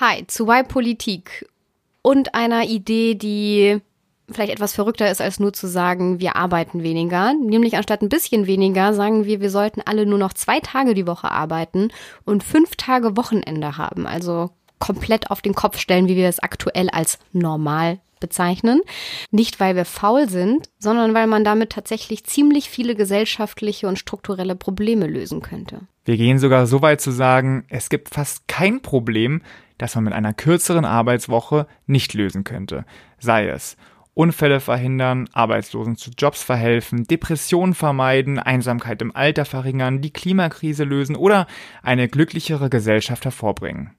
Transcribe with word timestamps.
Hi, 0.00 0.24
zu 0.28 0.46
Why 0.46 0.62
Politik 0.62 1.44
und 2.02 2.36
einer 2.36 2.62
Idee, 2.62 3.16
die 3.16 3.80
vielleicht 4.30 4.52
etwas 4.52 4.72
verrückter 4.72 5.10
ist, 5.10 5.20
als 5.20 5.40
nur 5.40 5.52
zu 5.52 5.66
sagen, 5.66 6.20
wir 6.20 6.36
arbeiten 6.36 6.84
weniger. 6.84 7.34
Nämlich 7.34 7.76
anstatt 7.76 8.00
ein 8.02 8.08
bisschen 8.08 8.46
weniger 8.46 8.94
sagen 8.94 9.24
wir, 9.24 9.40
wir 9.40 9.50
sollten 9.50 9.82
alle 9.84 10.06
nur 10.06 10.20
noch 10.20 10.32
zwei 10.34 10.60
Tage 10.60 10.94
die 10.94 11.08
Woche 11.08 11.32
arbeiten 11.32 11.88
und 12.24 12.44
fünf 12.44 12.76
Tage 12.76 13.16
Wochenende 13.16 13.76
haben. 13.76 14.06
Also 14.06 14.50
komplett 14.78 15.32
auf 15.32 15.42
den 15.42 15.54
Kopf 15.54 15.78
stellen, 15.78 16.06
wie 16.06 16.14
wir 16.14 16.28
es 16.28 16.38
aktuell 16.38 16.90
als 16.90 17.18
normal 17.32 17.98
bezeichnen. 18.20 18.82
Nicht, 19.32 19.58
weil 19.58 19.74
wir 19.74 19.84
faul 19.84 20.28
sind, 20.28 20.68
sondern 20.78 21.12
weil 21.12 21.26
man 21.26 21.42
damit 21.42 21.70
tatsächlich 21.70 22.24
ziemlich 22.24 22.70
viele 22.70 22.94
gesellschaftliche 22.94 23.88
und 23.88 23.98
strukturelle 23.98 24.54
Probleme 24.54 25.08
lösen 25.08 25.42
könnte. 25.42 25.80
Wir 26.04 26.16
gehen 26.16 26.38
sogar 26.38 26.68
so 26.68 26.82
weit 26.82 27.00
zu 27.00 27.10
sagen, 27.10 27.64
es 27.68 27.90
gibt 27.90 28.10
fast 28.10 28.46
kein 28.46 28.80
Problem, 28.80 29.42
das 29.78 29.94
man 29.94 30.04
mit 30.04 30.12
einer 30.12 30.34
kürzeren 30.34 30.84
Arbeitswoche 30.84 31.66
nicht 31.86 32.14
lösen 32.14 32.44
könnte. 32.44 32.84
Sei 33.18 33.48
es 33.48 33.76
Unfälle 34.18 34.58
verhindern, 34.58 35.28
Arbeitslosen 35.32 35.94
zu 35.94 36.10
Jobs 36.10 36.42
verhelfen, 36.42 37.04
Depressionen 37.04 37.72
vermeiden, 37.72 38.40
Einsamkeit 38.40 39.00
im 39.00 39.14
Alter 39.14 39.44
verringern, 39.44 40.00
die 40.00 40.12
Klimakrise 40.12 40.82
lösen 40.82 41.14
oder 41.14 41.46
eine 41.84 42.08
glücklichere 42.08 42.68
Gesellschaft 42.68 43.24
hervorbringen. 43.24 43.94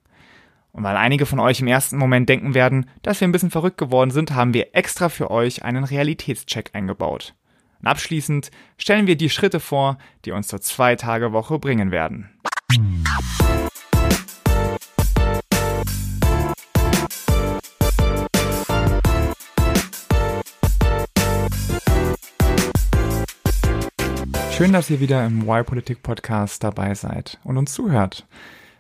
Und 0.74 0.84
weil 0.84 0.98
einige 0.98 1.26
von 1.26 1.40
euch 1.40 1.62
im 1.62 1.68
ersten 1.68 1.98
Moment 1.98 2.28
denken 2.28 2.54
werden, 2.54 2.86
dass 3.02 3.22
wir 3.22 3.30
ein 3.30 3.32
bisschen 3.32 3.50
verrückt 3.50 3.78
geworden 3.78 4.12
sind, 4.12 4.36
haben 4.36 4.54
wir 4.54 4.76
extra 4.76 5.08
für 5.08 5.32
euch 5.32 5.64
einen 5.64 5.86
Realitätscheck 5.86 6.72
eingebaut. 6.74 7.34
Und 7.80 7.88
abschließend 7.88 8.52
stellen 8.78 9.08
wir 9.08 9.16
die 9.16 9.30
Schritte 9.30 9.62
vor, 9.62 9.98
die 10.26 10.32
uns 10.32 10.48
zur 10.48 10.60
Zwei-Tage-Woche 10.60 11.60
bringen 11.60 11.92
werden. 11.92 12.30
Schön, 24.60 24.74
dass 24.74 24.90
ihr 24.90 25.00
wieder 25.00 25.26
im 25.26 25.48
Why 25.48 25.64
Politik 25.64 26.04
Podcast 26.04 26.66
dabei 26.66 26.94
seid 26.94 27.40
und 27.46 27.58
uns 27.58 27.74
zuhört. 27.74 28.26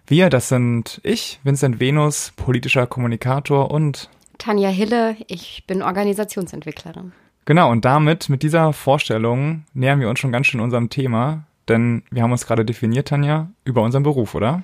Wir, 0.07 0.29
das 0.29 0.49
sind 0.49 0.99
ich, 1.03 1.39
Vincent 1.45 1.79
Venus, 1.79 2.33
politischer 2.35 2.85
Kommunikator 2.85 3.71
und 3.71 4.09
Tanja 4.37 4.67
Hille, 4.67 5.15
ich 5.27 5.63
bin 5.67 5.81
Organisationsentwicklerin. 5.81 7.13
Genau, 7.45 7.71
und 7.71 7.85
damit, 7.85 8.27
mit 8.27 8.43
dieser 8.43 8.73
Vorstellung, 8.73 9.63
nähern 9.73 10.01
wir 10.01 10.09
uns 10.09 10.19
schon 10.19 10.33
ganz 10.33 10.47
schön 10.47 10.59
unserem 10.59 10.89
Thema, 10.89 11.45
denn 11.69 12.03
wir 12.11 12.23
haben 12.23 12.33
uns 12.33 12.45
gerade 12.45 12.65
definiert, 12.65 13.07
Tanja, 13.07 13.49
über 13.63 13.81
unseren 13.81 14.03
Beruf, 14.03 14.35
oder? 14.35 14.63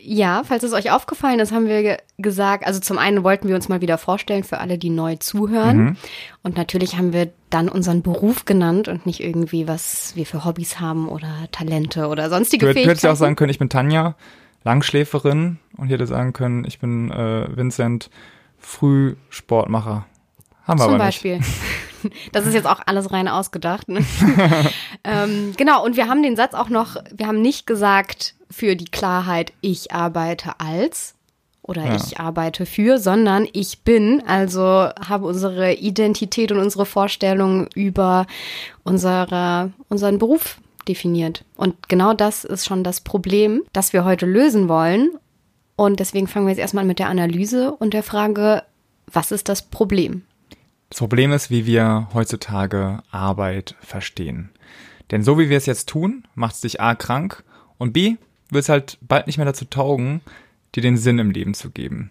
Ja, 0.00 0.44
falls 0.44 0.62
es 0.62 0.72
euch 0.72 0.92
aufgefallen 0.92 1.40
ist, 1.40 1.50
haben 1.50 1.66
wir 1.66 1.98
gesagt, 2.18 2.68
also 2.68 2.78
zum 2.78 2.98
einen 2.98 3.24
wollten 3.24 3.48
wir 3.48 3.56
uns 3.56 3.68
mal 3.68 3.80
wieder 3.80 3.98
vorstellen 3.98 4.44
für 4.44 4.58
alle, 4.58 4.78
die 4.78 4.90
neu 4.90 5.16
zuhören. 5.16 5.76
Mhm. 5.76 5.96
Und 6.44 6.56
natürlich 6.56 6.96
haben 6.96 7.12
wir 7.12 7.32
dann 7.56 7.68
unseren 7.70 8.02
Beruf 8.02 8.44
genannt 8.44 8.86
und 8.86 9.06
nicht 9.06 9.20
irgendwie, 9.20 9.66
was 9.66 10.14
wir 10.14 10.26
für 10.26 10.44
Hobbys 10.44 10.78
haben 10.78 11.08
oder 11.08 11.48
Talente 11.52 12.08
oder 12.08 12.28
sonstige 12.28 12.66
du, 12.66 12.72
Fähigkeiten. 12.72 12.84
Du 12.84 12.90
hättest 12.90 13.04
ja 13.04 13.12
auch 13.12 13.16
sagen 13.16 13.34
können, 13.34 13.50
ich 13.50 13.58
bin 13.58 13.70
Tanja, 13.70 14.14
Langschläferin 14.62 15.58
und 15.78 15.86
ich 15.86 15.92
hätte 15.92 16.06
sagen 16.06 16.34
können, 16.34 16.64
ich 16.66 16.78
bin 16.78 17.10
äh, 17.10 17.56
Vincent, 17.56 18.10
Frühsportmacher. 18.58 20.04
Haben 20.64 20.78
wir 20.78 20.84
Zum 20.84 20.94
aber 20.94 21.04
Beispiel. 21.04 21.38
Nicht. 21.38 21.50
Das 22.30 22.46
ist 22.46 22.54
jetzt 22.54 22.68
auch 22.68 22.80
alles 22.86 23.10
rein 23.10 23.26
ausgedacht. 23.26 23.88
Ne? 23.88 24.04
ähm, 25.04 25.54
genau, 25.56 25.84
und 25.84 25.96
wir 25.96 26.06
haben 26.06 26.22
den 26.22 26.36
Satz 26.36 26.54
auch 26.54 26.68
noch, 26.68 26.96
wir 27.12 27.26
haben 27.26 27.42
nicht 27.42 27.66
gesagt 27.66 28.36
für 28.48 28.76
die 28.76 28.84
Klarheit, 28.84 29.52
ich 29.60 29.90
arbeite 29.90 30.60
als 30.60 31.15
oder 31.66 31.84
ja. 31.84 31.96
ich 31.96 32.18
arbeite 32.20 32.64
für, 32.64 32.98
sondern 32.98 33.46
ich 33.52 33.80
bin, 33.80 34.22
also 34.26 34.62
habe 34.62 35.26
unsere 35.26 35.74
Identität 35.74 36.52
und 36.52 36.58
unsere 36.58 36.86
Vorstellungen 36.86 37.68
über 37.74 38.26
unsere, 38.84 39.72
unseren 39.88 40.18
Beruf 40.18 40.58
definiert. 40.88 41.44
Und 41.56 41.88
genau 41.88 42.14
das 42.14 42.44
ist 42.44 42.64
schon 42.64 42.84
das 42.84 43.00
Problem, 43.00 43.62
das 43.72 43.92
wir 43.92 44.04
heute 44.04 44.26
lösen 44.26 44.68
wollen. 44.68 45.10
Und 45.74 46.00
deswegen 46.00 46.28
fangen 46.28 46.46
wir 46.46 46.52
jetzt 46.52 46.60
erstmal 46.60 46.84
mit 46.84 46.98
der 46.98 47.08
Analyse 47.08 47.72
und 47.72 47.92
der 47.92 48.02
Frage, 48.02 48.62
was 49.12 49.32
ist 49.32 49.48
das 49.48 49.62
Problem? 49.62 50.22
Das 50.88 50.98
Problem 50.98 51.32
ist, 51.32 51.50
wie 51.50 51.66
wir 51.66 52.08
heutzutage 52.14 53.02
Arbeit 53.10 53.74
verstehen. 53.80 54.50
Denn 55.10 55.22
so 55.22 55.38
wie 55.38 55.48
wir 55.48 55.56
es 55.56 55.66
jetzt 55.66 55.88
tun, 55.88 56.26
macht 56.34 56.54
es 56.54 56.60
dich 56.60 56.80
A 56.80 56.94
krank 56.94 57.44
und 57.78 57.92
B 57.92 58.16
wird 58.50 58.62
es 58.62 58.68
halt 58.68 58.98
bald 59.00 59.26
nicht 59.26 59.38
mehr 59.38 59.46
dazu 59.46 59.64
taugen, 59.64 60.20
dir 60.76 60.82
den 60.82 60.96
Sinn 60.96 61.18
im 61.18 61.30
Leben 61.30 61.54
zu 61.54 61.70
geben. 61.70 62.10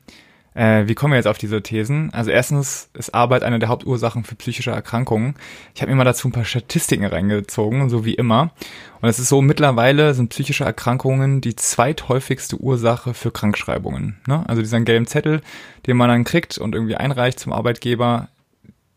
Äh, 0.55 0.87
wie 0.87 0.95
kommen 0.95 1.11
wir 1.11 1.17
jetzt 1.17 1.27
auf 1.27 1.37
diese 1.37 1.61
Thesen? 1.61 2.13
Also 2.13 2.31
erstens 2.31 2.89
ist 2.93 3.13
Arbeit 3.13 3.43
eine 3.43 3.59
der 3.59 3.67
Hauptursachen 3.67 4.23
für 4.23 4.35
psychische 4.35 4.71
Erkrankungen. 4.71 5.35
Ich 5.75 5.81
habe 5.81 5.91
mir 5.91 5.97
mal 5.97 6.05
dazu 6.05 6.29
ein 6.29 6.31
paar 6.31 6.45
Statistiken 6.45 7.05
reingezogen, 7.05 7.89
so 7.89 8.05
wie 8.05 8.13
immer. 8.13 8.53
Und 9.01 9.09
es 9.09 9.19
ist 9.19 9.27
so, 9.27 9.41
mittlerweile 9.41 10.13
sind 10.13 10.29
psychische 10.29 10.63
Erkrankungen 10.63 11.41
die 11.41 11.57
zweithäufigste 11.57 12.57
Ursache 12.57 13.13
für 13.13 13.31
Krankschreibungen. 13.31 14.17
Ne? 14.27 14.47
Also 14.47 14.61
dieser 14.61 14.79
gelben 14.79 15.07
Zettel, 15.07 15.41
den 15.87 15.97
man 15.97 16.07
dann 16.07 16.23
kriegt 16.23 16.57
und 16.57 16.73
irgendwie 16.73 16.95
einreicht 16.95 17.37
zum 17.37 17.51
Arbeitgeber, 17.51 18.29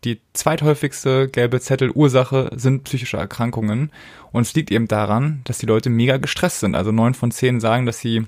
die 0.05 0.21
zweithäufigste 0.33 1.29
gelbe 1.29 1.61
Zettelursache 1.61 2.51
sind 2.55 2.85
psychische 2.85 3.17
Erkrankungen. 3.17 3.91
Und 4.31 4.43
es 4.43 4.55
liegt 4.55 4.71
eben 4.71 4.87
daran, 4.87 5.41
dass 5.43 5.59
die 5.59 5.67
Leute 5.67 5.91
mega 5.91 6.19
gestresst 6.19 6.61
sind. 6.61 6.77
Also 6.77 6.93
neun 6.93 7.15
von 7.15 7.33
zehn 7.33 7.59
sagen, 7.59 7.85
dass 7.85 7.99
sie 7.99 8.27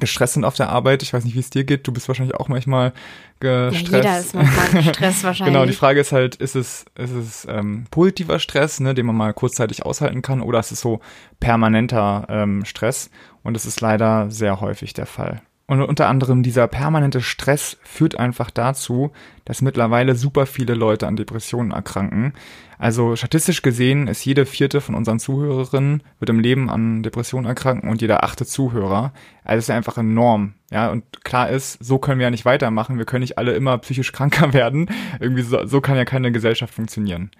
gestresst 0.00 0.34
sind 0.34 0.44
auf 0.44 0.54
der 0.54 0.68
Arbeit. 0.70 1.02
Ich 1.02 1.12
weiß 1.12 1.24
nicht, 1.24 1.34
wie 1.34 1.40
es 1.40 1.50
dir 1.50 1.64
geht. 1.64 1.86
Du 1.86 1.92
bist 1.92 2.08
wahrscheinlich 2.08 2.36
auch 2.36 2.48
manchmal 2.48 2.92
gestresst. 3.40 3.92
Ja, 3.92 3.98
jeder 3.98 4.18
ist 4.18 4.34
manchmal 4.34 4.82
gestresst 4.84 5.24
wahrscheinlich. 5.24 5.54
genau, 5.54 5.66
die 5.66 5.72
Frage 5.76 6.00
ist 6.00 6.12
halt, 6.12 6.36
ist 6.36 6.56
es, 6.56 6.84
ist 6.96 7.12
es 7.12 7.46
ähm, 7.48 7.86
positiver 7.90 8.38
Stress, 8.38 8.80
ne, 8.80 8.94
den 8.94 9.06
man 9.06 9.16
mal 9.16 9.32
kurzzeitig 9.34 9.84
aushalten 9.84 10.22
kann, 10.22 10.40
oder 10.40 10.58
ist 10.60 10.72
es 10.72 10.80
so 10.80 11.00
permanenter 11.40 12.26
ähm, 12.28 12.64
Stress? 12.64 13.10
Und 13.42 13.56
es 13.56 13.66
ist 13.66 13.80
leider 13.80 14.30
sehr 14.30 14.60
häufig 14.60 14.94
der 14.94 15.06
Fall. 15.06 15.42
Und 15.66 15.80
unter 15.80 16.08
anderem 16.08 16.42
dieser 16.42 16.68
permanente 16.68 17.22
Stress 17.22 17.78
führt 17.82 18.18
einfach 18.18 18.50
dazu, 18.50 19.12
dass 19.46 19.62
mittlerweile 19.62 20.14
super 20.14 20.44
viele 20.44 20.74
Leute 20.74 21.06
an 21.06 21.16
Depressionen 21.16 21.70
erkranken. 21.70 22.34
Also 22.76 23.16
statistisch 23.16 23.62
gesehen 23.62 24.06
ist 24.06 24.26
jede 24.26 24.44
vierte 24.44 24.82
von 24.82 24.94
unseren 24.94 25.18
Zuhörerinnen 25.18 26.02
wird 26.18 26.28
im 26.28 26.40
Leben 26.40 26.68
an 26.68 27.02
Depressionen 27.02 27.46
erkranken 27.46 27.88
und 27.88 28.02
jeder 28.02 28.24
achte 28.24 28.44
Zuhörer. 28.44 29.14
Also 29.42 29.60
ist 29.60 29.70
einfach 29.70 29.96
enorm. 29.96 30.52
Ja, 30.70 30.90
und 30.90 31.24
klar 31.24 31.48
ist, 31.48 31.82
so 31.82 31.98
können 31.98 32.18
wir 32.18 32.24
ja 32.24 32.30
nicht 32.30 32.44
weitermachen. 32.44 32.98
Wir 32.98 33.06
können 33.06 33.22
nicht 33.22 33.38
alle 33.38 33.54
immer 33.54 33.78
psychisch 33.78 34.12
kranker 34.12 34.52
werden. 34.52 34.90
Irgendwie 35.18 35.42
so, 35.42 35.64
so 35.64 35.80
kann 35.80 35.96
ja 35.96 36.04
keine 36.04 36.30
Gesellschaft 36.30 36.74
funktionieren. 36.74 37.30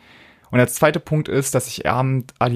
Und 0.50 0.58
der 0.58 0.68
zweite 0.68 1.00
Punkt 1.00 1.28
ist, 1.28 1.54
dass 1.54 1.66
sich 1.66 1.82
die 1.82 1.86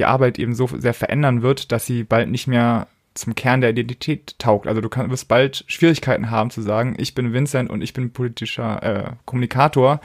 Arbeit 0.05 0.39
eben 0.39 0.55
so 0.55 0.69
sehr 0.79 0.95
verändern 0.95 1.43
wird, 1.43 1.73
dass 1.73 1.85
sie 1.85 2.05
bald 2.05 2.31
nicht 2.31 2.47
mehr 2.47 2.87
zum 3.19 3.35
Kern 3.35 3.61
der 3.61 3.71
Identität 3.71 4.39
taugt. 4.39 4.67
Also 4.67 4.81
du 4.81 4.89
kannst, 4.89 5.11
wirst 5.11 5.29
bald 5.29 5.65
Schwierigkeiten 5.67 6.31
haben 6.31 6.51
zu 6.51 6.63
sagen, 6.63 6.95
ich 6.99 7.15
bin 7.15 7.33
Vincent 7.33 7.71
und 7.71 7.83
ich 7.83 7.93
bin 7.93 8.13
politischer 8.13 8.83
äh, 8.83 9.13
Kommunikator, 9.25 10.01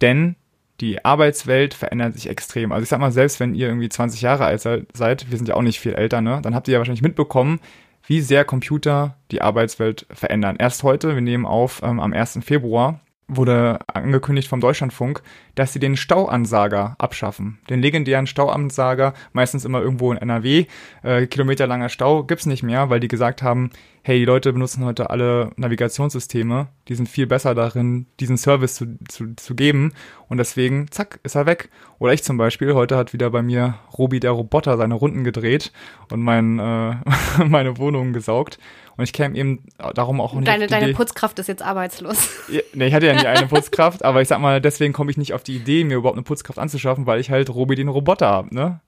denn 0.00 0.36
die 0.80 1.04
Arbeitswelt 1.04 1.74
verändert 1.74 2.14
sich 2.14 2.28
extrem. 2.28 2.72
Also 2.72 2.82
ich 2.82 2.88
sag 2.88 3.00
mal, 3.00 3.12
selbst 3.12 3.40
wenn 3.40 3.54
ihr 3.54 3.68
irgendwie 3.68 3.88
20 3.88 4.20
Jahre 4.20 4.44
alt 4.44 4.60
seid, 4.60 5.30
wir 5.30 5.38
sind 5.38 5.48
ja 5.48 5.54
auch 5.54 5.62
nicht 5.62 5.80
viel 5.80 5.94
älter, 5.94 6.20
ne, 6.20 6.40
dann 6.42 6.54
habt 6.54 6.68
ihr 6.68 6.72
ja 6.72 6.78
wahrscheinlich 6.78 7.02
mitbekommen, 7.02 7.60
wie 8.06 8.20
sehr 8.20 8.44
Computer 8.44 9.16
die 9.30 9.40
Arbeitswelt 9.40 10.06
verändern. 10.10 10.56
Erst 10.58 10.82
heute, 10.82 11.14
wir 11.14 11.22
nehmen 11.22 11.46
auf 11.46 11.80
ähm, 11.82 12.00
am 12.00 12.12
1. 12.12 12.40
Februar, 12.42 13.00
wurde 13.28 13.78
angekündigt 13.86 14.48
vom 14.48 14.60
Deutschlandfunk, 14.60 15.22
dass 15.54 15.72
sie 15.72 15.78
den 15.78 15.96
Stauansager 15.96 16.94
abschaffen. 16.98 17.58
Den 17.70 17.80
legendären 17.80 18.26
Stauansager, 18.26 19.14
meistens 19.32 19.64
immer 19.64 19.80
irgendwo 19.80 20.12
in 20.12 20.18
NRW, 20.18 20.66
äh, 21.02 21.26
kilometerlanger 21.26 21.88
Stau, 21.88 22.24
gibt's 22.24 22.46
nicht 22.46 22.62
mehr, 22.62 22.90
weil 22.90 23.00
die 23.00 23.08
gesagt 23.08 23.42
haben, 23.42 23.70
hey, 24.02 24.18
die 24.18 24.26
Leute 24.26 24.52
benutzen 24.52 24.84
heute 24.84 25.08
alle 25.08 25.52
Navigationssysteme, 25.56 26.68
die 26.88 26.94
sind 26.94 27.08
viel 27.08 27.26
besser 27.26 27.54
darin, 27.54 28.06
diesen 28.20 28.36
Service 28.36 28.74
zu, 28.74 28.98
zu, 29.08 29.34
zu 29.36 29.54
geben 29.54 29.92
und 30.28 30.36
deswegen, 30.36 30.90
zack, 30.90 31.20
ist 31.22 31.36
er 31.36 31.46
weg. 31.46 31.70
Oder 31.98 32.12
ich 32.12 32.22
zum 32.22 32.36
Beispiel, 32.36 32.74
heute 32.74 32.96
hat 32.98 33.14
wieder 33.14 33.30
bei 33.30 33.42
mir 33.42 33.78
Robi 33.96 34.20
der 34.20 34.32
Roboter 34.32 34.76
seine 34.76 34.94
Runden 34.94 35.24
gedreht 35.24 35.72
und 36.10 36.20
mein, 36.20 36.58
äh, 36.58 36.96
meine 37.44 37.78
Wohnung 37.78 38.12
gesaugt 38.12 38.58
und 38.96 39.04
ich 39.04 39.12
käme 39.12 39.36
eben 39.36 39.64
darum 39.94 40.20
auch 40.20 40.34
nicht 40.34 40.46
deine, 40.46 40.66
Deine 40.66 40.92
Putzkraft 40.92 41.38
ist 41.38 41.48
jetzt 41.48 41.62
arbeitslos. 41.62 42.28
Ja, 42.48 42.60
nee, 42.74 42.86
ich 42.86 42.94
hatte 42.94 43.06
ja 43.06 43.14
nie 43.14 43.26
eine 43.26 43.46
Putzkraft, 43.46 44.04
aber 44.04 44.22
ich 44.22 44.28
sag 44.28 44.40
mal, 44.40 44.60
deswegen 44.60 44.92
komme 44.92 45.10
ich 45.10 45.16
nicht 45.16 45.32
auf 45.32 45.42
die 45.42 45.56
Idee, 45.56 45.84
mir 45.84 45.96
überhaupt 45.96 46.16
eine 46.16 46.24
Putzkraft 46.24 46.58
anzuschaffen, 46.58 47.06
weil 47.06 47.20
ich 47.20 47.30
halt 47.30 47.50
Robi 47.50 47.74
den 47.74 47.88
Roboter 47.88 48.28
habe, 48.28 48.54
ne? 48.54 48.80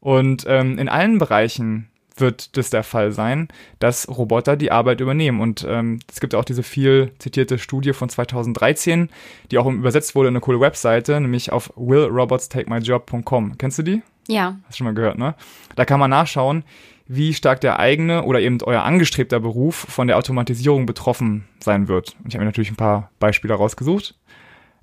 Und 0.00 0.44
ähm, 0.46 0.78
in 0.78 0.88
allen 0.88 1.18
Bereichen 1.18 1.88
wird 2.16 2.56
das 2.56 2.70
der 2.70 2.82
Fall 2.82 3.12
sein, 3.12 3.48
dass 3.78 4.08
Roboter 4.08 4.56
die 4.56 4.70
Arbeit 4.70 5.00
übernehmen. 5.00 5.40
Und 5.40 5.66
ähm, 5.68 6.00
es 6.10 6.20
gibt 6.20 6.34
auch 6.34 6.44
diese 6.44 6.62
viel 6.62 7.12
zitierte 7.18 7.58
Studie 7.58 7.92
von 7.92 8.08
2013, 8.08 9.10
die 9.50 9.58
auch 9.58 9.66
übersetzt 9.66 10.14
wurde 10.14 10.28
in 10.28 10.32
eine 10.32 10.40
coole 10.40 10.60
Webseite, 10.60 11.20
nämlich 11.20 11.52
auf 11.52 11.72
willrobotstakemyjob.com. 11.76 13.58
Kennst 13.58 13.78
du 13.78 13.82
die? 13.82 14.02
Ja. 14.28 14.56
Hast 14.64 14.74
du 14.74 14.76
schon 14.78 14.86
mal 14.86 14.94
gehört, 14.94 15.18
ne? 15.18 15.34
Da 15.76 15.84
kann 15.84 16.00
man 16.00 16.10
nachschauen, 16.10 16.64
wie 17.08 17.34
stark 17.34 17.60
der 17.60 17.78
eigene 17.78 18.24
oder 18.24 18.40
eben 18.40 18.58
euer 18.62 18.82
angestrebter 18.82 19.40
Beruf 19.40 19.74
von 19.76 20.06
der 20.06 20.16
Automatisierung 20.16 20.86
betroffen 20.86 21.46
sein 21.60 21.88
wird. 21.88 22.16
Und 22.22 22.28
ich 22.28 22.34
habe 22.34 22.44
mir 22.44 22.46
natürlich 22.46 22.70
ein 22.70 22.76
paar 22.76 23.10
Beispiele 23.18 23.54
rausgesucht. 23.54 24.16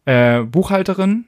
Äh, 0.06 0.44
Buchhalterin, 0.44 1.26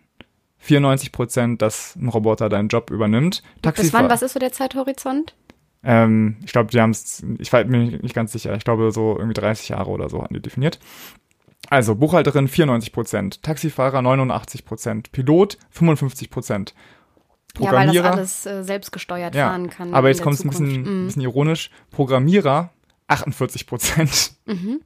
94 0.60 1.12
Prozent, 1.12 1.62
dass 1.62 1.96
ein 1.96 2.08
Roboter 2.08 2.50
deinen 2.50 2.70
Job 2.70 2.92
übernimmt. 2.92 3.44
Bis 3.62 3.94
wann, 3.94 4.10
was 4.10 4.22
ist 4.22 4.34
so 4.34 4.40
der 4.40 4.52
Zeithorizont? 4.52 5.36
Ähm, 5.84 6.38
ich 6.44 6.52
glaube, 6.52 6.72
die 6.72 6.82
haben 6.82 6.92
es, 6.92 7.24
ich 7.38 7.54
war 7.54 7.64
mir 7.64 7.78
nicht 7.78 8.16
ganz 8.16 8.32
sicher, 8.32 8.56
ich 8.56 8.64
glaube 8.64 8.92
so 8.92 9.16
irgendwie 9.18 9.40
30 9.40 9.70
Jahre 9.70 9.92
oder 9.92 10.10
so 10.10 10.24
hatten 10.24 10.34
die 10.34 10.42
definiert. 10.42 10.80
Also 11.70 11.96
Buchhalterin 11.96 12.48
94 12.48 12.92
Prozent, 12.92 13.44
Taxifahrer 13.44 14.02
89 14.02 14.66
Prozent, 14.66 15.12
Pilot 15.12 15.58
55 15.72 16.30
Prozent. 16.30 16.74
Programmierer, 17.56 17.94
ja, 17.94 18.12
weil 18.12 18.18
das 18.22 18.46
alles 18.46 18.62
äh, 18.62 18.64
selbstgesteuert 18.64 19.34
ja, 19.34 19.50
fahren 19.50 19.70
kann. 19.70 19.94
Aber 19.94 20.10
jetzt 20.10 20.22
kommt 20.22 20.36
es 20.36 20.46
ein 20.46 20.50
bisschen, 20.50 21.04
mm. 21.04 21.06
bisschen 21.08 21.22
ironisch. 21.24 21.72
Programmierer 21.92 22.72
48 23.08 23.68
Prozent. 23.68 24.34
Mhm. 24.46 24.82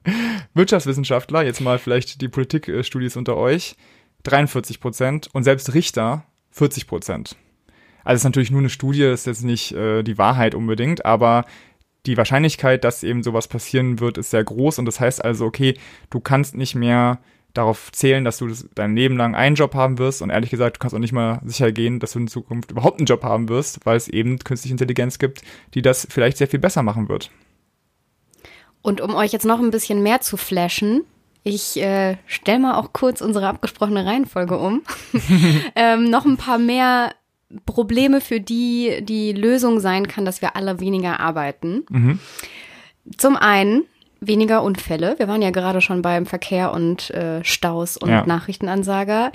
Wirtschaftswissenschaftler, 0.54 1.42
jetzt 1.42 1.60
mal 1.60 1.78
vielleicht 1.78 2.20
die 2.20 2.28
Politikstudies 2.28 3.16
unter 3.16 3.36
euch, 3.36 3.76
43 4.22 4.80
Prozent. 4.80 5.28
Und 5.32 5.44
selbst 5.44 5.74
Richter 5.74 6.24
40 6.50 6.86
Prozent. 6.86 7.36
Also 8.04 8.16
es 8.16 8.20
ist 8.20 8.24
natürlich 8.24 8.50
nur 8.50 8.60
eine 8.60 8.70
Studie, 8.70 9.02
ist 9.02 9.26
jetzt 9.26 9.44
nicht 9.44 9.72
äh, 9.72 10.02
die 10.02 10.18
Wahrheit 10.18 10.54
unbedingt, 10.54 11.04
aber 11.04 11.44
die 12.06 12.16
Wahrscheinlichkeit, 12.16 12.84
dass 12.84 13.02
eben 13.02 13.22
sowas 13.22 13.48
passieren 13.48 14.00
wird, 14.00 14.16
ist 14.16 14.30
sehr 14.30 14.44
groß. 14.44 14.78
Und 14.78 14.86
das 14.86 15.00
heißt 15.00 15.22
also, 15.22 15.44
okay, 15.44 15.74
du 16.08 16.20
kannst 16.20 16.56
nicht 16.56 16.74
mehr 16.74 17.18
darauf 17.54 17.90
zählen, 17.92 18.24
dass 18.24 18.38
du 18.38 18.48
das, 18.48 18.68
dein 18.74 18.94
Leben 18.94 19.16
lang 19.16 19.34
einen 19.34 19.56
Job 19.56 19.74
haben 19.74 19.98
wirst 19.98 20.22
und 20.22 20.30
ehrlich 20.30 20.50
gesagt, 20.50 20.76
du 20.76 20.78
kannst 20.80 20.94
auch 20.94 21.00
nicht 21.00 21.12
mal 21.12 21.40
sicher 21.44 21.72
gehen, 21.72 22.00
dass 22.00 22.12
du 22.12 22.20
in 22.20 22.28
Zukunft 22.28 22.70
überhaupt 22.70 22.98
einen 22.98 23.06
Job 23.06 23.22
haben 23.22 23.48
wirst, 23.48 23.84
weil 23.84 23.96
es 23.96 24.08
eben 24.08 24.38
künstliche 24.38 24.74
Intelligenz 24.74 25.18
gibt, 25.18 25.42
die 25.74 25.82
das 25.82 26.06
vielleicht 26.10 26.36
sehr 26.36 26.48
viel 26.48 26.60
besser 26.60 26.82
machen 26.82 27.08
wird. 27.08 27.30
Und 28.82 29.00
um 29.00 29.14
euch 29.14 29.32
jetzt 29.32 29.44
noch 29.44 29.60
ein 29.60 29.70
bisschen 29.70 30.02
mehr 30.02 30.20
zu 30.20 30.36
flashen, 30.36 31.02
ich 31.42 31.80
äh, 31.80 32.16
stelle 32.26 32.60
mal 32.60 32.74
auch 32.74 32.92
kurz 32.92 33.20
unsere 33.20 33.48
abgesprochene 33.48 34.04
Reihenfolge 34.06 34.58
um. 34.58 34.82
ähm, 35.76 36.10
noch 36.10 36.24
ein 36.24 36.36
paar 36.36 36.58
mehr 36.58 37.12
Probleme, 37.66 38.20
für 38.20 38.40
die 38.40 39.00
die 39.02 39.32
Lösung 39.32 39.80
sein 39.80 40.06
kann, 40.06 40.24
dass 40.24 40.40
wir 40.40 40.56
alle 40.56 40.80
weniger 40.80 41.20
arbeiten. 41.20 41.84
Mhm. 41.90 42.18
Zum 43.16 43.36
einen 43.36 43.84
weniger 44.20 44.62
Unfälle. 44.62 45.14
Wir 45.18 45.28
waren 45.28 45.42
ja 45.42 45.50
gerade 45.50 45.80
schon 45.80 46.02
beim 46.02 46.26
Verkehr 46.26 46.72
und 46.72 47.10
äh, 47.10 47.44
Staus 47.44 47.96
und 47.96 48.10
ja. 48.10 48.24
Nachrichtenansager. 48.26 49.32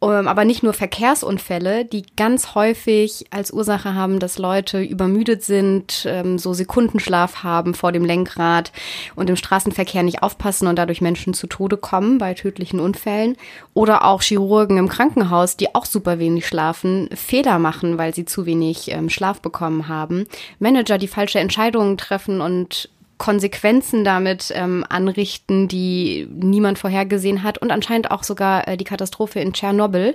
Um, 0.00 0.12
ähm, 0.12 0.28
aber 0.28 0.44
nicht 0.44 0.62
nur 0.62 0.74
Verkehrsunfälle, 0.74 1.84
die 1.84 2.04
ganz 2.16 2.54
häufig 2.54 3.26
als 3.30 3.52
Ursache 3.52 3.94
haben, 3.94 4.20
dass 4.20 4.38
Leute 4.38 4.80
übermüdet 4.80 5.42
sind, 5.42 6.06
ähm, 6.08 6.38
so 6.38 6.54
Sekundenschlaf 6.54 7.42
haben 7.42 7.74
vor 7.74 7.90
dem 7.90 8.04
Lenkrad 8.04 8.70
und 9.16 9.28
im 9.28 9.34
Straßenverkehr 9.34 10.04
nicht 10.04 10.22
aufpassen 10.22 10.68
und 10.68 10.76
dadurch 10.76 11.00
Menschen 11.00 11.34
zu 11.34 11.48
Tode 11.48 11.76
kommen 11.76 12.18
bei 12.18 12.34
tödlichen 12.34 12.78
Unfällen. 12.78 13.36
Oder 13.74 14.04
auch 14.04 14.22
Chirurgen 14.22 14.76
im 14.76 14.88
Krankenhaus, 14.88 15.56
die 15.56 15.74
auch 15.74 15.84
super 15.84 16.20
wenig 16.20 16.46
schlafen, 16.46 17.08
Fehler 17.12 17.58
machen, 17.58 17.98
weil 17.98 18.14
sie 18.14 18.24
zu 18.24 18.46
wenig 18.46 18.92
ähm, 18.92 19.10
Schlaf 19.10 19.40
bekommen 19.40 19.88
haben. 19.88 20.26
Manager, 20.60 20.98
die 20.98 21.08
falsche 21.08 21.40
Entscheidungen 21.40 21.98
treffen 21.98 22.40
und 22.40 22.88
Konsequenzen 23.18 24.04
damit 24.04 24.52
ähm, 24.54 24.84
anrichten, 24.88 25.68
die 25.68 26.28
niemand 26.30 26.78
vorhergesehen 26.78 27.42
hat 27.42 27.58
und 27.58 27.70
anscheinend 27.70 28.10
auch 28.10 28.22
sogar 28.22 28.66
äh, 28.68 28.76
die 28.76 28.84
Katastrophe 28.84 29.40
in 29.40 29.52
Tschernobyl 29.52 30.14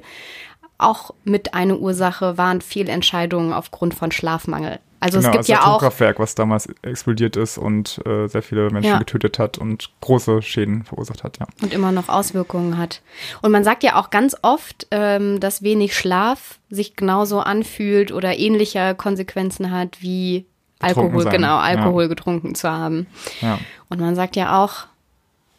auch 0.78 1.12
mit 1.24 1.54
einer 1.54 1.80
Ursache 1.80 2.38
waren 2.38 2.62
Fehlentscheidungen 2.62 3.54
aufgrund 3.54 3.94
von 3.94 4.12
Schlafmangel. 4.12 4.80
Also 5.00 5.18
genau, 5.18 5.30
es 5.30 5.32
gibt 5.34 5.42
das 5.42 5.48
ja 5.50 5.62
auch 5.64 5.68
Atomkraftwerk, 5.68 6.20
was 6.20 6.34
damals 6.34 6.68
explodiert 6.82 7.36
ist 7.36 7.58
und 7.58 8.00
äh, 8.06 8.28
sehr 8.28 8.42
viele 8.42 8.70
Menschen 8.70 8.92
ja. 8.92 9.00
getötet 9.00 9.38
hat 9.38 9.58
und 9.58 9.90
große 10.00 10.42
Schäden 10.42 10.86
verursacht 10.86 11.26
hat, 11.26 11.40
ja. 11.40 11.48
Und 11.62 11.74
immer 11.74 11.92
noch 11.92 12.08
Auswirkungen 12.08 12.78
hat. 12.78 13.02
Und 13.42 13.52
man 13.52 13.66
sagt 13.66 13.84
ja 13.84 14.00
auch 14.00 14.12
ganz 14.12 14.34
oft, 14.44 14.88
ähm, 14.92 15.42
dass 15.42 15.62
wenig 15.62 15.98
Schlaf 15.98 16.60
sich 16.70 16.96
genauso 16.96 17.42
anfühlt 17.42 18.14
oder 18.14 18.38
ähnliche 18.40 18.96
Konsequenzen 18.96 19.72
hat 19.72 20.02
wie 20.02 20.46
Alkohol, 20.84 21.26
genau, 21.26 21.58
Alkohol 21.58 22.04
ja. 22.04 22.10
getrunken 22.10 22.56
zu 22.56 22.70
haben. 22.70 23.08
Ja. 23.42 23.60
Und 23.90 24.00
man 24.00 24.16
sagt 24.16 24.36
ja 24.36 24.64
auch, 24.64 24.86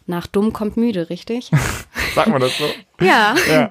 nach 0.06 0.26
dumm 0.26 0.52
kommt 0.52 0.76
müde, 0.76 1.08
richtig? 1.10 1.50
Sagen 2.14 2.32
wir 2.32 2.38
das 2.38 2.56
so? 2.58 2.64
ja. 3.00 3.34
ja. 3.50 3.70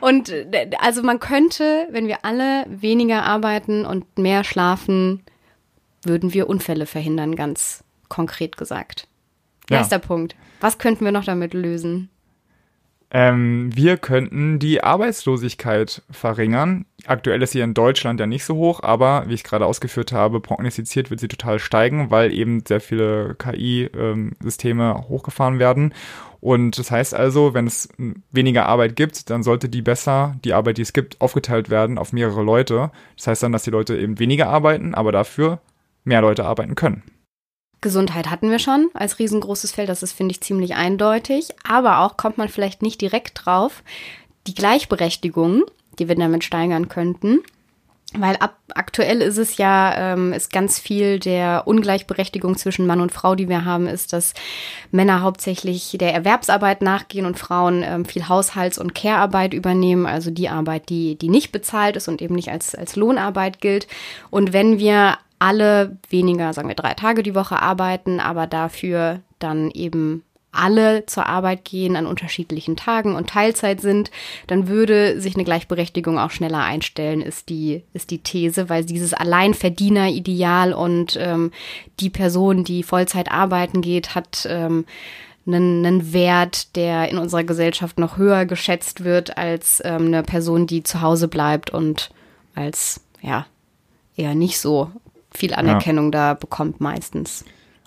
Und 0.00 0.32
also 0.78 1.02
man 1.02 1.20
könnte, 1.20 1.88
wenn 1.90 2.06
wir 2.06 2.24
alle 2.24 2.64
weniger 2.68 3.24
arbeiten 3.24 3.84
und 3.84 4.18
mehr 4.18 4.44
schlafen, 4.44 5.22
würden 6.04 6.32
wir 6.32 6.48
Unfälle 6.48 6.86
verhindern, 6.86 7.36
ganz 7.36 7.84
konkret 8.08 8.56
gesagt. 8.56 9.08
Ja. 9.70 9.78
Erster 9.78 9.98
Punkt. 9.98 10.36
Was 10.60 10.78
könnten 10.78 11.04
wir 11.04 11.12
noch 11.12 11.24
damit 11.24 11.54
lösen? 11.54 12.08
Ähm, 13.14 13.70
wir 13.76 13.98
könnten 13.98 14.58
die 14.58 14.82
Arbeitslosigkeit 14.82 16.02
verringern. 16.10 16.86
Aktuell 17.04 17.42
ist 17.42 17.52
sie 17.52 17.60
in 17.60 17.74
Deutschland 17.74 18.18
ja 18.18 18.26
nicht 18.26 18.46
so 18.46 18.56
hoch, 18.56 18.82
aber 18.82 19.24
wie 19.28 19.34
ich 19.34 19.44
gerade 19.44 19.66
ausgeführt 19.66 20.12
habe, 20.12 20.40
prognostiziert 20.40 21.10
wird 21.10 21.20
sie 21.20 21.28
total 21.28 21.58
steigen, 21.58 22.10
weil 22.10 22.32
eben 22.32 22.64
sehr 22.66 22.80
viele 22.80 23.34
KI-Systeme 23.34 24.94
ähm, 24.96 25.08
hochgefahren 25.10 25.58
werden. 25.58 25.92
Und 26.40 26.78
das 26.78 26.90
heißt 26.90 27.14
also, 27.14 27.52
wenn 27.52 27.66
es 27.66 27.90
weniger 28.30 28.64
Arbeit 28.64 28.96
gibt, 28.96 29.28
dann 29.28 29.42
sollte 29.42 29.68
die 29.68 29.82
besser, 29.82 30.36
die 30.42 30.54
Arbeit, 30.54 30.78
die 30.78 30.82
es 30.82 30.94
gibt, 30.94 31.20
aufgeteilt 31.20 31.68
werden 31.68 31.98
auf 31.98 32.14
mehrere 32.14 32.42
Leute. 32.42 32.92
Das 33.18 33.26
heißt 33.26 33.42
dann, 33.42 33.52
dass 33.52 33.64
die 33.64 33.70
Leute 33.70 33.96
eben 33.98 34.18
weniger 34.20 34.48
arbeiten, 34.48 34.94
aber 34.94 35.12
dafür 35.12 35.60
mehr 36.02 36.22
Leute 36.22 36.46
arbeiten 36.46 36.76
können. 36.76 37.02
Gesundheit 37.82 38.30
hatten 38.30 38.50
wir 38.50 38.58
schon 38.58 38.88
als 38.94 39.18
riesengroßes 39.18 39.72
Feld, 39.72 39.90
das 39.90 40.02
ist, 40.02 40.12
finde 40.12 40.32
ich, 40.32 40.40
ziemlich 40.40 40.74
eindeutig. 40.74 41.50
Aber 41.68 42.00
auch 42.00 42.16
kommt 42.16 42.38
man 42.38 42.48
vielleicht 42.48 42.80
nicht 42.80 43.00
direkt 43.00 43.44
drauf, 43.44 43.82
die 44.46 44.54
Gleichberechtigung, 44.54 45.64
die 45.98 46.08
wir 46.08 46.14
damit 46.14 46.44
steigern 46.44 46.88
könnten. 46.88 47.40
Weil 48.14 48.36
ab, 48.36 48.58
aktuell 48.74 49.22
ist 49.22 49.38
es 49.38 49.56
ja, 49.56 49.94
ähm, 49.96 50.34
ist 50.34 50.52
ganz 50.52 50.78
viel 50.78 51.18
der 51.18 51.62
Ungleichberechtigung 51.66 52.58
zwischen 52.58 52.86
Mann 52.86 53.00
und 53.00 53.10
Frau, 53.10 53.34
die 53.34 53.48
wir 53.48 53.64
haben, 53.64 53.86
ist, 53.86 54.12
dass 54.12 54.34
Männer 54.90 55.22
hauptsächlich 55.22 55.96
der 55.98 56.12
Erwerbsarbeit 56.12 56.82
nachgehen 56.82 57.24
und 57.24 57.38
Frauen 57.38 57.82
ähm, 57.82 58.04
viel 58.04 58.28
Haushalts- 58.28 58.78
und 58.78 58.94
Care-Arbeit 58.94 59.54
übernehmen, 59.54 60.04
also 60.04 60.30
die 60.30 60.50
Arbeit, 60.50 60.90
die, 60.90 61.16
die 61.16 61.30
nicht 61.30 61.52
bezahlt 61.52 61.96
ist 61.96 62.08
und 62.08 62.20
eben 62.20 62.34
nicht 62.34 62.50
als, 62.50 62.74
als 62.74 62.96
Lohnarbeit 62.96 63.62
gilt. 63.62 63.86
Und 64.30 64.52
wenn 64.52 64.78
wir 64.78 65.16
alle 65.42 65.98
weniger, 66.08 66.52
sagen 66.52 66.68
wir, 66.68 66.76
drei 66.76 66.94
Tage 66.94 67.24
die 67.24 67.34
Woche 67.34 67.60
arbeiten, 67.60 68.20
aber 68.20 68.46
dafür 68.46 69.18
dann 69.40 69.72
eben 69.72 70.22
alle 70.52 71.04
zur 71.06 71.26
Arbeit 71.26 71.64
gehen 71.64 71.96
an 71.96 72.06
unterschiedlichen 72.06 72.76
Tagen 72.76 73.16
und 73.16 73.30
Teilzeit 73.30 73.80
sind, 73.80 74.12
dann 74.46 74.68
würde 74.68 75.20
sich 75.20 75.34
eine 75.34 75.42
Gleichberechtigung 75.42 76.16
auch 76.16 76.30
schneller 76.30 76.62
einstellen, 76.62 77.22
ist 77.22 77.48
die, 77.48 77.82
ist 77.92 78.12
die 78.12 78.18
These, 78.18 78.68
weil 78.68 78.84
dieses 78.84 79.14
Alleinverdiener-Ideal 79.14 80.74
und 80.74 81.18
ähm, 81.20 81.50
die 81.98 82.10
Person, 82.10 82.62
die 82.62 82.84
Vollzeit 82.84 83.32
arbeiten 83.32 83.80
geht, 83.80 84.14
hat 84.14 84.46
ähm, 84.48 84.84
einen, 85.44 85.84
einen 85.84 86.12
Wert, 86.12 86.76
der 86.76 87.08
in 87.08 87.18
unserer 87.18 87.42
Gesellschaft 87.42 87.98
noch 87.98 88.16
höher 88.16 88.44
geschätzt 88.44 89.02
wird 89.02 89.36
als 89.36 89.82
ähm, 89.84 90.06
eine 90.06 90.22
Person, 90.22 90.68
die 90.68 90.84
zu 90.84 91.00
Hause 91.00 91.26
bleibt 91.26 91.70
und 91.70 92.10
als, 92.54 93.00
ja, 93.22 93.46
eher 94.14 94.36
nicht 94.36 94.60
so 94.60 94.92
viel 95.34 95.54
Anerkennung 95.54 96.06
ja. 96.06 96.10
da 96.10 96.34
bekommt 96.34 96.80
meistens. 96.80 97.44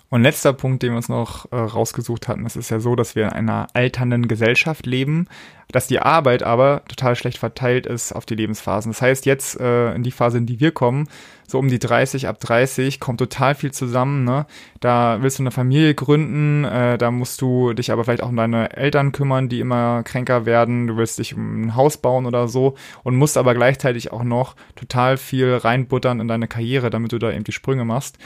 Und 0.08 0.22
letzter 0.22 0.52
Punkt, 0.52 0.82
den 0.82 0.92
wir 0.92 0.96
uns 0.98 1.08
noch 1.08 1.50
äh, 1.50 1.56
rausgesucht 1.56 2.28
hatten, 2.28 2.46
es 2.46 2.54
ist 2.54 2.70
ja 2.70 2.78
so, 2.78 2.94
dass 2.94 3.16
wir 3.16 3.24
in 3.24 3.32
einer 3.32 3.66
alternden 3.74 4.28
Gesellschaft 4.28 4.86
leben, 4.86 5.26
dass 5.72 5.86
die 5.86 5.98
Arbeit 5.98 6.42
aber 6.42 6.82
total 6.88 7.16
schlecht 7.16 7.38
verteilt 7.38 7.86
ist 7.86 8.12
auf 8.12 8.26
die 8.26 8.34
Lebensphasen. 8.34 8.92
Das 8.92 9.02
heißt, 9.02 9.26
jetzt 9.26 9.58
äh, 9.60 9.94
in 9.94 10.02
die 10.02 10.10
Phase, 10.10 10.38
in 10.38 10.46
die 10.46 10.60
wir 10.60 10.70
kommen, 10.70 11.08
so 11.48 11.58
um 11.58 11.68
die 11.68 11.78
30, 11.78 12.28
ab 12.28 12.40
30, 12.40 12.98
kommt 13.00 13.18
total 13.18 13.54
viel 13.54 13.72
zusammen. 13.72 14.24
Ne? 14.24 14.46
Da 14.80 15.18
willst 15.20 15.38
du 15.38 15.42
eine 15.42 15.50
Familie 15.50 15.94
gründen, 15.94 16.64
äh, 16.64 16.98
da 16.98 17.10
musst 17.10 17.40
du 17.40 17.72
dich 17.72 17.92
aber 17.92 18.04
vielleicht 18.04 18.22
auch 18.22 18.28
um 18.28 18.36
deine 18.36 18.76
Eltern 18.76 19.12
kümmern, 19.12 19.48
die 19.48 19.60
immer 19.60 20.02
kränker 20.02 20.46
werden. 20.46 20.86
Du 20.86 20.96
willst 20.96 21.18
dich 21.18 21.34
um 21.34 21.62
ein 21.62 21.76
Haus 21.76 21.98
bauen 21.98 22.26
oder 22.26 22.48
so 22.48 22.74
und 23.02 23.16
musst 23.16 23.36
aber 23.36 23.54
gleichzeitig 23.54 24.12
auch 24.12 24.24
noch 24.24 24.56
total 24.74 25.16
viel 25.16 25.54
reinbuttern 25.54 26.20
in 26.20 26.28
deine 26.28 26.48
Karriere, 26.48 26.90
damit 26.90 27.12
du 27.12 27.18
da 27.18 27.32
eben 27.32 27.44
die 27.44 27.52
Sprünge 27.52 27.84
machst. 27.84 28.18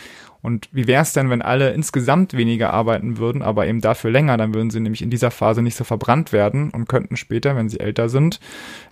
Und 0.43 0.69
wie 0.73 0.87
wäre 0.87 1.03
es 1.03 1.13
denn, 1.13 1.29
wenn 1.29 1.43
alle 1.43 1.73
insgesamt 1.73 2.35
weniger 2.35 2.73
arbeiten 2.73 3.19
würden, 3.19 3.43
aber 3.43 3.67
eben 3.67 3.81
dafür 3.81 4.11
länger? 4.11 4.39
Dann 4.39 4.55
würden 4.55 4.71
sie 4.71 4.81
nämlich 4.81 5.03
in 5.03 5.11
dieser 5.11 5.31
Phase 5.31 5.61
nicht 5.61 5.77
so 5.77 5.85
verbrannt 5.85 6.33
werden 6.33 6.71
und 6.71 6.89
könnten 6.89 7.17
später, 7.31 7.55
wenn 7.55 7.69
sie 7.69 7.79
älter 7.79 8.09
sind, 8.09 8.41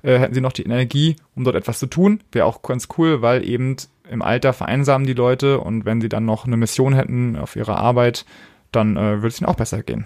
äh, 0.02 0.16
hätten 0.18 0.34
sie 0.34 0.40
noch 0.40 0.52
die 0.52 0.62
Energie, 0.62 1.16
um 1.34 1.42
dort 1.42 1.56
etwas 1.56 1.80
zu 1.80 1.86
tun. 1.86 2.20
Wäre 2.30 2.46
auch 2.46 2.62
ganz 2.62 2.86
cool, 2.96 3.20
weil 3.20 3.44
eben 3.44 3.76
im 4.08 4.22
Alter 4.22 4.52
vereinsamen 4.52 5.06
die 5.06 5.12
Leute 5.12 5.58
und 5.58 5.84
wenn 5.84 6.00
sie 6.00 6.08
dann 6.08 6.24
noch 6.24 6.46
eine 6.46 6.56
Mission 6.56 6.94
hätten 6.94 7.36
auf 7.36 7.56
ihrer 7.56 7.78
Arbeit, 7.78 8.24
dann 8.70 8.96
äh, 8.96 9.16
würde 9.16 9.28
es 9.28 9.40
ihnen 9.40 9.48
auch 9.48 9.56
besser 9.56 9.82
gehen. 9.82 10.04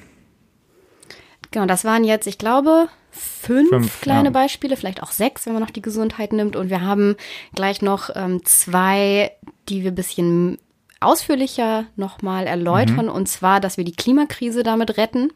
Genau, 1.51 1.67
das 1.67 1.85
waren 1.85 2.05
jetzt, 2.05 2.27
ich 2.27 2.39
glaube, 2.39 2.89
fünf, 3.11 3.69
Fünf, 3.69 4.01
kleine 4.01 4.29
ja. 4.29 4.31
Beispiele, 4.31 4.79
vielleicht 4.79 5.03
auch 5.03 5.11
sechs, 5.11 5.45
wenn 5.45 5.53
man 5.53 5.62
noch 5.62 5.71
die 5.71 5.83
Gesundheit 5.83 6.33
nimmt. 6.33 6.57
Und 6.57 6.71
wir 6.71 6.81
haben 6.81 7.17
gleich 7.55 7.83
noch 7.83 8.09
ähm, 8.15 8.43
zwei, 8.47 9.33
die 9.69 9.83
wir 9.83 9.93
ein 9.93 9.95
bisschen 9.95 10.59
ausführlicher 11.01 11.85
nochmal 11.97 12.47
erläutern. 12.47 13.11
Und 13.11 13.29
zwar, 13.29 13.61
dass 13.61 13.77
wir 13.77 13.85
die 13.85 13.95
Klimakrise 13.95 14.62
damit 14.62 14.97
retten, 14.97 15.31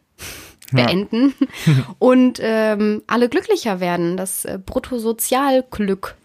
Ja. 0.73 0.87
beenden 0.87 1.35
und 1.99 2.41
ähm, 2.43 3.03
alle 3.07 3.29
glücklicher 3.29 3.81
werden, 3.81 4.17
das 4.17 4.45
äh, 4.45 4.59
Bruttosozialglück 4.65 6.17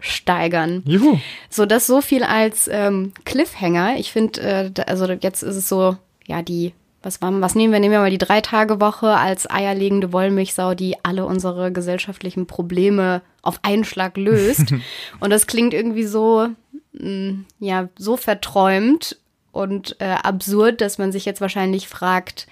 steigern. 0.00 0.82
Juhu. 0.86 1.18
So, 1.48 1.66
das 1.66 1.86
so 1.86 2.00
viel 2.00 2.22
als 2.22 2.68
ähm, 2.72 3.12
Cliffhanger. 3.24 3.96
Ich 3.98 4.12
finde, 4.12 4.40
äh, 4.40 4.82
also 4.86 5.06
jetzt 5.06 5.42
ist 5.42 5.56
es 5.56 5.68
so, 5.68 5.96
ja, 6.26 6.42
die, 6.42 6.72
was, 7.02 7.22
war, 7.22 7.38
was 7.40 7.54
nehmen 7.54 7.72
wir? 7.72 7.80
Nehmen 7.80 7.92
wir 7.92 8.00
mal 8.00 8.10
die 8.10 8.18
Drei-Tage-Woche 8.18 9.08
als 9.08 9.48
eierlegende 9.50 10.12
Wollmilchsau, 10.12 10.74
die 10.74 10.96
alle 11.02 11.26
unsere 11.26 11.72
gesellschaftlichen 11.72 12.46
Probleme 12.46 13.22
auf 13.42 13.60
einen 13.62 13.84
Schlag 13.84 14.16
löst. 14.16 14.74
und 15.20 15.30
das 15.30 15.46
klingt 15.46 15.74
irgendwie 15.74 16.04
so, 16.04 16.48
mh, 16.92 17.44
ja, 17.58 17.88
so 17.96 18.16
verträumt 18.16 19.18
und 19.52 19.96
äh, 20.00 20.04
absurd, 20.22 20.80
dass 20.80 20.98
man 20.98 21.12
sich 21.12 21.24
jetzt 21.24 21.40
wahrscheinlich 21.40 21.88
fragt, 21.88 22.46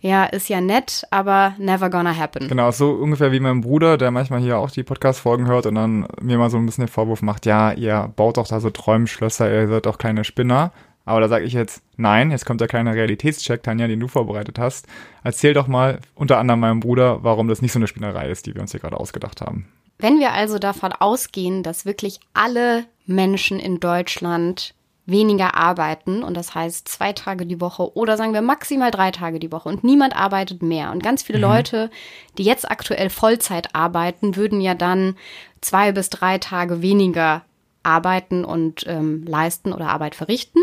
ja, 0.00 0.24
ist 0.24 0.48
ja 0.48 0.60
nett, 0.60 1.06
aber 1.10 1.54
never 1.58 1.90
gonna 1.90 2.16
happen. 2.16 2.48
Genau, 2.48 2.70
so 2.70 2.90
ungefähr 2.90 3.32
wie 3.32 3.40
mein 3.40 3.60
Bruder, 3.60 3.96
der 3.96 4.10
manchmal 4.10 4.40
hier 4.40 4.58
auch 4.58 4.70
die 4.70 4.82
Podcast-Folgen 4.82 5.46
hört 5.46 5.66
und 5.66 5.74
dann 5.74 6.06
mir 6.20 6.38
mal 6.38 6.50
so 6.50 6.56
ein 6.56 6.66
bisschen 6.66 6.84
den 6.84 6.92
Vorwurf 6.92 7.22
macht, 7.22 7.46
ja, 7.46 7.72
ihr 7.72 8.12
baut 8.16 8.36
doch 8.36 8.46
da 8.46 8.60
so 8.60 8.70
Träumschlösser, 8.70 9.52
ihr 9.52 9.68
seid 9.68 9.86
doch 9.86 9.98
kleine 9.98 10.24
Spinner. 10.24 10.72
Aber 11.06 11.20
da 11.20 11.28
sage 11.28 11.44
ich 11.44 11.52
jetzt, 11.52 11.82
nein, 11.96 12.32
jetzt 12.32 12.44
kommt 12.44 12.60
der 12.60 12.66
kleine 12.66 12.92
Realitätscheck, 12.92 13.62
Tanja, 13.62 13.86
den 13.86 14.00
du 14.00 14.08
vorbereitet 14.08 14.58
hast. 14.58 14.86
Erzähl 15.22 15.54
doch 15.54 15.68
mal 15.68 16.00
unter 16.16 16.38
anderem 16.38 16.58
meinem 16.58 16.80
Bruder, 16.80 17.22
warum 17.22 17.46
das 17.46 17.62
nicht 17.62 17.72
so 17.72 17.78
eine 17.78 17.86
Spinnerei 17.86 18.28
ist, 18.28 18.46
die 18.46 18.54
wir 18.54 18.60
uns 18.60 18.72
hier 18.72 18.80
gerade 18.80 18.98
ausgedacht 18.98 19.40
haben. 19.40 19.68
Wenn 19.98 20.18
wir 20.18 20.32
also 20.32 20.58
davon 20.58 20.92
ausgehen, 20.92 21.62
dass 21.62 21.86
wirklich 21.86 22.18
alle 22.34 22.84
Menschen 23.06 23.60
in 23.60 23.78
Deutschland 23.78 24.74
weniger 25.06 25.54
arbeiten 25.54 26.22
und 26.24 26.36
das 26.36 26.54
heißt 26.54 26.88
zwei 26.88 27.12
Tage 27.12 27.46
die 27.46 27.60
Woche 27.60 27.96
oder 27.96 28.16
sagen 28.16 28.34
wir 28.34 28.42
maximal 28.42 28.90
drei 28.90 29.12
Tage 29.12 29.38
die 29.38 29.52
Woche 29.52 29.68
und 29.68 29.84
niemand 29.84 30.16
arbeitet 30.16 30.62
mehr 30.62 30.90
und 30.90 31.02
ganz 31.02 31.22
viele 31.22 31.38
Leute, 31.38 31.90
die 32.38 32.42
jetzt 32.42 32.68
aktuell 32.68 33.08
Vollzeit 33.08 33.74
arbeiten, 33.74 34.34
würden 34.36 34.60
ja 34.60 34.74
dann 34.74 35.14
zwei 35.60 35.92
bis 35.92 36.10
drei 36.10 36.38
Tage 36.38 36.82
weniger 36.82 37.42
arbeiten 37.84 38.44
und 38.44 38.84
ähm, 38.88 39.24
leisten 39.26 39.72
oder 39.72 39.88
Arbeit 39.88 40.16
verrichten. 40.16 40.60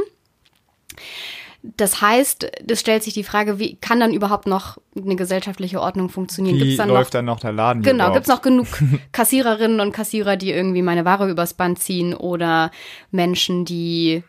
Das 1.62 2.02
heißt, 2.02 2.46
es 2.70 2.80
stellt 2.82 3.04
sich 3.04 3.14
die 3.14 3.24
Frage, 3.24 3.58
wie 3.58 3.78
kann 3.78 4.02
dann 4.02 4.14
überhaupt 4.14 4.48
noch 4.48 4.78
eine 4.98 5.16
gesellschaftliche 5.16 5.80
Ordnung 5.80 6.10
funktionieren? 6.10 6.58
Wie 6.58 6.60
Gibt's 6.60 6.78
dann 6.78 6.90
noch 6.90 6.96
läuft 6.96 7.14
dann 7.14 7.24
noch 7.24 7.40
der 7.40 7.54
Laden 7.54 7.82
Genau, 7.84 7.96
überhaupt? 7.96 8.16
gibt's 8.16 8.28
noch 8.28 8.42
genug 8.42 8.68
Kassiererinnen 9.14 9.80
und 9.80 9.94
Kassierer, 9.94 10.36
die 10.36 10.52
irgendwie 10.52 10.82
meine 10.82 11.06
Ware 11.06 11.30
übers 11.30 11.54
Band 11.54 11.80
ziehen 11.80 12.14
oder 12.14 12.70
Menschen, 13.12 13.64
die 13.64 14.24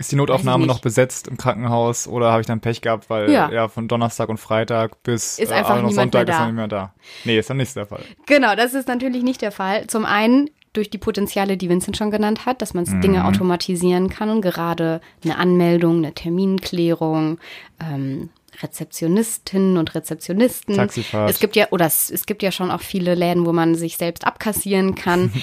Ist 0.00 0.10
die 0.10 0.16
Notaufnahme 0.16 0.66
noch 0.66 0.80
besetzt 0.80 1.28
im 1.28 1.36
Krankenhaus 1.36 2.08
oder 2.08 2.32
habe 2.32 2.40
ich 2.40 2.46
dann 2.46 2.60
Pech 2.60 2.80
gehabt, 2.80 3.08
weil 3.10 3.30
Ja. 3.30 3.52
ja, 3.52 3.68
von 3.68 3.86
Donnerstag 3.86 4.28
und 4.30 4.38
Freitag 4.38 5.02
bis 5.04 5.38
Ist 5.38 5.50
äh, 5.52 5.54
einfach 5.54 5.76
niemand 5.76 5.94
Sonntag 5.94 6.26
mehr 6.26 6.34
ist 6.34 6.38
da. 6.38 6.38
dann 6.38 6.46
nicht 6.48 6.56
mehr 6.56 6.68
da. 6.68 6.94
Nee, 7.24 7.38
ist 7.38 7.50
dann 7.50 7.58
nicht 7.58 7.76
der 7.76 7.86
Fall. 7.86 8.00
Genau, 8.26 8.56
das 8.56 8.74
ist 8.74 8.88
natürlich 8.88 9.22
nicht 9.22 9.42
der 9.42 9.52
Fall. 9.52 9.86
Zum 9.88 10.04
einen 10.06 10.48
durch 10.72 10.88
die 10.88 10.98
Potenziale, 10.98 11.56
die 11.56 11.68
Vincent 11.68 11.96
schon 11.96 12.10
genannt 12.10 12.46
hat, 12.46 12.62
dass 12.62 12.74
man 12.74 12.84
Mhm. 12.84 13.00
Dinge 13.02 13.24
automatisieren 13.26 14.08
kann 14.08 14.30
und 14.30 14.40
gerade 14.40 15.00
eine 15.24 15.36
Anmeldung, 15.36 15.98
eine 15.98 16.14
Terminklärung, 16.14 17.38
ähm, 17.80 18.30
Rezeptionistinnen 18.62 19.76
und 19.76 19.94
Rezeptionisten. 19.94 20.76
Taxifahrt. 20.76 21.28
Es 21.30 21.40
gibt 21.40 21.56
ja, 21.56 21.68
oder 21.70 21.86
es, 21.86 22.10
es 22.10 22.24
gibt 22.26 22.42
ja 22.42 22.52
schon 22.52 22.70
auch 22.70 22.80
viele 22.80 23.14
Läden, 23.14 23.46
wo 23.46 23.52
man 23.52 23.74
sich 23.74 23.96
selbst 23.96 24.26
abkassieren 24.26 24.94
kann. 24.94 25.32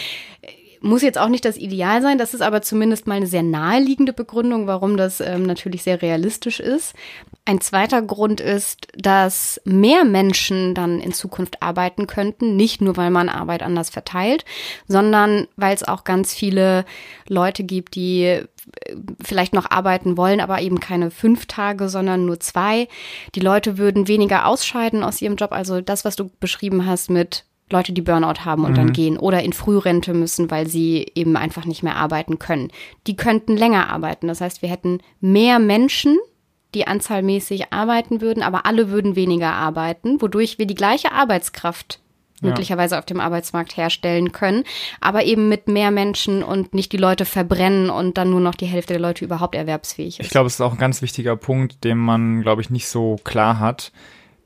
Muss 0.81 1.01
jetzt 1.01 1.17
auch 1.17 1.29
nicht 1.29 1.45
das 1.45 1.57
Ideal 1.57 2.01
sein, 2.01 2.17
das 2.17 2.33
ist 2.33 2.41
aber 2.41 2.61
zumindest 2.61 3.07
mal 3.07 3.15
eine 3.15 3.27
sehr 3.27 3.43
naheliegende 3.43 4.13
Begründung, 4.13 4.67
warum 4.67 4.97
das 4.97 5.19
ähm, 5.21 5.43
natürlich 5.43 5.83
sehr 5.83 6.01
realistisch 6.01 6.59
ist. 6.59 6.93
Ein 7.45 7.61
zweiter 7.61 8.01
Grund 8.01 8.41
ist, 8.41 8.87
dass 8.95 9.61
mehr 9.65 10.03
Menschen 10.03 10.75
dann 10.75 10.99
in 10.99 11.13
Zukunft 11.13 11.63
arbeiten 11.63 12.05
könnten, 12.05 12.55
nicht 12.55 12.81
nur 12.81 12.97
weil 12.97 13.09
man 13.09 13.29
Arbeit 13.29 13.63
anders 13.63 13.89
verteilt, 13.89 14.45
sondern 14.87 15.47
weil 15.55 15.73
es 15.73 15.83
auch 15.83 16.03
ganz 16.03 16.33
viele 16.33 16.85
Leute 17.27 17.63
gibt, 17.63 17.95
die 17.95 18.23
äh, 18.23 18.45
vielleicht 19.23 19.53
noch 19.53 19.69
arbeiten 19.71 20.17
wollen, 20.17 20.41
aber 20.41 20.61
eben 20.61 20.79
keine 20.79 21.09
fünf 21.09 21.45
Tage, 21.45 21.89
sondern 21.89 22.25
nur 22.25 22.39
zwei. 22.39 22.87
Die 23.35 23.39
Leute 23.39 23.77
würden 23.77 24.07
weniger 24.07 24.45
ausscheiden 24.45 25.03
aus 25.03 25.21
ihrem 25.21 25.37
Job. 25.37 25.51
Also 25.51 25.81
das, 25.81 26.05
was 26.05 26.15
du 26.15 26.29
beschrieben 26.39 26.85
hast 26.85 27.09
mit 27.09 27.45
Leute, 27.69 27.91
die 27.91 28.01
Burnout 28.01 28.45
haben 28.45 28.63
und 28.63 28.77
dann 28.77 28.93
gehen 28.93 29.17
oder 29.17 29.43
in 29.43 29.51
Frührente 29.51 30.13
müssen, 30.13 30.49
weil 30.49 30.67
sie 30.67 31.11
eben 31.15 31.35
einfach 31.35 31.65
nicht 31.65 31.83
mehr 31.83 31.97
arbeiten 31.97 32.39
können. 32.39 32.71
Die 33.07 33.15
könnten 33.17 33.57
länger 33.57 33.89
arbeiten. 33.89 34.27
Das 34.27 34.39
heißt, 34.39 34.61
wir 34.61 34.69
hätten 34.69 34.99
mehr 35.19 35.59
Menschen, 35.59 36.17
die 36.73 36.87
anzahlmäßig 36.87 37.73
arbeiten 37.73 38.21
würden, 38.21 38.43
aber 38.43 38.65
alle 38.65 38.89
würden 38.89 39.15
weniger 39.15 39.51
arbeiten, 39.51 40.21
wodurch 40.21 40.57
wir 40.59 40.65
die 40.65 40.75
gleiche 40.75 41.11
Arbeitskraft 41.11 41.99
Ja. 42.41 42.49
möglicherweise 42.49 42.99
auf 42.99 43.05
dem 43.05 43.19
Arbeitsmarkt 43.19 43.75
herstellen 43.77 44.31
können, 44.31 44.63
aber 45.01 45.23
eben 45.25 45.49
mit 45.49 45.67
mehr 45.67 45.91
Menschen 45.91 46.43
und 46.43 46.73
nicht 46.73 46.91
die 46.91 46.97
Leute 46.97 47.25
verbrennen 47.25 47.89
und 47.89 48.17
dann 48.17 48.29
nur 48.29 48.41
noch 48.41 48.53
die 48.55 48.67
Hälfte 48.67 48.93
der 48.93 49.01
Leute 49.01 49.25
überhaupt 49.25 49.55
erwerbsfähig 49.55 50.19
ist. 50.19 50.25
Ich 50.25 50.31
glaube, 50.31 50.47
es 50.47 50.53
ist 50.53 50.61
auch 50.61 50.73
ein 50.73 50.77
ganz 50.77 51.01
wichtiger 51.01 51.35
Punkt, 51.35 51.83
den 51.83 51.97
man, 51.97 52.43
glaube 52.43 52.61
ich, 52.61 52.69
nicht 52.69 52.87
so 52.87 53.15
klar 53.23 53.59
hat, 53.59 53.91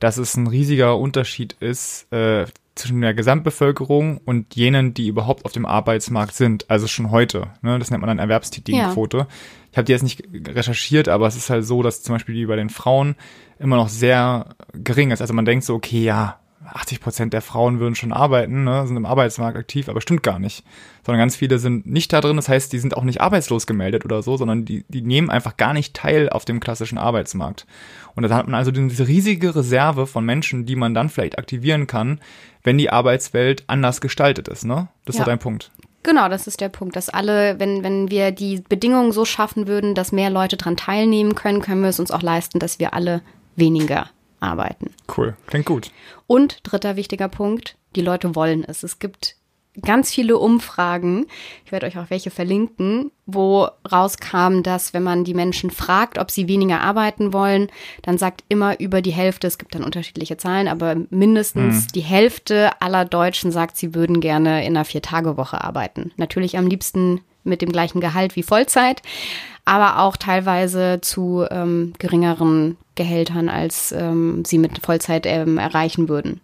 dass 0.00 0.16
es 0.16 0.36
ein 0.36 0.46
riesiger 0.46 0.96
Unterschied 0.98 1.52
ist 1.60 2.10
äh, 2.12 2.46
zwischen 2.74 3.00
der 3.00 3.14
Gesamtbevölkerung 3.14 4.18
und 4.18 4.54
jenen, 4.56 4.94
die 4.94 5.08
überhaupt 5.08 5.44
auf 5.44 5.52
dem 5.52 5.66
Arbeitsmarkt 5.66 6.34
sind, 6.34 6.70
also 6.70 6.86
schon 6.86 7.10
heute. 7.10 7.48
Ne? 7.60 7.78
Das 7.78 7.90
nennt 7.90 8.00
man 8.00 8.08
dann 8.08 8.18
Erwerbstätigenquote. 8.18 9.26
Ich 9.70 9.76
habe 9.76 9.84
die 9.84 9.92
jetzt 9.92 10.02
nicht 10.02 10.22
recherchiert, 10.48 11.08
aber 11.08 11.26
es 11.26 11.36
ist 11.36 11.50
halt 11.50 11.64
so, 11.64 11.82
dass 11.82 12.02
zum 12.02 12.14
Beispiel 12.14 12.34
die 12.34 12.46
bei 12.46 12.56
den 12.56 12.70
Frauen 12.70 13.16
immer 13.58 13.76
noch 13.76 13.88
sehr 13.88 14.54
gering 14.72 15.10
ist. 15.10 15.20
Also 15.20 15.34
man 15.34 15.44
denkt 15.44 15.64
so, 15.64 15.74
okay, 15.74 16.02
ja, 16.02 16.38
80 16.64 17.00
Prozent 17.00 17.32
der 17.32 17.42
Frauen 17.42 17.80
würden 17.80 17.94
schon 17.94 18.12
arbeiten, 18.12 18.64
ne, 18.64 18.86
sind 18.86 18.96
im 18.96 19.06
Arbeitsmarkt 19.06 19.58
aktiv, 19.58 19.88
aber 19.88 20.00
stimmt 20.00 20.22
gar 20.22 20.38
nicht. 20.38 20.64
Sondern 21.04 21.18
ganz 21.18 21.36
viele 21.36 21.58
sind 21.58 21.86
nicht 21.86 22.12
da 22.12 22.20
drin. 22.20 22.36
Das 22.36 22.48
heißt, 22.48 22.72
die 22.72 22.78
sind 22.78 22.96
auch 22.96 23.02
nicht 23.02 23.20
arbeitslos 23.20 23.66
gemeldet 23.66 24.04
oder 24.04 24.22
so, 24.22 24.36
sondern 24.36 24.64
die, 24.64 24.84
die 24.88 25.02
nehmen 25.02 25.30
einfach 25.30 25.56
gar 25.56 25.72
nicht 25.72 25.94
teil 25.94 26.30
auf 26.30 26.44
dem 26.44 26.60
klassischen 26.60 26.98
Arbeitsmarkt. 26.98 27.66
Und 28.14 28.22
da 28.22 28.34
hat 28.34 28.46
man 28.46 28.54
also 28.54 28.70
diese 28.70 29.08
riesige 29.08 29.54
Reserve 29.54 30.06
von 30.06 30.24
Menschen, 30.24 30.64
die 30.64 30.76
man 30.76 30.94
dann 30.94 31.08
vielleicht 31.08 31.38
aktivieren 31.38 31.86
kann, 31.86 32.20
wenn 32.64 32.78
die 32.78 32.90
Arbeitswelt 32.90 33.64
anders 33.66 34.00
gestaltet 34.00 34.48
ist, 34.48 34.64
ne? 34.64 34.88
Das 35.04 35.16
Ja. 35.16 35.22
ist 35.22 35.26
dein 35.28 35.38
Punkt. 35.38 35.70
Genau, 36.04 36.28
das 36.28 36.46
ist 36.48 36.60
der 36.60 36.68
Punkt, 36.68 36.96
dass 36.96 37.08
alle, 37.08 37.60
wenn, 37.60 37.84
wenn 37.84 38.10
wir 38.10 38.32
die 38.32 38.60
Bedingungen 38.68 39.12
so 39.12 39.24
schaffen 39.24 39.68
würden, 39.68 39.94
dass 39.94 40.10
mehr 40.10 40.30
Leute 40.30 40.56
dran 40.56 40.76
teilnehmen 40.76 41.34
können, 41.36 41.62
können 41.62 41.82
wir 41.82 41.90
es 41.90 42.00
uns 42.00 42.10
auch 42.10 42.22
leisten, 42.22 42.58
dass 42.58 42.78
wir 42.80 42.92
alle 42.92 43.22
weniger 43.54 44.08
arbeiten. 44.40 44.90
Cool. 45.16 45.36
Klingt 45.46 45.66
gut. 45.66 45.92
Und 46.26 46.58
dritter 46.64 46.96
wichtiger 46.96 47.28
Punkt, 47.28 47.76
die 47.94 48.00
Leute 48.00 48.34
wollen 48.34 48.64
es. 48.64 48.82
Es 48.82 48.98
gibt 48.98 49.36
ganz 49.80 50.12
viele 50.12 50.36
Umfragen, 50.36 51.26
ich 51.64 51.72
werde 51.72 51.86
euch 51.86 51.98
auch 51.98 52.10
welche 52.10 52.30
verlinken, 52.30 53.10
wo 53.24 53.68
rauskam, 53.90 54.62
dass 54.62 54.92
wenn 54.92 55.02
man 55.02 55.24
die 55.24 55.32
Menschen 55.32 55.70
fragt, 55.70 56.18
ob 56.18 56.30
sie 56.30 56.46
weniger 56.46 56.82
arbeiten 56.82 57.32
wollen, 57.32 57.68
dann 58.02 58.18
sagt 58.18 58.44
immer 58.48 58.78
über 58.80 59.00
die 59.00 59.12
Hälfte, 59.12 59.46
es 59.46 59.56
gibt 59.56 59.74
dann 59.74 59.84
unterschiedliche 59.84 60.36
Zahlen, 60.36 60.68
aber 60.68 60.96
mindestens 61.08 61.86
die 61.86 62.00
Hälfte 62.00 62.70
aller 62.82 63.06
Deutschen 63.06 63.50
sagt, 63.50 63.78
sie 63.78 63.94
würden 63.94 64.20
gerne 64.20 64.66
in 64.66 64.76
einer 64.76 64.84
Vier-Tage-Woche 64.84 65.62
arbeiten. 65.64 66.12
Natürlich 66.16 66.58
am 66.58 66.66
liebsten 66.66 67.22
mit 67.44 67.62
dem 67.62 67.72
gleichen 67.72 68.00
Gehalt 68.00 68.36
wie 68.36 68.42
Vollzeit, 68.42 69.02
aber 69.64 70.00
auch 70.00 70.16
teilweise 70.16 71.00
zu 71.00 71.46
ähm, 71.50 71.94
geringeren 71.98 72.76
Gehältern, 72.94 73.48
als 73.48 73.92
ähm, 73.92 74.44
sie 74.44 74.58
mit 74.58 74.84
Vollzeit 74.84 75.24
ähm, 75.24 75.56
erreichen 75.56 76.08
würden. 76.08 76.40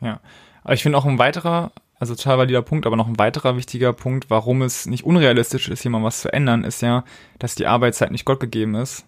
Ja. 0.00 0.20
Aber 0.64 0.74
ich 0.74 0.82
finde 0.82 0.98
auch 0.98 1.06
ein 1.06 1.18
weiterer, 1.18 1.72
also 2.00 2.14
total 2.14 2.38
valider 2.38 2.62
Punkt, 2.62 2.86
aber 2.86 2.96
noch 2.96 3.06
ein 3.06 3.18
weiterer 3.18 3.56
wichtiger 3.56 3.92
Punkt, 3.92 4.30
warum 4.30 4.62
es 4.62 4.86
nicht 4.86 5.04
unrealistisch 5.04 5.68
ist, 5.68 5.82
hier 5.82 5.90
mal 5.90 6.02
was 6.02 6.22
zu 6.22 6.32
ändern, 6.32 6.64
ist 6.64 6.80
ja, 6.80 7.04
dass 7.38 7.54
die 7.54 7.66
Arbeitszeit 7.66 8.10
nicht 8.10 8.24
Gott 8.24 8.40
gegeben 8.40 8.74
ist. 8.74 9.04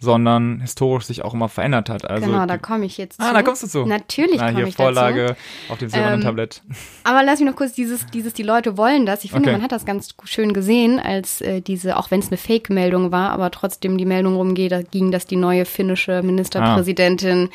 Sondern 0.00 0.60
historisch 0.60 1.04
sich 1.04 1.24
auch 1.24 1.34
immer 1.34 1.48
verändert 1.48 1.88
hat. 1.90 2.08
Also 2.08 2.26
genau, 2.26 2.46
da 2.46 2.56
komme 2.58 2.84
ich 2.86 2.98
jetzt 2.98 3.20
zu. 3.20 3.26
Ah, 3.26 3.32
da 3.32 3.42
kommst 3.42 3.62
du 3.62 3.66
zu. 3.66 3.84
Natürlich 3.86 4.36
Na, 4.38 4.46
komme 4.46 4.58
hier 4.58 4.66
ich 4.68 4.76
Vorlage 4.76 5.26
dazu. 5.26 5.72
auf 5.72 5.78
dem 5.78 5.88
silbernen 5.88 6.20
Ähm, 6.20 6.24
Tablett. 6.24 6.62
Aber 7.04 7.22
lass 7.24 7.40
mich 7.40 7.48
noch 7.48 7.56
kurz 7.56 7.72
dieses, 7.72 8.06
dieses, 8.14 8.32
die 8.32 8.42
Leute 8.42 8.76
wollen 8.76 9.06
das. 9.06 9.24
Ich 9.24 9.32
finde, 9.32 9.48
Okay. 9.48 9.56
man 9.56 9.62
hat 9.64 9.72
das 9.72 9.84
ganz 9.86 10.14
schön 10.24 10.52
gesehen, 10.52 10.98
als 11.00 11.40
äh, 11.40 11.60
diese, 11.60 11.96
auch 11.96 12.10
wenn 12.10 12.20
es 12.20 12.28
eine 12.28 12.36
Fake-Meldung 12.36 13.10
war, 13.12 13.30
aber 13.30 13.50
trotzdem 13.50 13.98
die 13.98 14.04
Meldung 14.04 14.36
rumgeht, 14.36 14.72
da 14.72 14.82
ging, 14.82 15.10
dass 15.10 15.26
die 15.26 15.36
neue 15.36 15.64
finnische 15.64 16.22
Ministerpräsidentin 16.22 17.48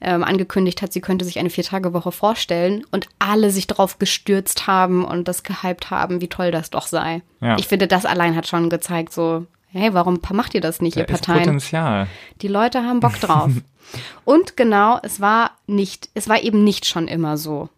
ähm, 0.00 0.24
angekündigt 0.24 0.82
hat, 0.82 0.92
sie 0.92 1.00
könnte 1.00 1.24
sich 1.24 1.38
eine 1.38 1.50
Vier-Tage-Woche 1.50 2.12
vorstellen 2.12 2.84
und 2.90 3.08
alle 3.18 3.50
sich 3.50 3.66
drauf 3.66 3.98
gestürzt 3.98 4.66
haben 4.66 5.04
und 5.04 5.28
das 5.28 5.42
gehypt 5.42 5.90
haben, 5.90 6.20
wie 6.20 6.28
toll 6.28 6.50
das 6.50 6.70
doch 6.70 6.86
sei. 6.86 7.22
Ja. 7.40 7.56
Ich 7.58 7.66
finde, 7.68 7.86
das 7.86 8.04
allein 8.04 8.36
hat 8.36 8.46
schon 8.46 8.70
gezeigt, 8.70 9.12
so, 9.12 9.46
hey, 9.70 9.92
warum 9.94 10.20
macht 10.32 10.54
ihr 10.54 10.60
das 10.60 10.80
nicht, 10.80 10.96
Da 10.96 11.00
ihr 11.00 11.08
ist 11.08 11.12
Parteien? 11.24 11.44
Potenzial. 11.44 12.06
Die 12.42 12.48
Leute 12.48 12.82
haben 12.84 13.00
Bock 13.00 13.18
drauf. 13.20 13.50
und 14.24 14.56
genau, 14.56 14.98
es 15.02 15.20
war 15.20 15.52
nicht, 15.66 16.08
es 16.14 16.28
war 16.28 16.42
eben 16.42 16.64
nicht 16.64 16.86
schon 16.86 17.08
immer 17.08 17.36
so. 17.36 17.68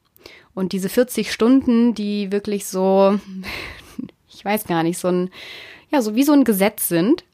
Und 0.54 0.72
diese 0.72 0.88
40 0.88 1.32
Stunden, 1.32 1.94
die 1.94 2.32
wirklich 2.32 2.66
so, 2.66 3.18
ich 4.28 4.44
weiß 4.44 4.64
gar 4.66 4.82
nicht, 4.82 4.98
so 4.98 5.08
ein, 5.08 5.30
ja, 5.90 6.02
so 6.02 6.14
wie 6.14 6.24
so 6.24 6.32
ein 6.32 6.44
Gesetz 6.44 6.88
sind, 6.88 7.24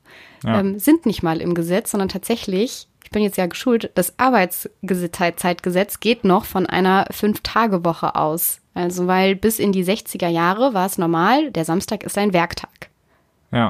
Ja. 0.44 0.60
ähm, 0.60 0.78
sind 0.78 1.06
nicht 1.06 1.22
mal 1.22 1.40
im 1.40 1.54
Gesetz, 1.54 1.90
sondern 1.90 2.08
tatsächlich, 2.08 2.86
ich 3.04 3.10
bin 3.10 3.22
jetzt 3.22 3.36
ja 3.38 3.46
geschult, 3.46 3.90
das 3.94 4.14
Arbeitszeitgesetz 4.18 6.00
geht 6.00 6.24
noch 6.24 6.44
von 6.44 6.66
einer 6.66 7.06
Fünf-Tage-Woche 7.10 8.14
aus. 8.16 8.60
Also, 8.74 9.06
weil 9.06 9.36
bis 9.36 9.58
in 9.58 9.72
die 9.72 9.84
60er 9.84 10.28
Jahre 10.28 10.74
war 10.74 10.86
es 10.86 10.98
normal, 10.98 11.50
der 11.50 11.64
Samstag 11.64 12.02
ist 12.04 12.18
ein 12.18 12.32
Werktag. 12.34 12.70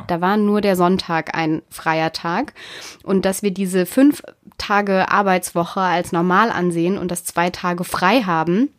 Da 0.06 0.20
war 0.20 0.36
nur 0.36 0.60
der 0.60 0.76
Sonntag 0.76 1.36
ein 1.36 1.62
freier 1.70 2.12
Tag. 2.12 2.54
Und 3.02 3.24
dass 3.24 3.42
wir 3.42 3.50
diese 3.50 3.86
fünf 3.86 4.22
Tage 4.58 5.10
Arbeitswoche 5.10 5.80
als 5.80 6.12
normal 6.12 6.50
ansehen 6.50 6.98
und 6.98 7.10
das 7.10 7.24
zwei 7.24 7.50
Tage 7.50 7.84
frei 7.84 8.22
haben, 8.22 8.70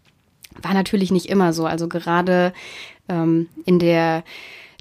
war 0.62 0.74
natürlich 0.74 1.12
nicht 1.12 1.28
immer 1.28 1.54
so. 1.54 1.66
Also 1.66 1.88
gerade 1.88 2.54
ähm, 3.10 3.48
in 3.66 3.80
der 3.80 4.24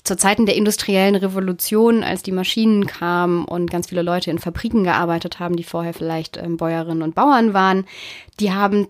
zu 0.07 0.17
Zeiten 0.17 0.47
der 0.47 0.55
industriellen 0.55 1.17
Revolution, 1.17 2.05
als 2.05 2.23
die 2.23 2.33
Maschinen 2.33 2.87
kamen 2.87 3.45
und 3.45 3.71
ganz 3.71 3.89
viele 3.89 4.03
Leute 4.03 4.31
in 4.31 4.39
Fabriken 4.39 4.85
gearbeitet 4.85 5.41
haben, 5.41 5.57
die 5.57 5.65
vorher 5.65 5.95
vielleicht 5.95 6.37
ähm, 6.37 6.57
Bäuerinnen 6.57 7.03
und 7.03 7.15
Bauern 7.17 7.55
waren, 7.55 7.85
die 8.39 8.53
haben 8.53 8.87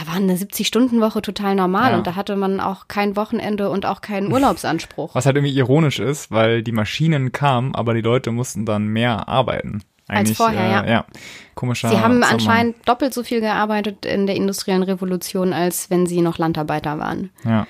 da 0.00 0.06
war 0.10 0.16
eine 0.16 0.34
70-Stunden-Woche 0.34 1.22
total 1.22 1.54
normal 1.54 1.92
Ja. 1.92 1.96
und 1.98 2.06
da 2.06 2.14
hatte 2.16 2.36
man 2.36 2.60
auch 2.60 2.88
kein 2.88 3.16
Wochenende 3.16 3.70
und 3.70 3.86
auch 3.86 4.00
keinen 4.00 4.32
Urlaubsanspruch. 4.32 5.14
Was 5.14 5.26
halt 5.26 5.36
irgendwie 5.36 5.56
ironisch 5.56 5.98
ist, 5.98 6.30
weil 6.30 6.62
die 6.62 6.72
Maschinen 6.72 7.32
kamen, 7.32 7.74
aber 7.74 7.94
die 7.94 8.00
Leute 8.00 8.30
mussten 8.32 8.64
dann 8.66 8.86
mehr 8.88 9.28
arbeiten. 9.28 9.82
Eigentlich, 10.10 10.36
vorher, 10.38 10.60
äh, 10.68 10.72
ja. 10.72 10.86
ja. 10.86 11.04
Komischer 11.54 11.90
Sie 11.90 11.96
haben 11.96 12.14
Zusammenhang. 12.22 12.32
anscheinend 12.32 12.76
doppelt 12.88 13.12
so 13.12 13.22
viel 13.22 13.40
gearbeitet 13.40 14.06
in 14.06 14.26
der 14.26 14.36
industriellen 14.36 14.82
Revolution, 14.82 15.52
als 15.52 15.90
wenn 15.90 16.06
sie 16.06 16.22
noch 16.22 16.38
Landarbeiter 16.38 16.98
waren. 16.98 17.30
Ja. 17.44 17.66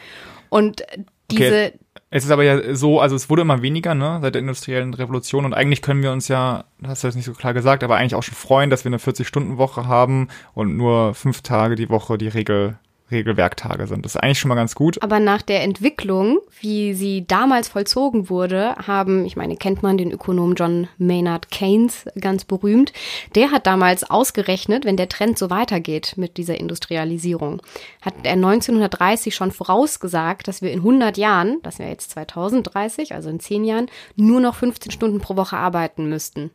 Und 0.49 0.83
diese, 1.31 1.47
Okay. 1.67 1.73
Es 2.11 2.25
ist 2.25 2.31
aber 2.31 2.43
ja 2.43 2.75
so, 2.75 3.01
also 3.01 3.17
es 3.17 3.29
wurde 3.29 3.43
immer 3.43 3.61
weniger, 3.61 3.95
ne, 3.95 4.19
seit 4.23 4.35
der 4.35 4.41
industriellen 4.41 4.95
Revolution. 4.95 5.45
Und 5.45 5.53
eigentlich 5.53 5.83
können 5.83 6.03
wir 6.03 6.11
uns 6.11 6.29
ja, 6.29 6.65
hast 6.87 7.03
du 7.03 7.09
jetzt 7.09 7.17
nicht 7.17 7.27
so 7.27 7.35
klar 7.35 7.53
gesagt, 7.53 7.85
aber 7.85 7.97
eigentlich 7.97 8.15
auch 8.15 8.23
schon 8.23 8.35
freuen, 8.35 8.71
dass 8.71 8.85
wir 8.85 8.91
eine 8.91 8.99
40-Stunden-Woche 8.99 9.87
haben 9.87 10.29
und 10.55 10.77
nur 10.77 11.15
fünf 11.15 11.43
Tage 11.43 11.75
die 11.75 11.91
Woche 11.91 12.17
die 12.17 12.29
Regel, 12.29 12.79
Regelwerktage 13.11 13.87
sind. 13.87 14.05
Das 14.05 14.15
ist 14.15 14.21
eigentlich 14.21 14.39
schon 14.39 14.49
mal 14.49 14.55
ganz 14.55 14.75
gut. 14.75 15.03
aber 15.03 15.21
nach 15.21 15.43
der 15.43 15.63
Entwicklung, 15.63 16.39
wie 16.61 16.95
sie 16.95 17.27
damals 17.27 17.69
vollzogen 17.69 18.29
wurde, 18.29 18.77
haben, 18.87 19.25
ich 19.25 19.37
meine, 19.37 19.57
kennt 19.57 19.83
man 19.83 19.99
den 19.99 20.13
Ökonom 20.13 20.55
John 20.55 20.89
Maynard 20.99 21.51
Keynes, 21.51 22.07
ganz 22.21 22.45
berühmt, 22.45 22.93
der 23.35 23.51
hat 23.51 23.67
damals 23.67 24.09
ausgerechnet, 24.09 24.85
wenn 24.85 24.97
der 24.97 25.09
Trend 25.09 25.39
so 25.39 25.51
weitergeht 25.51 26.15
mit 26.17 26.37
dieser 26.37 26.59
Industrialisierung, 26.59 27.63
hat 28.03 28.15
er 28.23 28.33
1930 28.33 29.35
schon 29.35 29.51
vorausgesagt, 29.51 30.49
dass 30.49 30.63
wir 30.63 30.73
in 30.73 30.81
100 30.81 31.17
Jahren, 31.17 31.59
das 31.63 31.79
wäre 31.79 31.91
jetzt 31.91 32.11
2030, 32.11 33.15
also 33.15 33.31
in 33.31 33.41
10 33.41 33.65
Jahren, 33.65 33.91
nur 34.17 34.41
noch 34.41 34.55
15 34.55 34.93
Stunden 34.93 35.21
pro 35.21 35.37
Woche 35.37 35.57
arbeiten 35.57 36.09
müssten. 36.09 36.51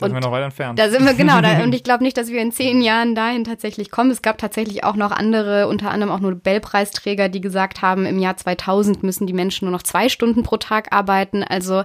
Da 0.00 0.06
sind 0.06 0.16
wir 0.16 0.20
noch 0.20 0.32
weit 0.32 0.44
entfernt. 0.44 0.78
Da 0.78 0.88
sind 0.88 1.04
wir 1.04 1.14
genau 1.14 1.40
da. 1.40 1.60
Und 1.62 1.74
ich 1.74 1.84
glaube 1.84 2.02
nicht, 2.02 2.16
dass 2.16 2.28
wir 2.28 2.40
in 2.40 2.52
zehn 2.52 2.80
Jahren 2.80 3.14
dahin 3.14 3.44
tatsächlich 3.44 3.90
kommen. 3.90 4.10
Es 4.10 4.22
gab 4.22 4.38
tatsächlich 4.38 4.84
auch 4.84 4.96
noch 4.96 5.10
andere, 5.10 5.68
unter 5.68 5.90
anderem 5.90 6.12
auch 6.12 6.20
Nobelpreisträger, 6.20 7.28
die 7.28 7.40
gesagt 7.40 7.82
haben, 7.82 8.06
im 8.06 8.18
Jahr 8.18 8.36
2000 8.36 9.02
müssen 9.02 9.26
die 9.26 9.32
Menschen 9.32 9.66
nur 9.66 9.72
noch 9.72 9.82
zwei 9.82 10.08
Stunden 10.08 10.42
pro 10.42 10.56
Tag 10.56 10.92
arbeiten. 10.92 11.42
Also 11.42 11.84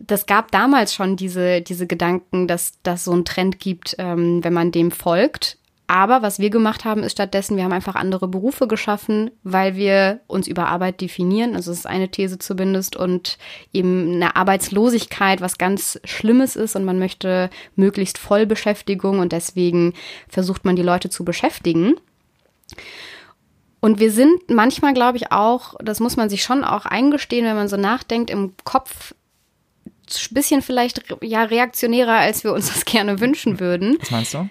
das 0.00 0.26
gab 0.26 0.50
damals 0.50 0.94
schon 0.94 1.16
diese, 1.16 1.62
diese 1.62 1.86
Gedanken, 1.86 2.48
dass 2.48 2.74
das 2.82 3.04
so 3.04 3.12
einen 3.12 3.24
Trend 3.24 3.58
gibt, 3.58 3.96
ähm, 3.98 4.42
wenn 4.44 4.52
man 4.52 4.72
dem 4.72 4.90
folgt. 4.90 5.58
Aber 5.88 6.22
was 6.22 6.40
wir 6.40 6.50
gemacht 6.50 6.84
haben, 6.84 7.04
ist 7.04 7.12
stattdessen, 7.12 7.56
wir 7.56 7.64
haben 7.64 7.72
einfach 7.72 7.94
andere 7.94 8.26
Berufe 8.26 8.66
geschaffen, 8.66 9.30
weil 9.44 9.76
wir 9.76 10.20
uns 10.26 10.48
über 10.48 10.66
Arbeit 10.66 11.00
definieren. 11.00 11.54
Also 11.54 11.70
das 11.70 11.80
ist 11.80 11.86
eine 11.86 12.08
These 12.08 12.38
zumindest 12.38 12.96
und 12.96 13.38
eben 13.72 14.14
eine 14.14 14.34
Arbeitslosigkeit, 14.34 15.40
was 15.40 15.58
ganz 15.58 16.00
Schlimmes 16.04 16.56
ist 16.56 16.74
und 16.74 16.84
man 16.84 16.98
möchte 16.98 17.50
möglichst 17.76 18.18
Vollbeschäftigung 18.18 19.20
und 19.20 19.32
deswegen 19.32 19.94
versucht 20.28 20.64
man 20.64 20.74
die 20.74 20.82
Leute 20.82 21.08
zu 21.08 21.24
beschäftigen. 21.24 21.94
Und 23.78 24.00
wir 24.00 24.10
sind 24.10 24.50
manchmal, 24.50 24.92
glaube 24.92 25.18
ich, 25.18 25.30
auch, 25.30 25.74
das 25.80 26.00
muss 26.00 26.16
man 26.16 26.28
sich 26.28 26.42
schon 26.42 26.64
auch 26.64 26.86
eingestehen, 26.86 27.44
wenn 27.44 27.54
man 27.54 27.68
so 27.68 27.76
nachdenkt, 27.76 28.30
im 28.30 28.54
Kopf 28.64 29.14
ein 30.08 30.34
bisschen 30.34 30.62
vielleicht 30.62 31.02
ja 31.22 31.44
reaktionärer, 31.44 32.14
als 32.14 32.42
wir 32.42 32.52
uns 32.52 32.72
das 32.72 32.84
gerne 32.84 33.20
wünschen 33.20 33.60
würden. 33.60 33.98
Was 34.00 34.10
meinst 34.10 34.34
du? 34.34 34.48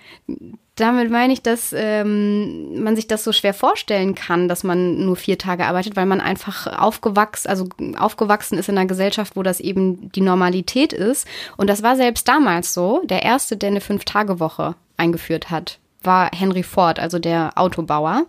Damit 0.76 1.10
meine 1.10 1.32
ich, 1.32 1.42
dass 1.42 1.74
ähm, 1.74 2.84
man 2.84 2.98
sich 2.98 3.08
das 3.08 3.24
so 3.24 3.32
schwer 3.32 3.54
vorstellen 3.54 4.14
kann, 4.14 4.50
dass 4.50 4.66
man 4.66 5.06
nur 5.06 5.16
vier 5.16 5.38
Tage 5.38 5.66
arbeitet, 5.66 5.96
weil 5.96 6.06
man 6.06 6.20
einfach 6.20 6.68
aufgewachsen, 6.68 7.48
also 7.48 7.70
aufgewachsen 7.98 8.58
ist 8.58 8.68
in 8.68 8.78
einer 8.78 8.88
Gesellschaft, 8.88 9.38
wo 9.38 9.44
das 9.44 9.62
eben 9.62 10.12
die 10.12 10.22
Normalität 10.22 10.92
ist. 10.92 11.28
Und 11.56 11.70
das 11.70 11.82
war 11.82 11.96
selbst 11.96 12.28
damals 12.28 12.74
so. 12.74 13.02
Der 13.06 13.24
erste, 13.24 13.56
der 13.56 13.70
eine 13.70 13.80
Fünf-Tage-Woche 13.80 14.76
eingeführt 14.98 15.50
hat, 15.50 15.80
war 16.04 16.30
Henry 16.36 16.64
Ford, 16.64 17.00
also 17.00 17.20
der 17.20 17.54
Autobauer. 17.56 18.26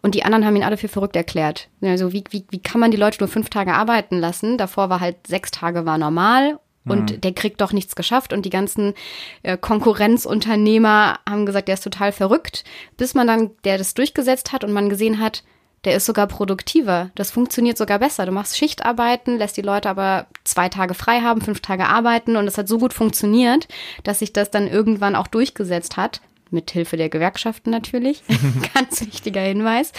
Und 0.00 0.14
die 0.14 0.24
anderen 0.24 0.46
haben 0.46 0.56
ihn 0.56 0.64
alle 0.64 0.78
für 0.78 0.88
verrückt 0.88 1.16
erklärt. 1.16 1.68
Also 1.82 2.14
wie, 2.14 2.24
wie, 2.30 2.46
wie 2.48 2.60
kann 2.60 2.80
man 2.80 2.92
die 2.92 2.96
Leute 2.96 3.18
nur 3.20 3.28
fünf 3.28 3.50
Tage 3.50 3.74
arbeiten 3.74 4.18
lassen? 4.18 4.56
Davor 4.56 4.88
war 4.88 5.00
halt 5.00 5.26
sechs 5.26 5.50
Tage 5.50 5.84
war 5.84 5.98
normal 5.98 6.58
und 6.86 7.24
der 7.24 7.32
kriegt 7.32 7.60
doch 7.60 7.72
nichts 7.72 7.96
geschafft 7.96 8.32
und 8.32 8.44
die 8.44 8.50
ganzen 8.50 8.94
äh, 9.42 9.56
Konkurrenzunternehmer 9.56 11.18
haben 11.28 11.46
gesagt, 11.46 11.68
der 11.68 11.74
ist 11.74 11.84
total 11.84 12.12
verrückt, 12.12 12.64
bis 12.96 13.14
man 13.14 13.26
dann, 13.26 13.50
der 13.64 13.78
das 13.78 13.94
durchgesetzt 13.94 14.52
hat 14.52 14.64
und 14.64 14.72
man 14.72 14.90
gesehen 14.90 15.20
hat, 15.20 15.44
der 15.84 15.96
ist 15.96 16.06
sogar 16.06 16.26
produktiver. 16.26 17.10
Das 17.14 17.30
funktioniert 17.30 17.76
sogar 17.76 17.98
besser. 17.98 18.26
Du 18.26 18.32
machst 18.32 18.56
Schichtarbeiten, 18.56 19.38
lässt 19.38 19.56
die 19.56 19.62
Leute 19.62 19.88
aber 19.88 20.26
zwei 20.44 20.68
Tage 20.68 20.94
frei 20.94 21.20
haben, 21.20 21.40
fünf 21.40 21.60
Tage 21.60 21.86
arbeiten 21.86 22.36
und 22.36 22.46
es 22.46 22.58
hat 22.58 22.68
so 22.68 22.78
gut 22.78 22.92
funktioniert, 22.92 23.68
dass 24.02 24.18
sich 24.18 24.32
das 24.32 24.50
dann 24.50 24.66
irgendwann 24.66 25.16
auch 25.16 25.26
durchgesetzt 25.26 25.96
hat. 25.96 26.20
Mit 26.50 26.70
Hilfe 26.70 26.96
der 26.96 27.08
Gewerkschaften 27.08 27.70
natürlich. 27.70 28.22
Ganz 28.74 29.00
wichtiger 29.00 29.40
Hinweis. 29.40 29.92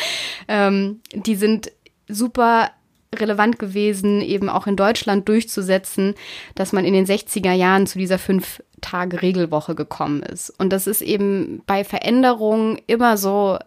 Ähm, 0.47 1.01
die 1.13 1.35
sind 1.35 1.71
super 2.07 2.71
relevant 3.13 3.59
gewesen, 3.59 4.21
eben 4.21 4.49
auch 4.49 4.67
in 4.67 4.75
Deutschland 4.75 5.27
durchzusetzen, 5.27 6.15
dass 6.55 6.73
man 6.73 6.85
in 6.85 6.93
den 6.93 7.05
60er 7.05 7.53
Jahren 7.53 7.87
zu 7.87 7.97
dieser 7.97 8.19
fünf 8.19 8.61
Tage 8.81 9.21
Regelwoche 9.21 9.75
gekommen 9.75 10.23
ist. 10.23 10.49
Und 10.49 10.71
das 10.71 10.87
ist 10.87 11.01
eben 11.01 11.61
bei 11.65 11.83
Veränderungen 11.83 12.79
immer 12.87 13.17
so, 13.17 13.57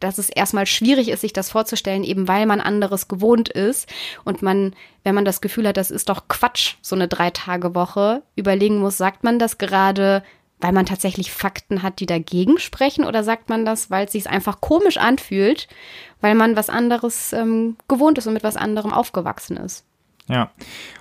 dass 0.00 0.18
es 0.18 0.30
erstmal 0.30 0.66
schwierig 0.66 1.08
ist, 1.08 1.20
sich 1.20 1.32
das 1.32 1.50
vorzustellen, 1.50 2.04
eben 2.04 2.26
weil 2.26 2.46
man 2.46 2.60
anderes 2.60 3.06
gewohnt 3.06 3.50
ist 3.50 3.88
und 4.24 4.42
man, 4.42 4.74
wenn 5.04 5.14
man 5.14 5.26
das 5.26 5.42
Gefühl 5.42 5.68
hat, 5.68 5.76
das 5.76 5.90
ist 5.90 6.08
doch 6.08 6.26
Quatsch, 6.26 6.76
so 6.80 6.96
eine 6.96 7.06
Drei-Tage-Woche, 7.06 8.22
überlegen 8.34 8.78
muss, 8.78 8.96
sagt 8.96 9.24
man 9.24 9.38
das 9.38 9.58
gerade, 9.58 10.22
weil 10.58 10.72
man 10.72 10.86
tatsächlich 10.86 11.30
Fakten 11.32 11.82
hat, 11.82 12.00
die 12.00 12.06
dagegen 12.06 12.58
sprechen, 12.58 13.04
oder 13.04 13.22
sagt 13.22 13.48
man 13.48 13.64
das, 13.64 13.90
weil 13.90 14.06
es 14.06 14.12
sich 14.12 14.28
einfach 14.28 14.60
komisch 14.60 14.96
anfühlt, 14.96 15.68
weil 16.20 16.34
man 16.34 16.56
was 16.56 16.68
anderes 16.68 17.32
ähm, 17.32 17.76
gewohnt 17.88 18.18
ist 18.18 18.26
und 18.26 18.34
mit 18.34 18.44
was 18.44 18.56
anderem 18.56 18.92
aufgewachsen 18.92 19.56
ist? 19.56 19.84
Ja. 20.30 20.50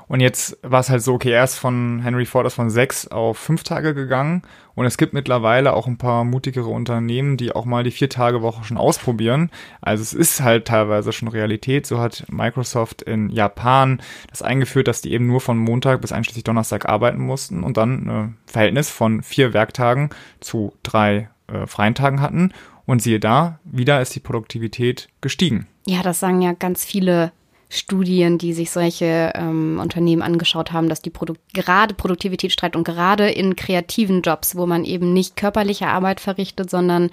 Und 0.08 0.22
jetzt 0.22 0.58
war 0.64 0.80
es 0.80 0.90
halt 0.90 1.04
so, 1.04 1.14
okay, 1.14 1.30
erst 1.30 1.60
von 1.60 2.00
Henry 2.02 2.26
Ford 2.26 2.48
ist 2.48 2.56
von 2.56 2.72
sechs 2.72 3.08
auf 3.08 3.38
fünf 3.38 3.64
Tage 3.64 3.94
gegangen. 3.94 4.42
Und 4.74 4.88
es 4.88 4.98
gibt 4.98 5.14
mittlerweile 5.14 5.74
auch 5.74 5.86
ein 5.86 6.00
paar 6.00 6.24
mutigere 6.24 6.70
Unternehmen, 6.70 7.38
die 7.38 7.52
auch 7.52 7.66
mal 7.66 7.84
die 7.84 7.92
Vier-Tage-Woche 7.92 8.64
schon 8.64 8.78
ausprobieren. 8.78 9.52
Also 9.82 10.02
es 10.02 10.14
ist 10.14 10.42
halt 10.42 10.66
teilweise 10.66 11.14
schon 11.14 11.28
Realität. 11.28 11.86
So 11.86 12.00
hat 12.00 12.26
Microsoft 12.30 13.04
in 13.04 13.30
Japan 13.30 14.02
das 14.32 14.42
eingeführt, 14.42 14.88
dass 14.88 15.02
die 15.02 15.12
eben 15.12 15.28
nur 15.28 15.42
von 15.42 15.60
Montag 15.60 16.02
bis 16.02 16.12
einschließlich 16.12 16.44
Donnerstag 16.44 16.90
arbeiten 16.90 17.22
mussten 17.22 17.64
und 17.64 17.78
dann 17.78 18.10
ein 18.10 18.38
Verhältnis 18.48 18.90
von 18.90 19.22
vier 19.22 19.54
Werktagen 19.54 20.10
zu 20.40 20.74
drei 20.82 21.30
äh, 21.48 21.68
freien 21.68 21.94
Tagen 21.94 22.22
hatten. 22.22 22.52
Und 22.90 23.04
siehe 23.04 23.20
da, 23.20 23.60
wieder 23.66 24.02
ist 24.02 24.16
die 24.16 24.20
Produktivität 24.20 25.10
gestiegen. 25.22 25.68
Ja, 25.86 26.02
das 26.02 26.20
sagen 26.20 26.42
ja 26.42 26.54
ganz 26.54 26.84
viele 26.84 27.32
Studien, 27.70 28.40
die 28.40 28.52
sich 28.52 28.72
solche 28.72 29.32
ähm, 29.36 29.80
Unternehmen 29.80 30.24
angeschaut 30.24 30.72
haben, 30.72 30.90
dass 30.90 31.00
die 31.00 31.12
Produ 31.12 31.36
gerade 31.54 31.94
Produktivität 31.94 32.52
steigt 32.52 32.76
und 32.76 32.86
gerade 32.86 33.30
in 33.30 33.56
kreativen 33.56 34.24
Jobs, 34.24 34.56
wo 34.56 34.66
man 34.66 34.86
eben 34.86 35.14
nicht 35.14 35.36
körperliche 35.36 35.86
Arbeit 35.86 36.20
verrichtet, 36.20 36.72
sondern 36.72 37.12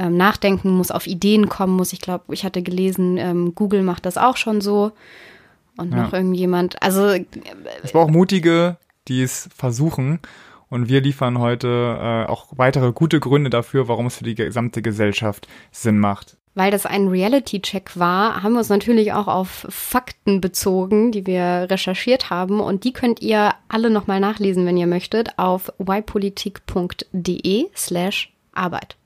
ähm, 0.00 0.16
nachdenken 0.16 0.70
muss, 0.70 0.90
auf 0.90 1.06
Ideen 1.06 1.48
kommen 1.48 1.76
muss. 1.76 1.92
Ich 1.92 2.00
glaube, 2.00 2.34
ich 2.34 2.42
hatte 2.42 2.64
gelesen, 2.64 3.18
ähm, 3.18 3.54
Google 3.54 3.84
macht 3.84 4.04
das 4.04 4.18
auch 4.18 4.36
schon 4.36 4.60
so. 4.60 4.90
Und 5.76 5.92
ja. 5.92 6.02
noch 6.02 6.12
irgendjemand. 6.12 6.82
Also. 6.82 7.10
es 7.84 7.92
braucht 7.92 8.10
mutige, 8.10 8.78
die 9.06 9.22
es 9.22 9.48
versuchen. 9.54 10.18
Und 10.70 10.88
wir 10.88 11.00
liefern 11.00 11.38
heute 11.38 11.68
äh, 11.68 12.30
auch 12.30 12.46
weitere 12.56 12.92
gute 12.92 13.20
Gründe 13.20 13.50
dafür, 13.50 13.88
warum 13.88 14.06
es 14.06 14.18
für 14.18 14.24
die 14.24 14.34
gesamte 14.34 14.82
Gesellschaft 14.82 15.48
Sinn 15.70 15.98
macht. 15.98 16.36
Weil 16.54 16.70
das 16.70 16.86
ein 16.86 17.08
Reality-Check 17.08 17.98
war, 17.98 18.42
haben 18.42 18.54
wir 18.54 18.58
uns 18.58 18.68
natürlich 18.68 19.12
auch 19.12 19.28
auf 19.28 19.64
Fakten 19.68 20.40
bezogen, 20.40 21.12
die 21.12 21.24
wir 21.24 21.68
recherchiert 21.70 22.30
haben. 22.30 22.60
Und 22.60 22.84
die 22.84 22.92
könnt 22.92 23.22
ihr 23.22 23.54
alle 23.68 23.90
nochmal 23.90 24.20
nachlesen, 24.20 24.66
wenn 24.66 24.76
ihr 24.76 24.88
möchtet, 24.88 25.38
auf 25.38 25.72
ypolitik.de 25.78 27.66
slash 27.76 28.32
Arbeit. 28.52 28.96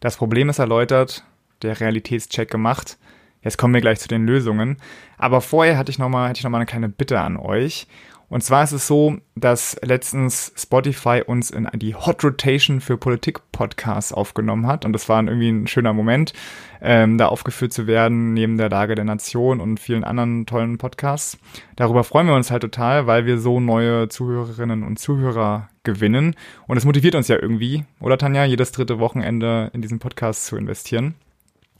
Das 0.00 0.16
Problem 0.16 0.48
ist 0.48 0.58
erläutert, 0.58 1.22
der 1.60 1.78
Realitätscheck 1.78 2.50
gemacht. 2.50 2.98
Jetzt 3.42 3.58
kommen 3.58 3.74
wir 3.74 3.80
gleich 3.80 4.00
zu 4.00 4.08
den 4.08 4.26
Lösungen. 4.26 4.76
Aber 5.18 5.40
vorher 5.40 5.76
hatte 5.76 5.90
ich 5.90 5.98
nochmal, 5.98 6.28
hätte 6.28 6.38
ich 6.38 6.44
nochmal 6.44 6.60
eine 6.60 6.66
kleine 6.66 6.88
Bitte 6.88 7.20
an 7.20 7.36
euch. 7.36 7.86
Und 8.32 8.42
zwar 8.42 8.64
ist 8.64 8.72
es 8.72 8.86
so, 8.86 9.18
dass 9.34 9.78
letztens 9.82 10.54
Spotify 10.56 11.22
uns 11.26 11.50
in 11.50 11.68
die 11.74 11.94
Hot 11.94 12.24
Rotation 12.24 12.80
für 12.80 12.96
Politik-Podcasts 12.96 14.10
aufgenommen 14.10 14.66
hat. 14.66 14.86
Und 14.86 14.94
das 14.94 15.06
war 15.10 15.22
irgendwie 15.22 15.50
ein 15.50 15.66
schöner 15.66 15.92
Moment, 15.92 16.32
ähm, 16.80 17.18
da 17.18 17.26
aufgeführt 17.26 17.74
zu 17.74 17.86
werden, 17.86 18.32
neben 18.32 18.56
der 18.56 18.70
Lage 18.70 18.94
der 18.94 19.04
Nation 19.04 19.60
und 19.60 19.80
vielen 19.80 20.02
anderen 20.02 20.46
tollen 20.46 20.78
Podcasts. 20.78 21.36
Darüber 21.76 22.04
freuen 22.04 22.26
wir 22.26 22.34
uns 22.34 22.50
halt 22.50 22.62
total, 22.62 23.06
weil 23.06 23.26
wir 23.26 23.36
so 23.36 23.60
neue 23.60 24.08
Zuhörerinnen 24.08 24.82
und 24.82 24.98
Zuhörer 24.98 25.68
gewinnen. 25.82 26.34
Und 26.66 26.78
es 26.78 26.86
motiviert 26.86 27.14
uns 27.14 27.28
ja 27.28 27.36
irgendwie, 27.38 27.84
oder 28.00 28.16
Tanja, 28.16 28.46
jedes 28.46 28.72
dritte 28.72 28.98
Wochenende 28.98 29.70
in 29.74 29.82
diesen 29.82 29.98
Podcast 29.98 30.46
zu 30.46 30.56
investieren. 30.56 31.16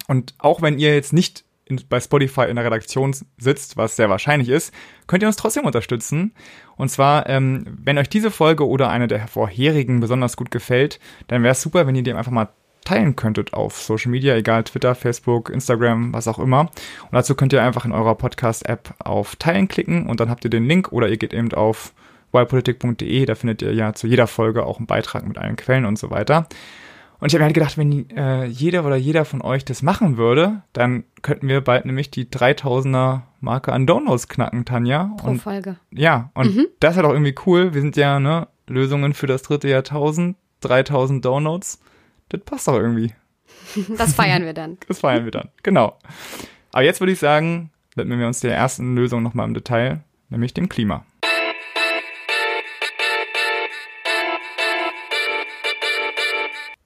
Und 0.07 0.35
auch 0.37 0.61
wenn 0.61 0.79
ihr 0.79 0.95
jetzt 0.95 1.15
nicht 1.15 1.45
in, 1.65 1.81
bei 1.89 2.01
Spotify 2.01 2.43
in 2.49 2.57
der 2.57 2.65
Redaktion 2.65 3.15
sitzt, 3.39 3.77
was 3.77 3.97
sehr 3.97 4.11
wahrscheinlich 4.11 4.49
ist, 4.49 4.75
könnt 5.07 5.23
ihr 5.23 5.27
uns 5.29 5.37
trotzdem 5.37 5.65
unterstützen. 5.65 6.35
Und 6.77 6.91
zwar, 6.91 7.29
ähm, 7.29 7.79
wenn 7.83 7.99
euch 7.99 8.09
diese 8.09 8.31
Folge 8.31 8.67
oder 8.67 8.91
eine 8.91 9.09
der 9.09 9.29
vorherigen 9.29 10.01
besonders 10.01 10.37
gut 10.37 10.51
gefällt, 10.51 10.99
dann 11.29 11.43
wäre 11.43 11.53
es 11.53 11.63
super, 11.63 11.87
wenn 11.87 11.95
ihr 11.95 12.03
die 12.03 12.13
einfach 12.13 12.33
mal 12.33 12.49
teilen 12.85 13.15
könntet 13.17 13.55
auf 13.55 13.81
Social 13.81 14.11
Media, 14.11 14.35
egal 14.35 14.65
Twitter, 14.65 14.95
Facebook, 14.95 15.51
Instagram, 15.51 16.13
was 16.13 16.29
auch 16.29 16.39
immer. 16.39 16.63
Und 16.63 17.13
dazu 17.13 17.35
könnt 17.35 17.53
ihr 17.53 17.63
einfach 17.63 17.85
in 17.85 17.93
eurer 17.93 18.17
Podcast-App 18.17 18.95
auf 18.99 19.37
Teilen 19.37 19.69
klicken 19.69 20.07
und 20.07 20.21
dann 20.21 20.31
habt 20.31 20.45
ihr 20.45 20.51
den 20.51 20.67
Link 20.67 20.91
oder 20.93 21.09
ihr 21.09 21.17
geht 21.17 21.33
eben 21.33 21.53
auf 21.53 21.93
wildpolitik.de, 22.33 23.27
da 23.27 23.35
findet 23.35 23.63
ihr 23.63 23.73
ja 23.75 23.93
zu 23.93 24.07
jeder 24.07 24.27
Folge 24.27 24.65
auch 24.65 24.79
einen 24.79 24.87
Beitrag 24.87 25.27
mit 25.27 25.39
allen 25.39 25.57
Quellen 25.57 25.85
und 25.85 25.99
so 25.99 26.11
weiter. 26.11 26.49
Und 27.23 27.29
ich 27.29 27.35
habe 27.35 27.43
mir 27.43 27.45
halt 27.45 27.55
gedacht, 27.55 27.79
wenn 27.79 28.11
äh, 28.11 28.47
jeder 28.47 28.85
oder 28.85 28.97
jeder 28.97 29.25
von 29.25 29.43
euch 29.43 29.65
das 29.65 29.81
machen 29.81 30.17
würde, 30.17 30.63
dann 30.73 31.05
könnten 31.23 31.47
wir 31.47 31.61
bald 31.61 31.85
nämlich 31.85 32.11
die 32.11 32.25
3000er 32.25 33.21
Marke 33.39 33.73
an 33.73 33.87
Downloads 33.87 34.27
knacken, 34.27 34.65
Tanja. 34.65 35.15
Pro 35.19 35.31
und, 35.31 35.39
Folge. 35.39 35.77
Ja, 35.93 36.33
und 36.35 36.57
mhm. 36.57 36.67
das 36.81 36.91
ist 36.91 36.97
halt 36.97 37.07
auch 37.07 37.13
irgendwie 37.13 37.37
cool. 37.47 37.75
Wir 37.75 37.81
sind 37.81 37.97
ja, 37.97 38.19
ne, 38.19 38.49
Lösungen 38.67 39.15
für 39.15 39.29
das 39.29 39.43
dritte 39.43 39.69
Jahrtausend, 39.69 40.37
3000 40.63 41.25
Downloads. 41.25 41.81
Das 42.31 42.41
passt 42.41 42.67
doch 42.67 42.75
irgendwie. 42.75 43.13
Das 43.97 44.15
feiern 44.15 44.45
wir 44.45 44.53
dann. 44.53 44.79
Das 44.89 44.99
feiern 44.99 45.25
wir 45.25 45.31
dann, 45.31 45.51
genau. 45.63 45.97
Aber 46.73 46.83
jetzt 46.83 46.99
würde 46.99 47.13
ich 47.13 47.21
sagen, 47.21 47.71
widmen 47.95 48.19
wir 48.19 48.27
uns 48.27 48.41
der 48.41 48.57
ersten 48.57 48.97
Lösung 48.97 49.23
nochmal 49.23 49.47
im 49.47 49.55
Detail, 49.55 50.01
nämlich 50.29 50.55
dem 50.55 50.69
Klima. 50.69 51.07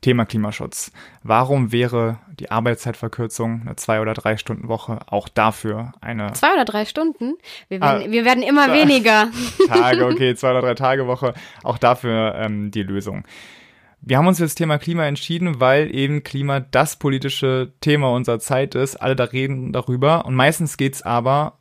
Thema 0.06 0.24
Klimaschutz. 0.24 0.92
Warum 1.24 1.72
wäre 1.72 2.20
die 2.38 2.52
Arbeitszeitverkürzung, 2.52 3.62
eine 3.62 3.74
zwei- 3.74 4.00
oder 4.00 4.14
drei 4.14 4.36
Stunden 4.36 4.68
Woche, 4.68 5.00
auch 5.08 5.28
dafür 5.28 5.94
eine. 6.00 6.32
Zwei 6.34 6.52
oder 6.52 6.64
drei 6.64 6.84
Stunden? 6.84 7.34
Wir 7.68 7.80
werden, 7.80 8.04
ah, 8.06 8.12
wir 8.12 8.24
werden 8.24 8.44
immer 8.44 8.72
weniger. 8.72 9.32
Tage, 9.66 10.06
okay, 10.06 10.36
zwei 10.36 10.52
oder 10.52 10.60
drei 10.60 10.74
Tage 10.74 11.08
Woche, 11.08 11.34
auch 11.64 11.76
dafür 11.76 12.36
ähm, 12.36 12.70
die 12.70 12.84
Lösung. 12.84 13.24
Wir 14.00 14.18
haben 14.18 14.28
uns 14.28 14.36
für 14.38 14.44
das 14.44 14.54
Thema 14.54 14.78
Klima 14.78 15.04
entschieden, 15.06 15.58
weil 15.58 15.92
eben 15.92 16.22
Klima 16.22 16.60
das 16.60 17.00
politische 17.00 17.72
Thema 17.80 18.12
unserer 18.12 18.38
Zeit 18.38 18.76
ist. 18.76 18.94
Alle 18.94 19.16
da 19.16 19.24
reden 19.24 19.72
darüber. 19.72 20.24
Und 20.24 20.36
meistens 20.36 20.76
geht's 20.76 21.02
aber 21.02 21.58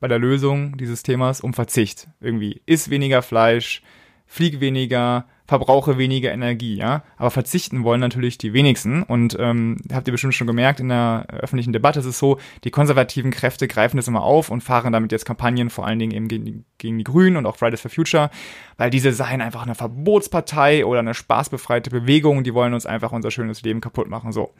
bei 0.00 0.08
der 0.08 0.18
Lösung 0.18 0.76
dieses 0.76 1.04
Themas 1.04 1.40
um 1.40 1.54
Verzicht. 1.54 2.08
Irgendwie 2.20 2.62
isst 2.66 2.90
weniger 2.90 3.22
Fleisch, 3.22 3.80
flieg 4.26 4.58
weniger, 4.58 5.26
verbrauche 5.50 5.98
weniger 5.98 6.30
Energie, 6.30 6.76
ja. 6.76 7.02
Aber 7.16 7.32
verzichten 7.32 7.82
wollen 7.82 7.98
natürlich 7.98 8.38
die 8.38 8.52
wenigsten. 8.52 9.02
Und 9.02 9.36
ähm, 9.36 9.78
habt 9.92 10.06
ihr 10.06 10.12
bestimmt 10.12 10.36
schon 10.36 10.46
gemerkt, 10.46 10.78
in 10.78 10.90
der 10.90 11.26
öffentlichen 11.28 11.72
Debatte 11.72 11.98
ist 11.98 12.06
es 12.06 12.20
so, 12.20 12.38
die 12.62 12.70
konservativen 12.70 13.32
Kräfte 13.32 13.66
greifen 13.66 13.96
das 13.96 14.06
immer 14.06 14.22
auf 14.22 14.50
und 14.50 14.60
fahren 14.60 14.92
damit 14.92 15.10
jetzt 15.10 15.24
Kampagnen, 15.24 15.68
vor 15.68 15.88
allen 15.88 15.98
Dingen 15.98 16.12
eben 16.12 16.28
gegen 16.28 16.44
die, 16.44 16.62
gegen 16.78 16.98
die 16.98 17.04
Grünen 17.04 17.36
und 17.36 17.46
auch 17.46 17.56
Fridays 17.56 17.80
for 17.80 17.90
Future, 17.90 18.30
weil 18.76 18.90
diese 18.90 19.12
seien 19.12 19.40
einfach 19.40 19.64
eine 19.64 19.74
Verbotspartei 19.74 20.86
oder 20.86 21.00
eine 21.00 21.14
spaßbefreite 21.14 21.90
Bewegung, 21.90 22.44
die 22.44 22.54
wollen 22.54 22.72
uns 22.72 22.86
einfach 22.86 23.10
unser 23.10 23.32
schönes 23.32 23.62
Leben 23.62 23.80
kaputt 23.80 24.08
machen. 24.08 24.30
So. 24.30 24.54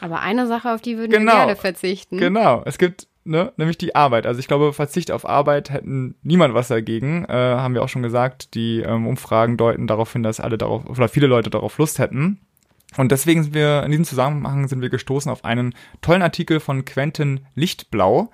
Aber 0.00 0.22
eine 0.22 0.48
Sache, 0.48 0.74
auf 0.74 0.80
die 0.80 0.98
würden 0.98 1.12
genau, 1.12 1.32
wir 1.32 1.38
gerne 1.38 1.56
verzichten. 1.56 2.18
Genau. 2.18 2.62
Es 2.64 2.78
gibt 2.78 3.06
ne, 3.24 3.52
nämlich 3.56 3.78
die 3.78 3.94
Arbeit. 3.94 4.26
Also 4.26 4.40
ich 4.40 4.48
glaube, 4.48 4.72
Verzicht 4.72 5.10
auf 5.10 5.28
Arbeit 5.28 5.70
hätten 5.70 6.14
niemand 6.22 6.54
was 6.54 6.68
dagegen. 6.68 7.24
Äh, 7.24 7.32
haben 7.32 7.74
wir 7.74 7.82
auch 7.82 7.88
schon 7.88 8.02
gesagt. 8.02 8.54
Die 8.54 8.80
ähm, 8.80 9.06
Umfragen 9.06 9.56
deuten 9.56 9.86
darauf 9.86 10.12
hin, 10.12 10.22
dass 10.22 10.40
alle 10.40 10.58
darauf 10.58 10.86
oder 10.88 11.08
viele 11.08 11.26
Leute 11.26 11.50
darauf 11.50 11.78
Lust 11.78 11.98
hätten. 11.98 12.40
Und 12.96 13.10
deswegen 13.10 13.42
sind 13.42 13.54
wir 13.54 13.82
in 13.84 13.90
diesem 13.90 14.04
Zusammenhang 14.04 14.68
sind 14.68 14.82
wir 14.82 14.90
gestoßen 14.90 15.30
auf 15.30 15.44
einen 15.44 15.74
tollen 16.02 16.22
Artikel 16.22 16.60
von 16.60 16.84
Quentin 16.84 17.40
Lichtblau. 17.54 18.30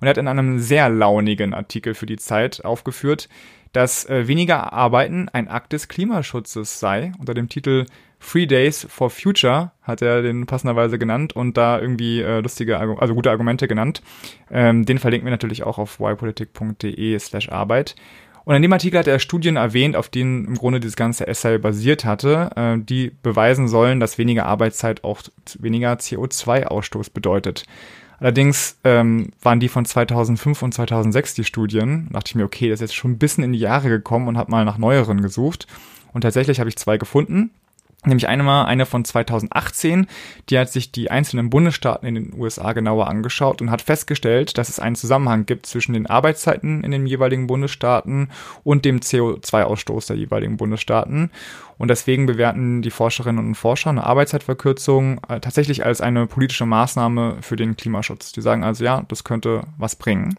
Und 0.00 0.06
er 0.06 0.10
hat 0.10 0.18
in 0.18 0.28
einem 0.28 0.58
sehr 0.58 0.88
launigen 0.88 1.54
Artikel 1.54 1.94
für 1.94 2.06
die 2.06 2.16
Zeit 2.16 2.64
aufgeführt, 2.64 3.28
dass 3.72 4.08
äh, 4.08 4.26
weniger 4.26 4.72
Arbeiten 4.72 5.28
ein 5.28 5.48
Akt 5.48 5.72
des 5.72 5.88
Klimaschutzes 5.88 6.80
sei, 6.80 7.12
unter 7.18 7.34
dem 7.34 7.48
Titel 7.48 7.86
Three 8.20 8.46
Days 8.46 8.86
for 8.88 9.10
Future 9.10 9.72
hat 9.82 10.02
er 10.02 10.22
den 10.22 10.46
passenderweise 10.46 10.98
genannt 10.98 11.34
und 11.34 11.56
da 11.56 11.80
irgendwie 11.80 12.20
äh, 12.20 12.40
lustige, 12.40 12.78
also 12.78 13.14
gute 13.14 13.30
Argumente 13.30 13.66
genannt. 13.66 14.02
Ähm, 14.50 14.84
den 14.84 14.98
verlinken 14.98 15.26
wir 15.26 15.32
natürlich 15.32 15.62
auch 15.62 15.78
auf 15.78 15.98
ypolitik.de 16.00 17.18
slash 17.18 17.48
Arbeit. 17.48 17.96
Und 18.44 18.56
in 18.56 18.62
dem 18.62 18.72
Artikel 18.72 18.98
hat 18.98 19.06
er 19.06 19.18
Studien 19.18 19.56
erwähnt, 19.56 19.96
auf 19.96 20.08
denen 20.08 20.44
im 20.46 20.54
Grunde 20.54 20.80
dieses 20.80 20.96
ganze 20.96 21.26
Essay 21.26 21.58
basiert 21.58 22.04
hatte, 22.04 22.50
äh, 22.56 22.78
die 22.78 23.12
beweisen 23.22 23.68
sollen, 23.68 24.00
dass 24.00 24.18
weniger 24.18 24.46
Arbeitszeit 24.46 25.04
auch 25.04 25.22
weniger 25.58 25.92
CO2-Ausstoß 25.94 27.12
bedeutet. 27.12 27.64
Allerdings 28.18 28.78
ähm, 28.84 29.30
waren 29.40 29.60
die 29.60 29.68
von 29.68 29.86
2005 29.86 30.62
und 30.62 30.74
2006 30.74 31.34
die 31.34 31.44
Studien. 31.44 32.08
Da 32.10 32.18
dachte 32.18 32.30
ich 32.30 32.34
mir, 32.34 32.44
okay, 32.44 32.68
das 32.68 32.80
ist 32.80 32.90
jetzt 32.90 32.94
schon 32.94 33.12
ein 33.12 33.18
bisschen 33.18 33.44
in 33.44 33.52
die 33.52 33.58
Jahre 33.58 33.88
gekommen 33.88 34.28
und 34.28 34.36
habe 34.36 34.50
mal 34.50 34.66
nach 34.66 34.76
neueren 34.76 35.22
gesucht. 35.22 35.66
Und 36.12 36.22
tatsächlich 36.22 36.60
habe 36.60 36.68
ich 36.68 36.76
zwei 36.76 36.98
gefunden. 36.98 37.50
Nämlich 38.06 38.28
eine 38.28 38.42
mal 38.42 38.64
eine 38.64 38.86
von 38.86 39.04
2018, 39.04 40.06
die 40.48 40.58
hat 40.58 40.72
sich 40.72 40.90
die 40.90 41.10
einzelnen 41.10 41.50
Bundesstaaten 41.50 42.08
in 42.08 42.14
den 42.14 42.32
USA 42.32 42.72
genauer 42.72 43.08
angeschaut 43.08 43.60
und 43.60 43.70
hat 43.70 43.82
festgestellt, 43.82 44.56
dass 44.56 44.70
es 44.70 44.80
einen 44.80 44.96
Zusammenhang 44.96 45.44
gibt 45.44 45.66
zwischen 45.66 45.92
den 45.92 46.06
Arbeitszeiten 46.06 46.82
in 46.82 46.92
den 46.92 47.06
jeweiligen 47.06 47.46
Bundesstaaten 47.46 48.30
und 48.64 48.86
dem 48.86 49.00
CO2-Ausstoß 49.00 50.06
der 50.06 50.16
jeweiligen 50.16 50.56
Bundesstaaten. 50.56 51.30
Und 51.76 51.88
deswegen 51.88 52.24
bewerten 52.24 52.80
die 52.80 52.90
Forscherinnen 52.90 53.46
und 53.46 53.54
Forscher 53.54 53.90
eine 53.90 54.04
Arbeitszeitverkürzung 54.04 55.20
äh, 55.28 55.40
tatsächlich 55.40 55.84
als 55.84 56.00
eine 56.00 56.26
politische 56.26 56.64
Maßnahme 56.64 57.36
für 57.42 57.56
den 57.56 57.76
Klimaschutz. 57.76 58.32
Die 58.32 58.40
sagen 58.40 58.64
also, 58.64 58.82
ja, 58.82 59.04
das 59.08 59.24
könnte 59.24 59.64
was 59.76 59.94
bringen. 59.94 60.36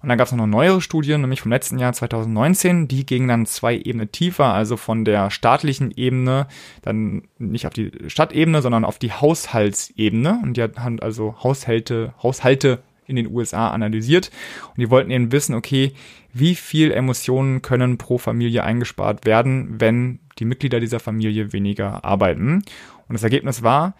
Und 0.00 0.08
dann 0.08 0.18
gab 0.18 0.26
es 0.26 0.32
noch 0.32 0.42
eine 0.42 0.50
neuere 0.50 0.80
Studie, 0.80 1.16
nämlich 1.16 1.40
vom 1.40 1.50
letzten 1.50 1.78
Jahr 1.78 1.92
2019, 1.92 2.86
die 2.86 3.04
ging 3.04 3.26
dann 3.26 3.46
zwei 3.46 3.76
Ebenen 3.76 4.12
tiefer, 4.12 4.54
also 4.54 4.76
von 4.76 5.04
der 5.04 5.30
staatlichen 5.30 5.90
Ebene, 5.90 6.46
dann 6.82 7.22
nicht 7.38 7.66
auf 7.66 7.72
die 7.72 7.90
Stadtebene, 8.06 8.62
sondern 8.62 8.84
auf 8.84 8.98
die 8.98 9.12
Haushaltsebene. 9.12 10.40
Und 10.42 10.56
die 10.56 10.62
haben 10.62 11.00
also 11.00 11.36
Haushalte, 11.42 12.14
Haushalte 12.22 12.82
in 13.06 13.16
den 13.16 13.32
USA 13.32 13.70
analysiert. 13.70 14.30
Und 14.68 14.78
die 14.78 14.90
wollten 14.90 15.10
eben 15.10 15.32
wissen, 15.32 15.54
okay, 15.54 15.94
wie 16.32 16.54
viel 16.54 16.92
Emissionen 16.92 17.62
können 17.62 17.98
pro 17.98 18.18
Familie 18.18 18.62
eingespart 18.62 19.26
werden, 19.26 19.80
wenn 19.80 20.20
die 20.38 20.44
Mitglieder 20.44 20.78
dieser 20.78 21.00
Familie 21.00 21.52
weniger 21.52 22.04
arbeiten. 22.04 22.62
Und 23.08 23.14
das 23.14 23.24
Ergebnis 23.24 23.62
war, 23.62 23.94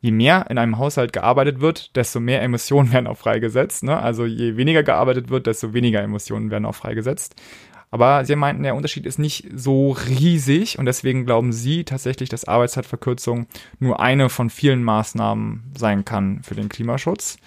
je 0.00 0.10
mehr 0.10 0.46
in 0.50 0.58
einem 0.58 0.78
Haushalt 0.78 1.12
gearbeitet 1.12 1.60
wird, 1.60 1.96
desto 1.96 2.20
mehr 2.20 2.42
Emissionen 2.42 2.92
werden 2.92 3.06
auch 3.06 3.18
freigesetzt. 3.18 3.82
Ne? 3.82 3.98
Also 3.98 4.24
je 4.26 4.56
weniger 4.56 4.82
gearbeitet 4.82 5.30
wird, 5.30 5.46
desto 5.46 5.74
weniger 5.74 6.02
Emissionen 6.02 6.50
werden 6.50 6.66
auch 6.66 6.74
freigesetzt. 6.74 7.34
Aber 7.90 8.24
sie 8.24 8.36
meinten, 8.36 8.64
der 8.64 8.74
Unterschied 8.74 9.06
ist 9.06 9.18
nicht 9.18 9.48
so 9.54 9.92
riesig 9.92 10.78
und 10.78 10.86
deswegen 10.86 11.24
glauben 11.24 11.52
sie 11.52 11.84
tatsächlich, 11.84 12.28
dass 12.28 12.46
Arbeitszeitverkürzung 12.46 13.46
nur 13.78 14.00
eine 14.00 14.28
von 14.28 14.50
vielen 14.50 14.82
Maßnahmen 14.82 15.72
sein 15.76 16.04
kann 16.04 16.42
für 16.42 16.54
den 16.54 16.68
Klimaschutz. 16.68 17.38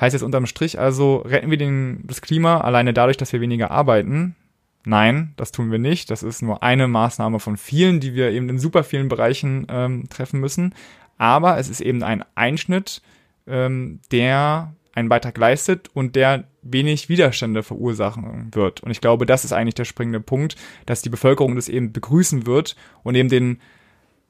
Heißt 0.00 0.12
jetzt 0.12 0.22
unterm 0.22 0.46
Strich 0.46 0.78
also, 0.78 1.16
retten 1.18 1.50
wir 1.50 1.58
den, 1.58 2.04
das 2.06 2.20
Klima 2.20 2.60
alleine 2.60 2.92
dadurch, 2.92 3.16
dass 3.16 3.32
wir 3.32 3.40
weniger 3.40 3.70
arbeiten? 3.70 4.36
Nein, 4.84 5.32
das 5.36 5.52
tun 5.52 5.70
wir 5.70 5.78
nicht. 5.78 6.10
Das 6.10 6.22
ist 6.22 6.42
nur 6.42 6.62
eine 6.62 6.88
Maßnahme 6.88 7.38
von 7.38 7.56
vielen, 7.56 8.00
die 8.00 8.14
wir 8.14 8.30
eben 8.30 8.48
in 8.48 8.58
super 8.58 8.82
vielen 8.82 9.08
Bereichen 9.08 9.66
ähm, 9.70 10.08
treffen 10.10 10.40
müssen. 10.40 10.74
Aber 11.22 11.56
es 11.56 11.68
ist 11.68 11.80
eben 11.80 12.02
ein 12.02 12.24
Einschnitt, 12.34 13.00
ähm, 13.46 14.00
der 14.10 14.74
einen 14.92 15.08
Beitrag 15.08 15.38
leistet 15.38 15.88
und 15.94 16.16
der 16.16 16.48
wenig 16.62 17.08
Widerstände 17.08 17.62
verursachen 17.62 18.48
wird. 18.52 18.82
Und 18.82 18.90
ich 18.90 19.00
glaube, 19.00 19.24
das 19.24 19.44
ist 19.44 19.52
eigentlich 19.52 19.76
der 19.76 19.84
springende 19.84 20.18
Punkt, 20.18 20.56
dass 20.84 21.00
die 21.00 21.10
Bevölkerung 21.10 21.54
das 21.54 21.68
eben 21.68 21.92
begrüßen 21.92 22.44
wird 22.44 22.74
und 23.04 23.14
eben 23.14 23.28
den 23.28 23.60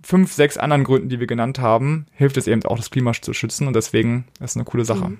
fünf, 0.02 0.34
sechs 0.34 0.58
anderen 0.58 0.84
Gründen, 0.84 1.08
die 1.08 1.18
wir 1.18 1.26
genannt 1.26 1.60
haben, 1.60 2.04
hilft 2.12 2.36
es 2.36 2.46
eben 2.46 2.62
auch, 2.66 2.76
das 2.76 2.90
Klima 2.90 3.14
zu 3.14 3.32
schützen 3.32 3.66
und 3.66 3.74
deswegen 3.74 4.26
ist 4.38 4.50
es 4.50 4.56
eine 4.56 4.66
coole 4.66 4.84
Sache. 4.84 5.08
Mhm. 5.08 5.18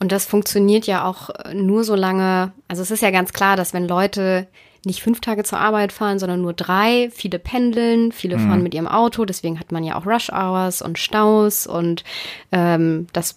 Und 0.00 0.10
das 0.10 0.26
funktioniert 0.26 0.88
ja 0.88 1.04
auch 1.04 1.30
nur 1.54 1.84
so 1.84 1.94
lange, 1.94 2.52
also 2.66 2.82
es 2.82 2.90
ist 2.90 3.02
ja 3.02 3.12
ganz 3.12 3.32
klar, 3.32 3.54
dass 3.56 3.72
wenn 3.72 3.86
Leute 3.86 4.48
nicht 4.86 5.02
fünf 5.02 5.20
Tage 5.20 5.44
zur 5.44 5.58
Arbeit 5.58 5.92
fahren, 5.92 6.18
sondern 6.18 6.42
nur 6.42 6.52
drei. 6.52 7.10
Viele 7.12 7.38
pendeln, 7.38 8.12
viele 8.12 8.38
mhm. 8.38 8.48
fahren 8.48 8.62
mit 8.62 8.74
ihrem 8.74 8.88
Auto, 8.88 9.24
deswegen 9.24 9.58
hat 9.60 9.72
man 9.72 9.84
ja 9.84 9.96
auch 9.96 10.06
Rush 10.06 10.30
Hours 10.30 10.82
und 10.82 10.98
Staus 10.98 11.66
und 11.66 12.04
ähm, 12.52 13.06
das 13.12 13.36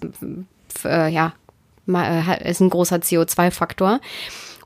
äh, 0.84 1.12
ja 1.12 1.34
äh, 1.88 2.50
ist 2.50 2.62
ein 2.62 2.70
großer 2.70 2.98
CO2-Faktor. 2.98 4.00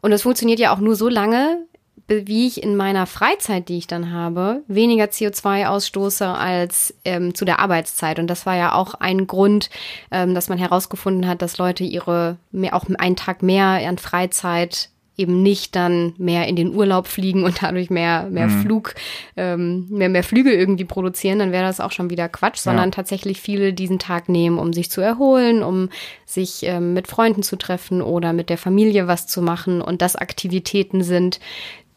Und 0.02 0.12
das 0.12 0.24
funktioniert 0.24 0.60
ja 0.60 0.74
auch 0.74 0.80
nur 0.80 0.96
so 0.96 1.08
lange, 1.08 1.60
wie 2.08 2.48
ich 2.48 2.62
in 2.62 2.76
meiner 2.76 3.06
Freizeit, 3.06 3.70
die 3.70 3.78
ich 3.78 3.88
dann 3.88 4.12
habe, 4.12 4.64
weniger 4.68 5.06
CO2 5.06 5.68
ausstoße 5.68 6.28
als 6.28 6.94
ähm, 7.06 7.34
zu 7.36 7.46
der 7.46 7.60
Arbeitszeit. 7.60 8.20
Und 8.20 8.28
das 8.28 8.46
war 8.46 8.56
ja 8.56 8.74
auch 8.74 8.96
ein 8.96 9.28
Grund, 9.28 9.70
ähm, 10.12 10.36
dass 10.36 10.50
man 10.50 10.58
herausgefunden 10.58 11.28
hat, 11.28 11.42
dass 11.42 11.58
Leute 11.58 11.84
ihre 11.84 12.38
mehr, 12.52 12.76
auch 12.76 12.86
einen 12.98 13.16
Tag 13.16 13.44
mehr 13.44 13.88
an 13.88 13.98
Freizeit 13.98 14.90
eben 15.22 15.42
nicht 15.42 15.76
dann 15.76 16.14
mehr 16.18 16.48
in 16.48 16.56
den 16.56 16.76
Urlaub 16.76 17.08
fliegen 17.08 17.44
und 17.44 17.62
dadurch 17.62 17.90
mehr, 17.90 18.28
mehr 18.30 18.48
mhm. 18.48 18.62
Flug, 18.62 18.96
ähm, 19.38 19.88
mehr, 19.90 20.10
mehr 20.10 20.24
Flüge 20.24 20.52
irgendwie 20.54 20.86
produzieren, 20.86 21.40
dann 21.40 21.52
wäre 21.52 21.64
das 21.64 21.80
auch 21.80 21.92
schon 21.92 22.10
wieder 22.10 22.28
Quatsch, 22.28 22.58
sondern 22.58 22.90
ja. 22.90 22.92
tatsächlich 22.92 23.40
viele 23.40 23.74
diesen 23.74 24.00
Tag 24.00 24.28
nehmen, 24.28 24.58
um 24.58 24.74
sich 24.74 24.92
zu 24.92 25.02
erholen, 25.02 25.64
um 25.64 25.90
sich 26.26 26.64
ähm, 26.64 26.94
mit 26.94 27.08
Freunden 27.08 27.44
zu 27.44 27.56
treffen 27.56 28.02
oder 28.02 28.34
mit 28.34 28.50
der 28.50 28.58
Familie 28.58 29.08
was 29.08 29.28
zu 29.28 29.42
machen 29.42 29.82
und 29.82 30.02
das 30.02 30.16
Aktivitäten 30.16 31.04
sind, 31.04 31.40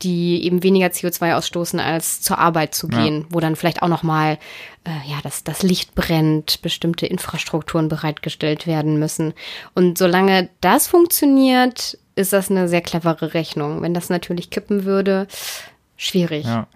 die 0.02 0.44
eben 0.44 0.62
weniger 0.62 0.88
CO2 0.88 1.34
ausstoßen, 1.34 1.80
als 1.80 2.20
zur 2.20 2.38
Arbeit 2.38 2.74
zu 2.74 2.88
gehen, 2.88 3.22
ja. 3.22 3.26
wo 3.30 3.40
dann 3.40 3.56
vielleicht 3.56 3.82
auch 3.82 3.88
nochmal 3.88 4.38
äh, 4.84 5.10
ja, 5.10 5.16
das, 5.22 5.44
das 5.44 5.62
Licht 5.62 5.94
brennt, 5.94 6.60
bestimmte 6.62 7.06
Infrastrukturen 7.06 7.88
bereitgestellt 7.88 8.66
werden 8.66 8.98
müssen. 8.98 9.32
Und 9.74 9.96
solange 9.96 10.50
das 10.60 10.88
funktioniert, 10.88 11.98
ist 12.16 12.32
das 12.32 12.50
eine 12.50 12.68
sehr 12.68 12.80
clevere 12.80 13.34
Rechnung. 13.34 13.82
Wenn 13.82 13.94
das 13.94 14.08
natürlich 14.08 14.50
kippen 14.50 14.84
würde, 14.84 15.26
schwierig. 15.96 16.44
Ja. 16.44 16.66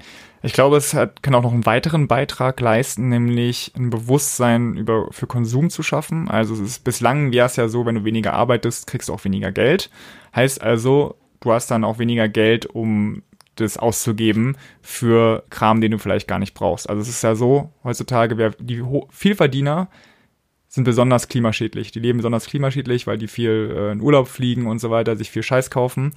Ich 0.42 0.52
glaube, 0.52 0.76
es 0.76 0.94
hat, 0.94 1.22
kann 1.22 1.34
auch 1.34 1.42
noch 1.42 1.52
einen 1.52 1.66
weiteren 1.66 2.06
Beitrag 2.06 2.60
leisten, 2.60 3.08
nämlich 3.08 3.72
ein 3.76 3.90
Bewusstsein 3.90 4.76
über, 4.76 5.08
für 5.10 5.26
Konsum 5.26 5.68
zu 5.68 5.82
schaffen. 5.82 6.28
Also 6.28 6.54
es 6.54 6.60
ist, 6.60 6.84
bislang 6.84 7.32
wäre 7.32 7.46
es 7.46 7.56
ja 7.56 7.68
so, 7.68 7.86
wenn 7.86 7.96
du 7.96 8.04
weniger 8.04 8.34
arbeitest, 8.34 8.86
kriegst 8.86 9.08
du 9.08 9.14
auch 9.14 9.24
weniger 9.24 9.50
Geld. 9.50 9.90
Heißt 10.34 10.62
also, 10.62 11.16
du 11.40 11.52
hast 11.52 11.70
dann 11.70 11.82
auch 11.82 11.98
weniger 11.98 12.28
Geld, 12.28 12.66
um 12.66 13.22
das 13.56 13.76
auszugeben 13.76 14.56
für 14.80 15.42
Kram, 15.50 15.80
den 15.80 15.90
du 15.90 15.98
vielleicht 15.98 16.28
gar 16.28 16.38
nicht 16.38 16.54
brauchst. 16.54 16.88
Also 16.88 17.02
es 17.02 17.08
ist 17.08 17.22
ja 17.22 17.34
so, 17.34 17.70
heutzutage, 17.82 18.38
wer 18.38 18.50
die 18.50 18.84
Vielverdiener 19.10 19.88
sind 20.68 20.84
besonders 20.84 21.28
klimaschädlich. 21.28 21.92
Die 21.92 22.00
leben 22.00 22.18
besonders 22.18 22.46
klimaschädlich, 22.46 23.06
weil 23.06 23.18
die 23.18 23.28
viel 23.28 23.74
äh, 23.74 23.92
in 23.92 24.00
Urlaub 24.00 24.28
fliegen 24.28 24.66
und 24.66 24.78
so 24.78 24.90
weiter, 24.90 25.16
sich 25.16 25.30
viel 25.30 25.42
Scheiß 25.42 25.70
kaufen. 25.70 26.12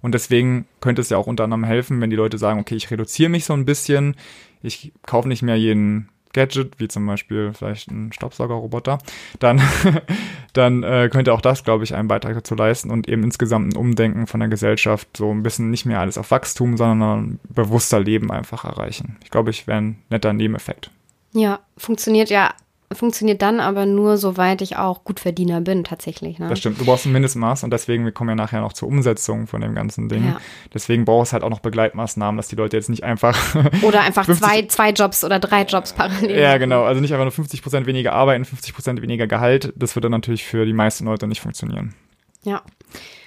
Und 0.00 0.12
deswegen 0.12 0.66
könnte 0.80 1.02
es 1.02 1.10
ja 1.10 1.18
auch 1.18 1.26
unter 1.26 1.44
anderem 1.44 1.64
helfen, 1.64 2.00
wenn 2.00 2.10
die 2.10 2.16
Leute 2.16 2.38
sagen, 2.38 2.60
okay, 2.60 2.76
ich 2.76 2.90
reduziere 2.90 3.30
mich 3.30 3.44
so 3.44 3.52
ein 3.52 3.64
bisschen, 3.64 4.14
ich 4.62 4.92
kaufe 5.02 5.28
nicht 5.28 5.42
mehr 5.42 5.56
jeden 5.56 6.08
Gadget, 6.32 6.78
wie 6.78 6.86
zum 6.86 7.06
Beispiel 7.06 7.52
vielleicht 7.54 7.90
ein 7.90 8.12
Staubsaugerroboter, 8.12 8.98
dann, 9.38 9.60
dann 10.52 10.82
äh, 10.82 11.08
könnte 11.10 11.32
auch 11.32 11.40
das, 11.40 11.64
glaube 11.64 11.82
ich, 11.84 11.94
einen 11.94 12.08
Beitrag 12.08 12.34
dazu 12.34 12.54
leisten 12.54 12.90
und 12.90 13.08
eben 13.08 13.24
insgesamt 13.24 13.72
ein 13.72 13.76
Umdenken 13.76 14.26
von 14.26 14.40
der 14.40 14.50
Gesellschaft, 14.50 15.16
so 15.16 15.30
ein 15.30 15.42
bisschen 15.42 15.70
nicht 15.70 15.86
mehr 15.86 15.98
alles 15.98 16.18
auf 16.18 16.30
Wachstum, 16.30 16.76
sondern 16.76 17.40
bewusster 17.48 18.00
Leben 18.00 18.30
einfach 18.30 18.66
erreichen. 18.66 19.16
Ich 19.24 19.30
glaube, 19.30 19.48
ich 19.48 19.66
wäre 19.66 19.78
ein 19.78 20.02
netter 20.10 20.34
Nebeneffekt. 20.34 20.90
Ja, 21.32 21.60
funktioniert 21.78 22.28
ja 22.28 22.54
funktioniert 22.92 23.42
dann 23.42 23.60
aber 23.60 23.86
nur, 23.86 24.16
soweit 24.16 24.62
ich 24.62 24.76
auch 24.76 25.04
Gutverdiener 25.04 25.60
bin, 25.60 25.84
tatsächlich. 25.84 26.38
Ne? 26.38 26.48
Das 26.48 26.58
stimmt. 26.58 26.80
Du 26.80 26.84
brauchst 26.84 27.06
ein 27.06 27.12
Mindestmaß 27.12 27.64
und 27.64 27.72
deswegen, 27.72 28.04
wir 28.04 28.12
kommen 28.12 28.30
ja 28.30 28.34
nachher 28.36 28.60
noch 28.60 28.72
zur 28.72 28.88
Umsetzung 28.88 29.46
von 29.46 29.60
dem 29.60 29.74
ganzen 29.74 30.08
Ding. 30.08 30.24
Ja. 30.24 30.40
Deswegen 30.72 31.04
brauchst 31.04 31.32
du 31.32 31.34
halt 31.34 31.44
auch 31.44 31.50
noch 31.50 31.60
Begleitmaßnahmen, 31.60 32.36
dass 32.36 32.48
die 32.48 32.56
Leute 32.56 32.76
jetzt 32.76 32.88
nicht 32.88 33.02
einfach. 33.02 33.36
Oder 33.82 34.02
einfach 34.02 34.24
zwei, 34.26 34.62
zwei 34.66 34.90
Jobs 34.90 35.24
oder 35.24 35.38
drei 35.38 35.62
Jobs 35.62 35.92
parallel. 35.92 36.38
Ja, 36.38 36.58
genau. 36.58 36.84
Also 36.84 37.00
nicht 37.00 37.12
einfach 37.12 37.24
nur 37.24 37.32
50 37.32 37.62
Prozent 37.62 37.86
weniger 37.86 38.12
arbeiten, 38.12 38.44
50 38.44 38.74
Prozent 38.74 39.02
weniger 39.02 39.26
Gehalt. 39.26 39.72
Das 39.76 39.96
würde 39.96 40.10
natürlich 40.10 40.44
für 40.44 40.64
die 40.64 40.72
meisten 40.72 41.04
Leute 41.04 41.26
nicht 41.26 41.40
funktionieren. 41.40 41.94
Ja. 42.42 42.62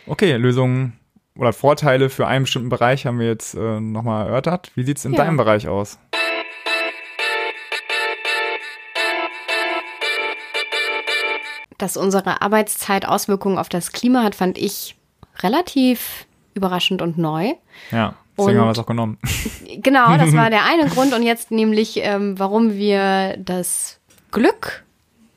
Okay, 0.08 0.34
Lösungen 0.38 1.00
oder 1.36 1.54
Vorteile 1.54 2.10
für 2.10 2.28
einen 2.28 2.44
bestimmten 2.44 2.70
Bereich 2.70 3.06
haben 3.06 3.20
wir 3.20 3.28
jetzt 3.28 3.56
äh, 3.56 3.80
nochmal 3.80 4.28
erörtert. 4.28 4.72
Wie 4.76 4.84
sieht 4.84 4.98
es 4.98 5.06
in 5.06 5.14
ja. 5.14 5.24
deinem 5.24 5.38
Bereich 5.38 5.68
aus? 5.68 6.00
Dass 11.80 11.98
unsere 11.98 12.42
Arbeitszeit 12.42 13.08
Auswirkungen 13.08 13.58
auf 13.58 13.70
das 13.70 13.92
Klima 13.92 14.24
hat, 14.24 14.36
fand 14.36 14.58
ich 14.58 14.96
relativ 15.40 16.26
überraschend 16.54 17.02
und 17.02 17.18
neu. 17.18 17.54
Ja. 17.92 18.16
Deswegen 18.38 18.58
und, 18.58 18.62
haben 18.62 18.68
wir 18.68 18.72
es 18.72 18.80
auch 18.80 18.86
genommen. 18.86 19.18
Genau, 19.82 20.18
das 20.18 20.34
war 20.34 20.50
der 20.50 20.66
eine 20.66 20.90
Grund. 20.90 21.14
Und 21.14 21.24
jetzt 21.24 21.52
nämlich, 21.52 22.02
ähm, 22.04 22.38
warum 22.38 22.74
wir 22.74 23.38
das 23.38 24.00
Glück 24.32 24.84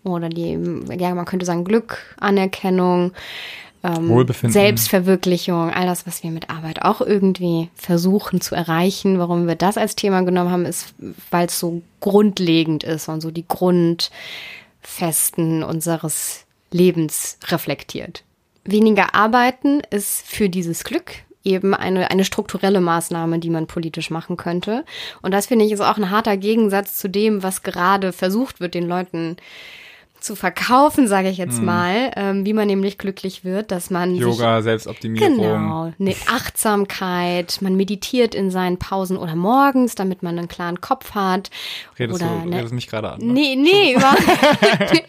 oder 0.03 0.29
die, 0.29 0.59
ja, 0.99 1.15
man 1.15 1.27
könnte 1.27 1.47
sagen 1.47 1.65
Glück, 1.65 1.99
Anerkennung, 2.19 3.13
ähm, 3.85 4.27
Selbstverwirklichung, 4.33 5.71
all 5.71 5.87
das, 5.87 6.07
was 6.07 6.23
wir 6.23 6.31
mit 6.31 6.51
Arbeit 6.51 6.83
auch 6.83 7.01
irgendwie 7.01 7.69
versuchen 7.75 8.41
zu 8.41 8.55
erreichen. 8.55 9.19
Warum 9.19 9.47
wir 9.47 9.55
das 9.55 9.77
als 9.77 9.95
Thema 9.97 10.23
genommen 10.23 10.51
haben, 10.51 10.67
ist, 10.67 10.95
weil 11.31 11.47
es 11.47 11.59
so 11.59 11.83
grundlegend 12.01 12.85
ist 12.85 13.09
und 13.09 13.21
so 13.21 13.31
die 13.31 13.47
Grund, 13.47 14.11
Festen 14.83 15.62
unseres 15.62 16.45
Lebens 16.71 17.38
reflektiert. 17.47 18.25
Weniger 18.64 19.14
arbeiten 19.14 19.81
ist 19.90 20.27
für 20.27 20.49
dieses 20.49 20.85
Glück 20.85 21.12
eben 21.45 21.75
eine, 21.75 22.11
eine 22.11 22.25
strukturelle 22.25 22.81
Maßnahme, 22.81 23.38
die 23.38 23.51
man 23.51 23.66
politisch 23.66 24.11
machen 24.11 24.37
könnte. 24.37 24.85
Und 25.23 25.33
das 25.33 25.47
finde 25.47 25.64
ich 25.64 25.73
ist 25.73 25.81
auch 25.81 25.97
ein 25.97 26.11
harter 26.11 26.37
Gegensatz 26.37 26.97
zu 26.97 27.09
dem, 27.09 27.42
was 27.42 27.62
gerade 27.62 28.12
versucht 28.12 28.61
wird, 28.61 28.75
den 28.75 28.87
Leuten 28.87 29.37
zu 30.23 30.37
verkaufen, 30.37 31.09
sage 31.09 31.29
ich 31.29 31.39
jetzt 31.39 31.59
mhm. 31.59 31.67
mal, 31.67 32.11
ähm, 32.17 32.47
wie 32.47 32.53
man 32.53 32.67
nämlich 32.67 32.99
glücklich 32.99 33.45
wird, 33.45 33.71
dass 33.71 33.91
man 33.91 34.15
Yoga, 34.15 34.57
sich, 34.57 34.65
Selbstoptimierung, 34.65 35.37
genau, 35.37 35.93
eine 35.99 36.15
Achtsamkeit, 36.29 37.59
man 37.61 37.77
meditiert 37.77 38.35
in 38.35 38.51
seinen 38.51 38.79
Pausen 38.79 39.17
oder 39.17 39.35
morgens, 39.35 39.95
damit 39.95 40.23
man 40.23 40.39
einen 40.39 40.49
klaren 40.49 40.81
Kopf 40.81 41.15
hat. 41.15 41.51
Redest 41.99 42.23
oder, 42.23 42.41
du 42.43 42.49
ne, 42.49 42.57
redest 42.57 42.75
mich 42.75 42.89
gerade 42.89 43.13
an? 43.13 43.21
Ne? 43.21 43.33
Nee, 43.33 43.57
nee, 43.57 43.95
überhaupt 43.95 44.23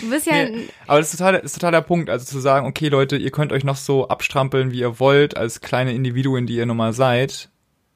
Du 0.00 0.10
bist 0.10 0.26
ja 0.26 0.48
nee, 0.48 0.68
aber 0.86 0.98
das 0.98 1.12
ist 1.12 1.18
total, 1.18 1.34
ist 1.36 1.54
total 1.54 1.72
der 1.72 1.80
Punkt, 1.82 2.10
also 2.10 2.24
zu 2.24 2.40
sagen, 2.40 2.66
okay 2.66 2.88
Leute, 2.88 3.16
ihr 3.16 3.30
könnt 3.30 3.52
euch 3.52 3.64
noch 3.64 3.76
so 3.76 4.08
abstrampeln, 4.08 4.72
wie 4.72 4.80
ihr 4.80 5.00
wollt, 5.00 5.36
als 5.36 5.60
kleine 5.60 5.92
Individuen, 5.92 6.46
die 6.46 6.56
ihr 6.56 6.66
nun 6.66 6.76
mal 6.76 6.92
seid. 6.92 7.48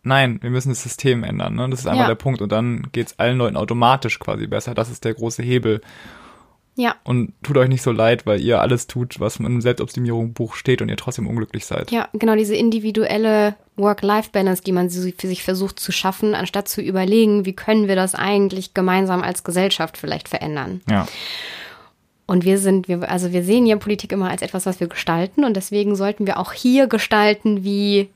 Nein, 0.05 0.39
wir 0.43 0.51
müssen 0.51 0.69
das 0.69 0.83
System 0.83 1.25
ändern. 1.25 1.55
Ne? 1.55 1.69
Das 1.71 1.81
ist 1.81 1.87
einfach 1.87 2.03
ja. 2.03 2.09
der 2.09 2.15
Punkt. 2.15 2.43
Und 2.43 2.53
dann 2.53 2.89
geht's 2.93 3.19
allen 3.19 3.39
Leuten 3.39 3.57
automatisch 3.57 4.19
quasi 4.19 4.47
besser. 4.47 4.75
Das 4.75 4.91
ist 4.91 5.05
der 5.05 5.15
große 5.15 5.43
Hebel. 5.43 5.81
Ja. 6.77 6.97
Und 7.05 7.33
tut 7.43 7.57
euch 7.57 7.69
nicht 7.69 7.83
so 7.83 7.93
leid, 7.93 8.27
weil 8.27 8.41
ihr 8.41 8.61
alles 8.61 8.87
tut, 8.87 9.21
was 9.21 9.37
im 9.37 9.61
Selbstoptimierungsbuch 9.61 10.55
steht 10.55 10.83
und 10.83 10.89
ihr 10.89 10.97
trotzdem 10.97 11.29
unglücklich 11.29 11.67
seid. 11.67 11.91
Ja, 11.93 12.09
genau, 12.13 12.35
diese 12.35 12.57
individuelle 12.57 13.55
Work-Life-Balance, 13.77 14.63
die 14.63 14.73
man 14.73 14.91
für 14.91 15.29
sich 15.29 15.43
versucht 15.43 15.79
zu 15.79 15.93
schaffen, 15.93 16.35
anstatt 16.35 16.69
zu 16.69 16.83
überlegen, 16.83 17.45
wie 17.45 17.53
können 17.53 17.87
wir 17.87 17.97
das 17.97 18.15
eigentlich 18.15 18.75
gemeinsam 18.75 19.23
als 19.23 19.45
Gesellschaft 19.45 19.97
vielleicht 19.97 20.29
verändern. 20.29 20.81
Ja. 20.91 21.07
Und 22.27 22.45
wir 22.45 22.59
sind, 22.59 22.89
wir, 22.89 23.09
also 23.09 23.33
wir 23.33 23.45
sehen 23.45 23.67
ja 23.67 23.77
Politik 23.77 24.11
immer 24.11 24.31
als 24.31 24.43
etwas, 24.43 24.67
was 24.67 24.81
wir 24.81 24.89
gestalten 24.89 25.45
und 25.45 25.55
deswegen 25.57 25.95
sollten 25.95 26.27
wir 26.27 26.39
auch 26.39 26.53
hier 26.53 26.87
gestalten, 26.87 27.65
wie 27.65 28.09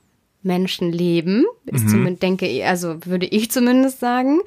Menschen 0.42 0.92
leben. 0.92 1.44
Ist 1.66 1.84
mhm. 1.84 1.88
zumindest, 1.88 2.22
denke 2.22 2.46
ich, 2.46 2.64
also 2.64 3.04
würde 3.04 3.26
ich 3.26 3.50
zumindest 3.50 4.00
sagen. 4.00 4.40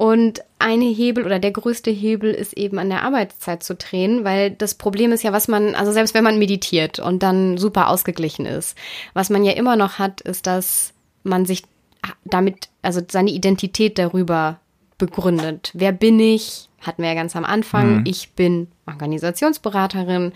Und 0.00 0.40
eine 0.58 0.86
Hebel 0.86 1.26
oder 1.26 1.38
der 1.38 1.50
größte 1.50 1.90
Hebel 1.90 2.32
ist 2.32 2.54
eben 2.54 2.78
an 2.78 2.88
der 2.88 3.02
Arbeitszeit 3.02 3.62
zu 3.62 3.74
drehen, 3.74 4.24
weil 4.24 4.50
das 4.50 4.72
Problem 4.72 5.12
ist 5.12 5.22
ja, 5.22 5.34
was 5.34 5.46
man, 5.46 5.74
also 5.74 5.92
selbst 5.92 6.14
wenn 6.14 6.24
man 6.24 6.38
meditiert 6.38 6.98
und 6.98 7.22
dann 7.22 7.58
super 7.58 7.88
ausgeglichen 7.88 8.46
ist, 8.46 8.78
was 9.12 9.28
man 9.28 9.44
ja 9.44 9.52
immer 9.52 9.76
noch 9.76 9.98
hat, 9.98 10.22
ist, 10.22 10.46
dass 10.46 10.94
man 11.22 11.44
sich 11.44 11.64
damit, 12.24 12.70
also 12.80 13.02
seine 13.06 13.28
Identität 13.28 13.98
darüber 13.98 14.58
begründet. 14.96 15.70
Wer 15.74 15.92
bin 15.92 16.18
ich? 16.18 16.69
Hatten 16.80 17.02
wir 17.02 17.10
ja 17.10 17.14
ganz 17.14 17.36
am 17.36 17.44
Anfang. 17.44 17.98
Mhm. 17.98 18.04
Ich 18.06 18.32
bin 18.32 18.68
Organisationsberaterin, 18.86 20.32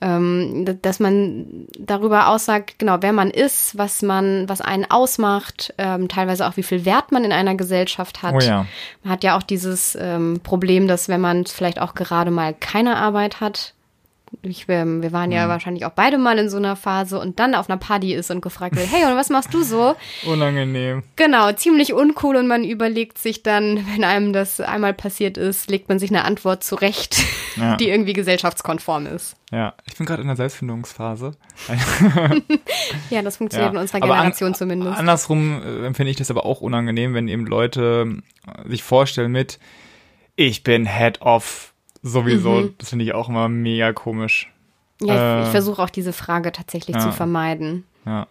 ähm, 0.00 0.78
dass 0.82 1.00
man 1.00 1.66
darüber 1.78 2.28
aussagt, 2.28 2.78
genau, 2.78 2.98
wer 3.00 3.12
man 3.12 3.30
ist, 3.30 3.76
was 3.78 4.02
man, 4.02 4.48
was 4.48 4.60
einen 4.60 4.90
ausmacht, 4.90 5.74
ähm, 5.78 6.08
teilweise 6.08 6.46
auch 6.46 6.56
wie 6.56 6.62
viel 6.62 6.84
Wert 6.84 7.12
man 7.12 7.24
in 7.24 7.32
einer 7.32 7.54
Gesellschaft 7.54 8.22
hat. 8.22 8.34
Oh 8.34 8.40
ja. 8.40 8.66
Man 9.02 9.12
hat 9.12 9.24
ja 9.24 9.36
auch 9.36 9.42
dieses 9.42 9.96
ähm, 10.00 10.40
Problem, 10.42 10.88
dass 10.88 11.08
wenn 11.08 11.20
man 11.20 11.44
vielleicht 11.44 11.80
auch 11.80 11.94
gerade 11.94 12.30
mal 12.30 12.54
keine 12.54 12.96
Arbeit 12.96 13.40
hat, 13.40 13.74
ich, 14.42 14.64
ähm, 14.68 15.02
wir 15.02 15.12
waren 15.12 15.30
ja 15.30 15.44
mhm. 15.44 15.50
wahrscheinlich 15.50 15.84
auch 15.84 15.90
beide 15.90 16.18
mal 16.18 16.38
in 16.38 16.48
so 16.48 16.56
einer 16.56 16.74
Phase 16.74 17.18
und 17.18 17.38
dann 17.38 17.54
auf 17.54 17.68
einer 17.68 17.78
Party 17.78 18.14
ist 18.14 18.30
und 18.30 18.40
gefragt 18.40 18.76
wird, 18.76 18.90
hey, 18.90 19.04
und 19.04 19.16
was 19.16 19.28
machst 19.28 19.52
du 19.52 19.62
so? 19.62 19.94
Unangenehm. 20.24 21.02
Genau, 21.16 21.52
ziemlich 21.52 21.92
uncool 21.92 22.36
und 22.36 22.48
man 22.48 22.64
überlegt 22.64 23.18
sich 23.18 23.42
dann, 23.42 23.86
wenn 23.92 24.04
einem 24.04 24.32
das 24.32 24.60
einmal 24.60 24.94
passiert 24.94 25.36
ist, 25.36 25.70
legt 25.70 25.88
man 25.88 25.98
sich 25.98 26.10
eine 26.10 26.24
Antwort 26.24 26.64
zurecht, 26.64 27.22
ja. 27.56 27.76
die 27.76 27.88
irgendwie 27.88 28.14
gesellschaftskonform 28.14 29.06
ist. 29.06 29.36
Ja, 29.52 29.74
ich 29.84 29.96
bin 29.96 30.06
gerade 30.06 30.22
in 30.22 30.28
der 30.28 30.36
Selbstfindungsphase. 30.36 31.32
ja, 33.10 33.22
das 33.22 33.36
funktioniert 33.36 33.72
ja. 33.72 33.78
in 33.78 33.82
unserer 33.82 34.00
Generation 34.00 34.48
an, 34.48 34.54
zumindest. 34.54 34.98
Andersrum 34.98 35.62
äh, 35.62 35.86
empfinde 35.86 36.10
ich 36.10 36.16
das 36.16 36.30
aber 36.30 36.46
auch 36.46 36.60
unangenehm, 36.62 37.14
wenn 37.14 37.28
eben 37.28 37.46
Leute 37.46 38.16
äh, 38.46 38.68
sich 38.68 38.82
vorstellen 38.82 39.30
mit, 39.30 39.58
ich 40.36 40.64
bin 40.64 40.86
Head 40.86 41.20
of 41.20 41.71
sowieso. 42.02 42.50
Mhm. 42.50 42.74
Das 42.78 42.90
finde 42.90 43.04
ich 43.04 43.14
auch 43.14 43.28
immer 43.28 43.48
mega 43.48 43.92
komisch. 43.92 44.50
Ja, 45.00 45.40
äh, 45.40 45.42
ich, 45.44 45.48
versuche 45.48 45.82
auch 45.82 45.90
diese 45.90 46.12
Frage 46.12 46.52
tatsächlich 46.52 46.96
ja. 46.96 47.02
zu 47.02 47.12
vermeiden. 47.12 47.84
Ja. 48.06 48.26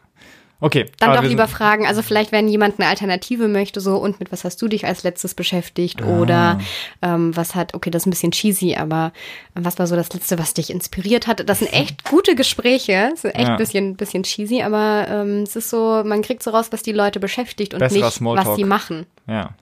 Okay. 0.63 0.85
Dann 0.99 1.15
doch 1.15 1.23
lieber 1.23 1.47
fragen, 1.47 1.87
also 1.87 2.03
vielleicht, 2.03 2.31
wenn 2.31 2.47
jemand 2.47 2.79
eine 2.79 2.87
Alternative 2.87 3.47
möchte, 3.47 3.81
so, 3.81 3.97
und 3.97 4.19
mit 4.19 4.31
was 4.31 4.43
hast 4.43 4.61
du 4.61 4.67
dich 4.67 4.85
als 4.85 5.01
letztes 5.01 5.33
beschäftigt? 5.33 6.03
Ah. 6.03 6.19
Oder 6.19 6.59
ähm, 7.01 7.35
was 7.35 7.55
hat, 7.55 7.73
okay, 7.73 7.89
das 7.89 8.03
ist 8.03 8.07
ein 8.07 8.11
bisschen 8.11 8.31
cheesy, 8.31 8.75
aber 8.75 9.11
was 9.55 9.79
war 9.79 9.87
so 9.87 9.95
das 9.95 10.13
Letzte, 10.13 10.37
was 10.37 10.53
dich 10.53 10.69
inspiriert 10.69 11.25
hat? 11.25 11.49
Das 11.49 11.59
sind 11.59 11.73
echt 11.73 12.03
gute 12.03 12.35
Gespräche. 12.35 13.09
Das 13.09 13.23
ist 13.23 13.35
echt 13.35 13.37
ein 13.37 13.47
ja. 13.47 13.55
bisschen, 13.57 13.95
bisschen 13.95 14.21
cheesy, 14.21 14.61
aber 14.61 15.07
ähm, 15.09 15.41
es 15.41 15.55
ist 15.55 15.71
so, 15.71 16.03
man 16.05 16.21
kriegt 16.21 16.43
so 16.43 16.51
raus, 16.51 16.67
was 16.71 16.83
die 16.83 16.93
Leute 16.93 17.19
beschäftigt 17.19 17.73
und 17.73 17.79
Besserer 17.79 18.05
nicht, 18.05 18.13
Smalltalk. 18.13 18.47
was 18.47 18.55
sie 18.55 18.63
machen. 18.63 19.07
Ja, 19.25 19.55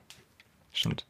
stimmt. 0.70 1.06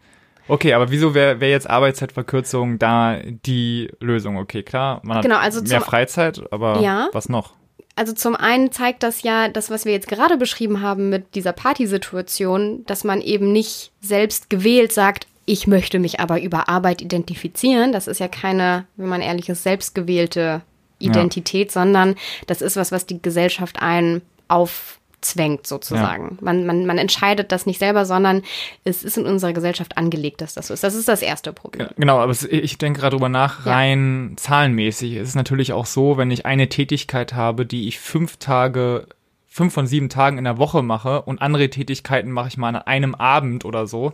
Okay, 0.50 0.74
aber 0.74 0.90
wieso 0.90 1.14
wäre 1.14 1.40
wär 1.40 1.50
jetzt 1.50 1.68
Arbeitszeitverkürzung 1.68 2.78
da 2.78 3.18
die 3.24 3.90
Lösung? 4.00 4.36
Okay, 4.36 4.62
klar, 4.62 5.00
man 5.04 5.18
hat 5.18 5.22
genau, 5.22 5.38
also 5.38 5.62
mehr 5.62 5.80
Freizeit, 5.80 6.42
aber 6.52 6.80
ja, 6.80 7.08
was 7.12 7.28
noch? 7.28 7.54
Also 7.96 8.12
zum 8.12 8.34
einen 8.34 8.72
zeigt 8.72 9.02
das 9.02 9.22
ja, 9.22 9.48
das, 9.48 9.70
was 9.70 9.84
wir 9.84 9.92
jetzt 9.92 10.08
gerade 10.08 10.36
beschrieben 10.36 10.80
haben 10.80 11.10
mit 11.10 11.34
dieser 11.34 11.52
Partysituation, 11.52 12.84
dass 12.86 13.04
man 13.04 13.20
eben 13.20 13.52
nicht 13.52 13.92
selbst 14.00 14.48
gewählt 14.48 14.92
sagt, 14.92 15.26
ich 15.44 15.66
möchte 15.66 15.98
mich 15.98 16.20
aber 16.20 16.40
über 16.40 16.68
Arbeit 16.68 17.02
identifizieren. 17.02 17.92
Das 17.92 18.06
ist 18.06 18.20
ja 18.20 18.28
keine, 18.28 18.86
wenn 18.96 19.08
man 19.08 19.20
ehrlich 19.20 19.48
ist, 19.48 19.64
selbstgewählte 19.64 20.62
Identität, 21.00 21.68
ja. 21.68 21.72
sondern 21.82 22.14
das 22.46 22.62
ist 22.62 22.76
was, 22.76 22.92
was 22.92 23.06
die 23.06 23.20
Gesellschaft 23.20 23.82
einen 23.82 24.22
auf 24.48 24.99
zwängt 25.20 25.66
sozusagen. 25.66 26.36
Ja. 26.36 26.44
Man, 26.44 26.66
man, 26.66 26.86
man 26.86 26.98
entscheidet 26.98 27.52
das 27.52 27.66
nicht 27.66 27.78
selber, 27.78 28.04
sondern 28.06 28.42
es 28.84 29.04
ist 29.04 29.18
in 29.18 29.26
unserer 29.26 29.52
Gesellschaft 29.52 29.96
angelegt, 29.96 30.40
dass 30.40 30.54
das 30.54 30.68
so 30.68 30.74
ist. 30.74 30.84
Das 30.84 30.94
ist 30.94 31.08
das 31.08 31.22
erste 31.22 31.52
Problem. 31.52 31.88
Genau, 31.96 32.18
aber 32.18 32.34
ich 32.50 32.78
denke 32.78 33.00
gerade 33.00 33.16
drüber 33.16 33.28
nach, 33.28 33.66
rein 33.66 34.30
ja. 34.30 34.36
zahlenmäßig. 34.36 35.16
Es 35.16 35.28
ist 35.28 35.34
natürlich 35.34 35.72
auch 35.72 35.86
so, 35.86 36.16
wenn 36.16 36.30
ich 36.30 36.46
eine 36.46 36.68
Tätigkeit 36.68 37.34
habe, 37.34 37.66
die 37.66 37.88
ich 37.88 37.98
fünf 37.98 38.36
Tage 38.38 39.06
fünf 39.52 39.74
von 39.74 39.86
sieben 39.86 40.08
Tagen 40.08 40.38
in 40.38 40.44
der 40.44 40.58
Woche 40.58 40.82
mache 40.82 41.22
und 41.22 41.42
andere 41.42 41.68
Tätigkeiten 41.68 42.30
mache 42.30 42.48
ich 42.48 42.56
mal 42.56 42.68
an 42.68 42.76
einem 42.76 43.16
Abend 43.16 43.64
oder 43.64 43.88
so, 43.88 44.12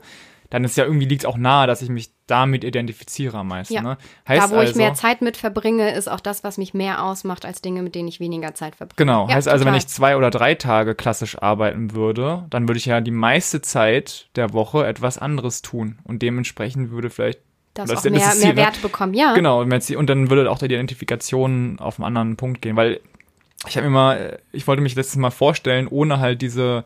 dann 0.48 0.64
ist 0.64 0.76
ja 0.78 0.84
irgendwie 0.84 1.06
liegt 1.06 1.26
auch 1.26 1.36
nahe, 1.36 1.66
dass 1.66 1.82
ich 1.82 1.90
mich 1.90 2.10
damit 2.26 2.64
identifiziere 2.64 3.38
am 3.38 3.48
meisten. 3.48 3.74
Ja. 3.74 3.82
Ne? 3.82 3.98
Heißt 4.26 4.46
da, 4.46 4.50
wo 4.50 4.56
also, 4.56 4.70
ich 4.70 4.76
mehr 4.76 4.94
Zeit 4.94 5.22
mit 5.22 5.36
verbringe, 5.36 5.94
ist 5.94 6.08
auch 6.08 6.20
das, 6.20 6.42
was 6.42 6.58
mich 6.58 6.74
mehr 6.74 7.04
ausmacht 7.04 7.44
als 7.44 7.62
Dinge, 7.62 7.82
mit 7.82 7.94
denen 7.94 8.08
ich 8.08 8.20
weniger 8.20 8.54
Zeit 8.54 8.76
verbringe. 8.76 8.96
Genau. 8.96 9.28
Ja, 9.28 9.34
heißt 9.34 9.46
total. 9.46 9.52
also, 9.54 9.64
wenn 9.66 9.74
ich 9.74 9.86
zwei 9.86 10.16
oder 10.16 10.30
drei 10.30 10.54
Tage 10.54 10.94
klassisch 10.94 11.40
arbeiten 11.40 11.94
würde, 11.94 12.46
dann 12.50 12.68
würde 12.68 12.78
ich 12.78 12.86
ja 12.86 13.00
die 13.00 13.10
meiste 13.10 13.62
Zeit 13.62 14.28
der 14.36 14.52
Woche 14.52 14.86
etwas 14.86 15.18
anderes 15.18 15.62
tun 15.62 15.98
und 16.04 16.22
dementsprechend 16.22 16.90
würde 16.90 17.10
vielleicht 17.10 17.40
das, 17.74 17.90
das 17.90 17.98
auch 18.06 18.10
mehr, 18.10 18.20
das 18.20 18.40
Ziel, 18.40 18.46
mehr 18.46 18.54
ne? 18.54 18.60
Wert 18.62 18.82
bekommen, 18.82 19.14
ja. 19.14 19.34
Genau, 19.34 19.60
und 19.62 20.06
dann 20.10 20.30
würde 20.30 20.50
auch 20.50 20.58
die 20.58 20.64
Identifikation 20.64 21.78
auf 21.78 21.98
einen 21.98 22.06
anderen 22.06 22.36
Punkt 22.36 22.62
gehen, 22.62 22.76
weil 22.76 23.00
ich 23.68 23.76
habe 23.76 23.86
immer, 23.86 24.16
ich 24.52 24.66
wollte 24.66 24.82
mich 24.82 24.94
letztes 24.94 25.16
Mal 25.16 25.30
vorstellen, 25.30 25.88
ohne 25.88 26.18
halt 26.20 26.42
diese 26.42 26.84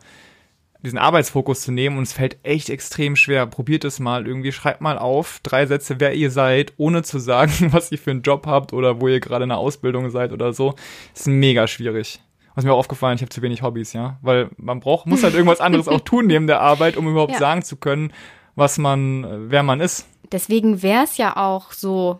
diesen 0.83 0.97
Arbeitsfokus 0.97 1.61
zu 1.61 1.71
nehmen 1.71 1.97
und 1.97 2.03
es 2.03 2.13
fällt 2.13 2.37
echt 2.43 2.69
extrem 2.69 3.15
schwer. 3.15 3.45
Probiert 3.45 3.85
es 3.85 3.99
mal 3.99 4.25
irgendwie, 4.25 4.51
schreibt 4.51 4.81
mal 4.81 4.97
auf, 4.97 5.39
drei 5.43 5.65
Sätze, 5.65 5.99
wer 5.99 6.13
ihr 6.13 6.31
seid, 6.31 6.73
ohne 6.77 7.03
zu 7.03 7.19
sagen, 7.19 7.51
was 7.71 7.91
ihr 7.91 7.97
für 7.97 8.11
einen 8.11 8.23
Job 8.23 8.47
habt 8.47 8.73
oder 8.73 8.99
wo 8.99 9.07
ihr 9.07 9.19
gerade 9.19 9.43
in 9.43 9.49
der 9.49 9.57
Ausbildung 9.57 10.09
seid 10.09 10.31
oder 10.31 10.53
so. 10.53 10.75
ist 11.13 11.27
mega 11.27 11.67
schwierig. 11.67 12.21
Was 12.55 12.65
mir 12.65 12.73
auch 12.73 12.79
aufgefallen, 12.79 13.15
ich 13.15 13.21
habe 13.21 13.29
zu 13.29 13.41
wenig 13.41 13.61
Hobbys, 13.61 13.93
ja, 13.93 14.17
weil 14.21 14.49
man 14.57 14.81
braucht, 14.81 15.05
muss 15.05 15.23
halt 15.23 15.35
irgendwas 15.35 15.61
anderes 15.61 15.87
auch 15.87 16.01
tun 16.05 16.27
neben 16.27 16.47
der 16.47 16.59
Arbeit, 16.59 16.97
um 16.97 17.07
überhaupt 17.07 17.33
ja. 17.33 17.39
sagen 17.39 17.61
zu 17.61 17.77
können, 17.77 18.11
was 18.55 18.77
man, 18.77 19.49
wer 19.49 19.63
man 19.63 19.79
ist. 19.79 20.05
Deswegen 20.31 20.81
wäre 20.81 21.03
es 21.03 21.17
ja 21.17 21.37
auch 21.37 21.71
so 21.71 22.19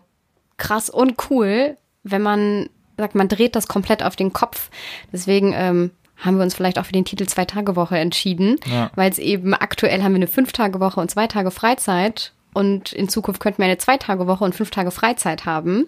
krass 0.56 0.88
und 0.88 1.16
cool, 1.30 1.76
wenn 2.02 2.22
man 2.22 2.70
sagt, 2.96 3.14
man 3.14 3.28
dreht 3.28 3.56
das 3.56 3.68
komplett 3.68 4.02
auf 4.02 4.16
den 4.16 4.32
Kopf. 4.32 4.70
Deswegen 5.12 5.52
ähm, 5.54 5.90
haben 6.16 6.36
wir 6.36 6.44
uns 6.44 6.54
vielleicht 6.54 6.78
auch 6.78 6.86
für 6.86 6.92
den 6.92 7.04
Titel 7.04 7.26
Zwei-Tage-Woche 7.26 7.98
entschieden, 7.98 8.56
ja. 8.70 8.90
weil 8.94 9.10
es 9.10 9.18
eben 9.18 9.54
aktuell 9.54 10.02
haben 10.02 10.12
wir 10.12 10.16
eine 10.16 10.26
Fünf-Tage-Woche 10.26 11.00
und 11.00 11.10
zwei 11.10 11.26
Tage 11.26 11.50
Freizeit 11.50 12.32
und 12.54 12.92
in 12.92 13.08
Zukunft 13.08 13.40
könnten 13.40 13.58
wir 13.58 13.66
eine 13.66 13.78
Zwei-Tage-Woche 13.78 14.44
und 14.44 14.54
fünf 14.54 14.70
Tage 14.70 14.90
Freizeit 14.90 15.46
haben. 15.46 15.86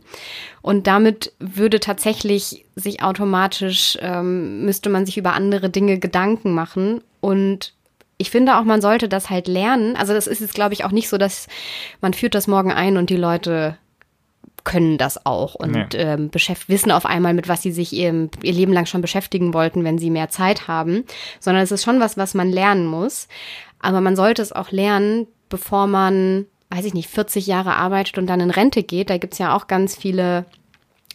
Und 0.63 0.87
damit 0.87 1.33
würde 1.39 1.79
tatsächlich 1.79 2.65
sich 2.75 3.03
automatisch, 3.03 3.99
ähm, 4.01 4.65
müsste 4.65 4.89
man 4.89 5.05
sich 5.05 5.19
über 5.19 5.35
andere 5.35 5.69
Dinge 5.69 5.99
Gedanken 5.99 6.55
machen. 6.55 7.03
Und 7.21 7.75
ich 8.17 8.31
finde 8.31 8.57
auch, 8.57 8.65
man 8.65 8.81
sollte 8.81 9.09
das 9.09 9.29
halt 9.29 9.47
lernen. 9.47 9.97
Also 9.97 10.15
das 10.15 10.27
ist 10.27 10.41
jetzt, 10.41 10.55
glaube 10.55 10.73
ich, 10.73 10.85
auch 10.85 10.93
nicht 10.93 11.09
so, 11.09 11.19
dass 11.19 11.49
man 12.01 12.15
führt 12.15 12.35
das 12.35 12.47
morgen 12.47 12.73
ein 12.73 12.97
und 12.97 13.11
die 13.11 13.17
Leute 13.17 13.77
können 14.65 14.99
das 14.99 15.25
auch 15.27 15.55
und 15.55 15.95
ja. 15.95 16.15
ähm, 16.15 16.31
wissen 16.33 16.91
auf 16.91 17.07
einmal, 17.07 17.35
mit 17.35 17.49
was 17.49 17.63
sie 17.63 17.71
sich 17.71 17.93
ihr, 17.93 18.29
ihr 18.43 18.53
Leben 18.53 18.73
lang 18.73 18.87
schon 18.87 19.03
beschäftigen 19.03 19.55
wollten, 19.55 19.85
wenn 19.85 19.99
sie 19.99 20.11
mehr 20.11 20.31
Zeit 20.31 20.67
haben, 20.69 21.05
sondern 21.39 21.63
es 21.63 21.71
ist 21.71 21.85
schon 21.85 22.01
was, 22.01 22.17
was 22.17 22.35
man 22.35 22.51
lernen 22.51 22.87
muss. 22.87 23.29
Aber 23.81 24.01
man 24.01 24.17
sollte 24.17 24.41
es 24.41 24.53
auch 24.53 24.71
lernen, 24.71 25.27
bevor 25.51 25.87
man, 25.87 26.47
weiß 26.71 26.87
ich 26.87 26.95
nicht, 26.95 27.11
40 27.11 27.47
Jahre 27.47 27.75
arbeitet 27.75 28.17
und 28.17 28.27
dann 28.27 28.41
in 28.41 28.51
Rente 28.51 28.83
geht. 28.83 29.11
Da 29.11 29.19
gibt's 29.19 29.39
ja 29.39 29.55
auch 29.55 29.67
ganz 29.67 29.95
viele 29.95 30.47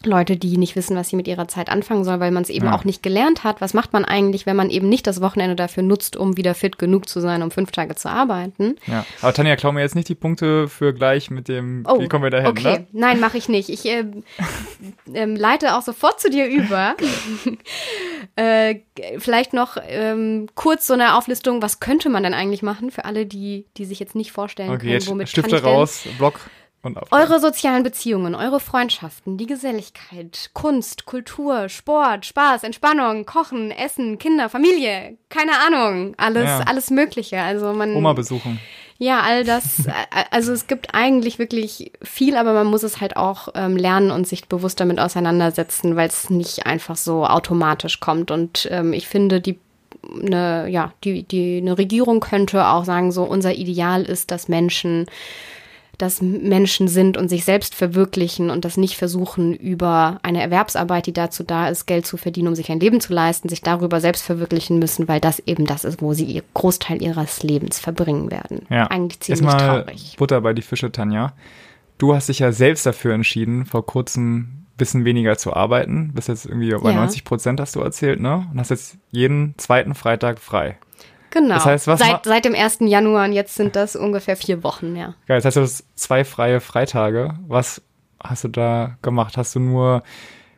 Leute, 0.05 0.37
die 0.37 0.57
nicht 0.57 0.75
wissen, 0.75 0.95
was 0.95 1.09
sie 1.09 1.17
mit 1.17 1.27
ihrer 1.27 1.47
Zeit 1.47 1.69
anfangen 1.69 2.05
sollen, 2.05 2.21
weil 2.21 2.31
man 2.31 2.43
es 2.43 2.49
eben 2.49 2.67
ja. 2.67 2.75
auch 2.75 2.85
nicht 2.85 3.03
gelernt 3.03 3.43
hat. 3.43 3.59
Was 3.59 3.73
macht 3.73 3.91
man 3.91 4.05
eigentlich, 4.05 4.45
wenn 4.45 4.55
man 4.55 4.69
eben 4.69 4.87
nicht 4.87 5.05
das 5.05 5.19
Wochenende 5.19 5.55
dafür 5.55 5.83
nutzt, 5.83 6.15
um 6.15 6.37
wieder 6.37 6.55
fit 6.55 6.77
genug 6.77 7.09
zu 7.09 7.19
sein, 7.19 7.43
um 7.43 7.51
fünf 7.51 7.71
Tage 7.71 7.95
zu 7.95 8.09
arbeiten? 8.09 8.77
Ja, 8.87 9.05
aber 9.21 9.33
Tanja, 9.33 9.57
klauen 9.57 9.75
wir 9.75 9.83
jetzt 9.83 9.95
nicht 9.95 10.07
die 10.07 10.15
Punkte 10.15 10.69
für 10.69 10.93
gleich 10.93 11.29
mit 11.29 11.49
dem, 11.49 11.83
oh, 11.85 11.99
wie 11.99 12.07
kommen 12.07 12.23
wir 12.23 12.29
dahin? 12.29 12.47
Okay, 12.47 12.79
ne? 12.79 12.87
nein, 12.93 13.19
mache 13.19 13.37
ich 13.37 13.49
nicht. 13.49 13.69
Ich 13.69 13.85
äh, 13.85 14.05
äh, 15.13 15.25
leite 15.25 15.75
auch 15.75 15.81
sofort 15.81 16.21
zu 16.21 16.29
dir 16.29 16.47
über. 16.47 16.95
äh, 18.37 18.75
vielleicht 19.17 19.53
noch 19.53 19.77
ähm, 19.85 20.47
kurz 20.55 20.87
so 20.87 20.93
eine 20.93 21.17
Auflistung, 21.17 21.61
was 21.61 21.81
könnte 21.81 22.09
man 22.09 22.23
denn 22.23 22.33
eigentlich 22.33 22.63
machen 22.63 22.89
für 22.91 23.03
alle, 23.03 23.25
die, 23.25 23.65
die 23.75 23.85
sich 23.85 23.99
jetzt 23.99 24.15
nicht 24.15 24.31
vorstellen 24.31 24.69
okay, 24.69 24.97
können, 24.97 25.07
womit 25.07 25.27
Stifte 25.29 25.51
kann 25.51 25.59
ich 25.59 25.65
raus, 25.65 26.03
Block. 26.17 26.39
Eure 27.11 27.41
sozialen 27.41 27.83
Beziehungen, 27.83 28.35
eure 28.35 28.61
Freundschaften, 28.61 29.37
die 29.37 29.47
Geselligkeit, 29.47 30.51
Kunst, 30.53 31.05
Kultur, 31.05 31.67
Sport, 31.67 32.25
Spaß, 32.25 32.63
Entspannung, 32.63 33.25
Kochen, 33.25 33.71
Essen, 33.71 34.17
Kinder, 34.17 34.47
Familie, 34.47 35.17
keine 35.27 35.51
Ahnung, 35.67 36.13
alles, 36.17 36.45
ja. 36.45 36.59
alles 36.61 36.89
Mögliche. 36.89 37.41
Also 37.41 37.73
man. 37.73 37.95
Oma 37.95 38.13
besuchen. 38.13 38.59
Ja, 38.97 39.21
all 39.21 39.43
das. 39.43 39.87
also 40.31 40.53
es 40.53 40.67
gibt 40.67 40.93
eigentlich 40.93 41.39
wirklich 41.39 41.91
viel, 42.01 42.35
aber 42.37 42.53
man 42.53 42.67
muss 42.67 42.83
es 42.83 43.01
halt 43.01 43.17
auch 43.17 43.49
ähm, 43.55 43.75
lernen 43.75 44.11
und 44.11 44.27
sich 44.27 44.47
bewusst 44.47 44.79
damit 44.79 44.99
auseinandersetzen, 44.99 45.95
weil 45.95 46.07
es 46.07 46.29
nicht 46.29 46.65
einfach 46.65 46.97
so 46.97 47.25
automatisch 47.25 47.99
kommt. 47.99 48.29
Und 48.29 48.67
ähm, 48.71 48.93
ich 48.93 49.07
finde, 49.07 49.41
die 49.41 49.57
eine, 50.03 50.67
ja, 50.69 50.93
die, 51.03 51.23
die, 51.23 51.57
eine 51.57 51.77
Regierung 51.77 52.19
könnte 52.19 52.67
auch 52.67 52.85
sagen, 52.85 53.11
so 53.11 53.23
unser 53.23 53.53
Ideal 53.53 54.03
ist, 54.03 54.31
dass 54.31 54.47
Menschen 54.47 55.05
dass 55.99 56.21
Menschen 56.21 56.87
sind 56.87 57.17
und 57.17 57.29
sich 57.29 57.45
selbst 57.45 57.75
verwirklichen 57.75 58.49
und 58.49 58.65
das 58.65 58.77
nicht 58.77 58.97
versuchen, 58.97 59.53
über 59.53 60.19
eine 60.23 60.41
Erwerbsarbeit, 60.41 61.05
die 61.05 61.13
dazu 61.13 61.43
da 61.43 61.67
ist, 61.67 61.85
Geld 61.85 62.07
zu 62.07 62.17
verdienen, 62.17 62.47
um 62.47 62.55
sich 62.55 62.71
ein 62.71 62.79
Leben 62.79 63.01
zu 63.01 63.13
leisten, 63.13 63.49
sich 63.49 63.61
darüber 63.61 64.01
selbst 64.01 64.23
verwirklichen 64.23 64.79
müssen, 64.79 65.07
weil 65.07 65.19
das 65.19 65.39
eben 65.45 65.65
das 65.65 65.83
ist, 65.83 66.01
wo 66.01 66.13
sie 66.13 66.25
ihr 66.25 66.43
Großteil 66.53 67.01
ihres 67.01 67.43
Lebens 67.43 67.79
verbringen 67.79 68.31
werden. 68.31 68.65
Ja. 68.69 68.87
Eigentlich 68.87 69.19
ziemlich 69.19 69.45
Erstmal 69.45 69.83
traurig. 69.83 70.15
Butter 70.17 70.41
bei 70.41 70.53
die 70.53 70.61
Fische, 70.61 70.91
Tanja. 70.91 71.33
Du 71.97 72.15
hast 72.15 72.29
dich 72.29 72.39
ja 72.39 72.51
selbst 72.53 72.85
dafür 72.85 73.13
entschieden, 73.13 73.65
vor 73.65 73.85
kurzem 73.85 74.59
bisschen 74.79 75.05
weniger 75.05 75.37
zu 75.37 75.53
arbeiten. 75.53 76.13
Bis 76.13 76.25
jetzt 76.25 76.45
irgendwie 76.45 76.71
bei 76.71 76.91
Ja. 76.91 76.95
90 76.95 77.23
Prozent 77.23 77.59
hast 77.59 77.75
du 77.75 77.81
erzählt, 77.81 78.19
ne? 78.19 78.47
Und 78.51 78.59
hast 78.59 78.71
jetzt 78.71 78.97
jeden 79.11 79.53
zweiten 79.57 79.93
Freitag 79.93 80.39
frei. 80.39 80.77
Genau. 81.31 81.55
Das 81.55 81.65
heißt, 81.65 81.87
was 81.87 81.99
seit, 81.99 82.25
seit 82.25 82.45
dem 82.45 82.55
1. 82.55 82.79
Januar 82.81 83.25
und 83.25 83.33
jetzt 83.33 83.55
sind 83.55 83.75
das 83.75 83.95
ungefähr 83.95 84.35
vier 84.35 84.63
Wochen, 84.63 84.95
ja. 84.95 85.15
Geil, 85.27 85.37
das 85.37 85.45
heißt, 85.45 85.57
du 85.57 85.61
hast 85.61 85.85
zwei 85.95 86.23
freie 86.23 86.59
Freitage. 86.59 87.33
Was 87.47 87.81
hast 88.23 88.43
du 88.43 88.47
da 88.47 88.97
gemacht? 89.01 89.37
Hast 89.37 89.55
du 89.55 89.59
nur 89.59 90.03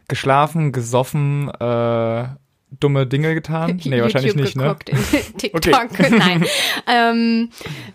geschlafen, 0.08 0.72
gesoffen, 0.72 1.50
äh, 1.60 2.26
dumme 2.80 3.06
Dinge 3.06 3.34
getan? 3.34 3.80
Nee, 3.86 4.02
wahrscheinlich 4.02 4.36
nicht, 4.36 4.56
ne? 4.56 4.64
geguckt, 4.64 4.90
in 4.90 4.98
TikTok. 5.38 6.00
Nein. 6.10 6.46
ähm, 6.88 7.50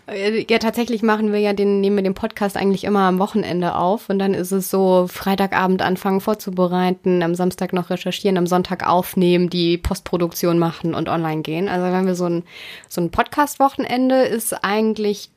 äh, 0.07 0.45
ja, 0.49 0.59
tatsächlich 0.59 1.01
machen 1.01 1.31
wir 1.33 1.39
ja 1.39 1.53
den, 1.53 1.81
nehmen 1.81 1.95
wir 1.97 2.03
den 2.03 2.13
Podcast 2.13 2.55
eigentlich 2.57 2.83
immer 2.83 3.01
am 3.01 3.19
Wochenende 3.19 3.75
auf 3.75 4.09
und 4.09 4.19
dann 4.19 4.33
ist 4.33 4.51
es 4.51 4.69
so, 4.69 5.07
Freitagabend 5.09 5.81
anfangen 5.81 6.21
vorzubereiten, 6.21 7.23
am 7.23 7.35
Samstag 7.35 7.73
noch 7.73 7.89
recherchieren, 7.89 8.37
am 8.37 8.47
Sonntag 8.47 8.87
aufnehmen, 8.87 9.49
die 9.49 9.77
Postproduktion 9.77 10.59
machen 10.59 10.93
und 10.93 11.09
online 11.09 11.41
gehen. 11.41 11.67
Also 11.69 11.85
wenn 11.91 12.05
wir 12.05 12.15
so 12.15 12.25
ein, 12.25 12.43
so 12.87 13.01
ein 13.01 13.09
Podcast-Wochenende 13.11 14.21
ist 14.23 14.53
eigentlich 14.63 15.29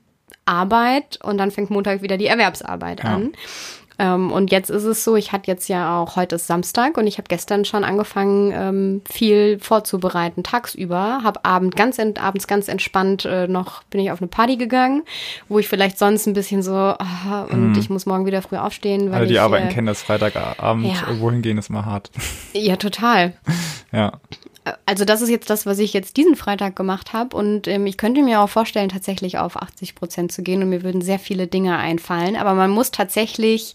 Arbeit 0.45 1.19
und 1.23 1.39
dann 1.39 1.51
fängt 1.51 1.71
Montag 1.71 2.03
wieder 2.03 2.17
die 2.17 2.27
Erwerbsarbeit 2.27 3.03
Ja. 3.05 3.15
an. 3.15 3.33
Ähm, 4.01 4.33
und 4.33 4.51
jetzt 4.51 4.71
ist 4.71 4.85
es 4.85 5.05
so, 5.05 5.15
ich 5.15 5.31
hatte 5.31 5.51
jetzt 5.51 5.69
ja 5.69 6.01
auch, 6.01 6.17
heute 6.17 6.37
ist 6.37 6.47
Samstag 6.47 6.97
und 6.97 7.07
ich 7.07 7.19
habe 7.19 7.29
gestern 7.29 7.67
schon 7.67 7.85
angefangen, 7.85 8.51
ähm, 8.55 9.03
viel 9.05 9.59
vorzubereiten, 9.59 10.43
tagsüber. 10.43 11.21
Habe 11.23 11.45
Abend 11.45 11.77
ganz 11.77 11.99
ent, 11.99 12.23
abends 12.23 12.47
ganz 12.47 12.69
entspannt 12.69 13.27
äh, 13.27 13.47
noch, 13.47 13.83
bin 13.85 14.01
ich 14.01 14.11
auf 14.11 14.23
eine 14.23 14.29
Party 14.29 14.57
gegangen, 14.57 15.03
wo 15.51 15.59
ich 15.59 15.69
vielleicht 15.69 15.99
sonst 15.99 16.27
ein 16.27 16.33
bisschen 16.33 16.63
so, 16.63 16.73
ah, 16.73 17.47
und 17.51 17.77
ich 17.77 17.91
muss 17.91 18.07
morgen 18.07 18.25
wieder 18.25 18.41
früh 18.41 18.57
aufstehen. 18.57 19.11
Weil. 19.11 19.19
Alle, 19.19 19.27
die 19.27 19.35
ich, 19.35 19.41
arbeiten, 19.41 19.69
äh, 19.69 19.73
kennen 19.73 19.87
das 19.87 20.01
Freitagabend 20.01 20.87
ja. 20.87 21.07
irgendwo 21.07 21.31
hingehen, 21.31 21.59
ist 21.59 21.69
mal 21.69 21.85
hart. 21.85 22.11
Ja, 22.55 22.77
total. 22.77 23.35
ja. 23.93 24.13
Also 24.87 25.05
das 25.05 25.23
ist 25.23 25.31
jetzt 25.31 25.49
das, 25.49 25.65
was 25.67 25.79
ich 25.79 25.93
jetzt 25.93 26.17
diesen 26.17 26.37
Freitag 26.37 26.77
gemacht 26.77 27.13
habe. 27.13 27.37
Und 27.37 27.67
ähm, 27.67 27.87
ich 27.87 27.97
könnte 27.97 28.23
mir 28.23 28.41
auch 28.41 28.49
vorstellen, 28.49 28.89
tatsächlich 28.91 29.39
auf 29.39 29.57
80 29.57 29.95
Prozent 29.95 30.33
zu 30.33 30.43
gehen. 30.43 30.63
Und 30.63 30.69
mir 30.69 30.83
würden 30.83 31.01
sehr 31.01 31.19
viele 31.19 31.47
Dinge 31.47 31.79
einfallen. 31.79 32.37
Aber 32.37 32.55
man 32.55 32.71
muss 32.71 32.91
tatsächlich, 32.91 33.75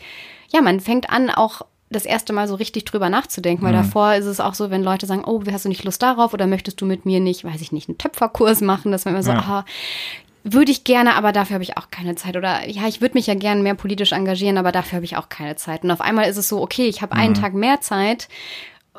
ja, 0.51 0.61
man 0.61 0.79
fängt 0.79 1.09
an, 1.09 1.29
auch 1.29 1.63
das 1.89 2.05
erste 2.05 2.33
Mal 2.33 2.47
so 2.47 2.55
richtig 2.55 2.85
drüber 2.85 3.09
nachzudenken. 3.09 3.63
Weil 3.65 3.73
davor 3.73 4.13
ist 4.15 4.25
es 4.25 4.39
auch 4.39 4.53
so, 4.53 4.69
wenn 4.69 4.83
Leute 4.83 5.05
sagen, 5.05 5.23
oh, 5.25 5.41
hast 5.51 5.65
du 5.65 5.69
nicht 5.69 5.83
Lust 5.83 6.01
darauf? 6.01 6.33
Oder 6.33 6.45
möchtest 6.47 6.79
du 6.81 6.85
mit 6.85 7.05
mir 7.05 7.19
nicht, 7.19 7.43
weiß 7.43 7.61
ich 7.61 7.71
nicht, 7.71 7.89
einen 7.89 7.97
Töpferkurs 7.97 8.61
machen? 8.61 8.91
Dass 8.91 9.05
man 9.05 9.15
immer 9.15 9.23
so, 9.23 9.31
Ja. 9.31 9.39
ah, 9.39 9.65
würde 10.47 10.71
ich 10.71 10.83
gerne, 10.83 11.15
aber 11.15 11.31
dafür 11.31 11.55
habe 11.55 11.63
ich 11.63 11.75
auch 11.77 11.89
keine 11.89 12.15
Zeit. 12.15 12.37
Oder 12.37 12.69
ja, 12.69 12.87
ich 12.87 13.01
würde 13.01 13.15
mich 13.15 13.25
ja 13.25 13.33
gerne 13.33 13.63
mehr 13.63 13.73
politisch 13.73 14.11
engagieren, 14.11 14.59
aber 14.59 14.71
dafür 14.71 14.97
habe 14.97 15.05
ich 15.05 15.17
auch 15.17 15.29
keine 15.29 15.55
Zeit. 15.55 15.83
Und 15.83 15.89
auf 15.89 16.01
einmal 16.01 16.29
ist 16.29 16.37
es 16.37 16.47
so, 16.47 16.61
okay, 16.61 16.85
ich 16.85 17.01
habe 17.01 17.15
einen 17.15 17.33
Tag 17.33 17.55
mehr 17.55 17.81
Zeit. 17.81 18.27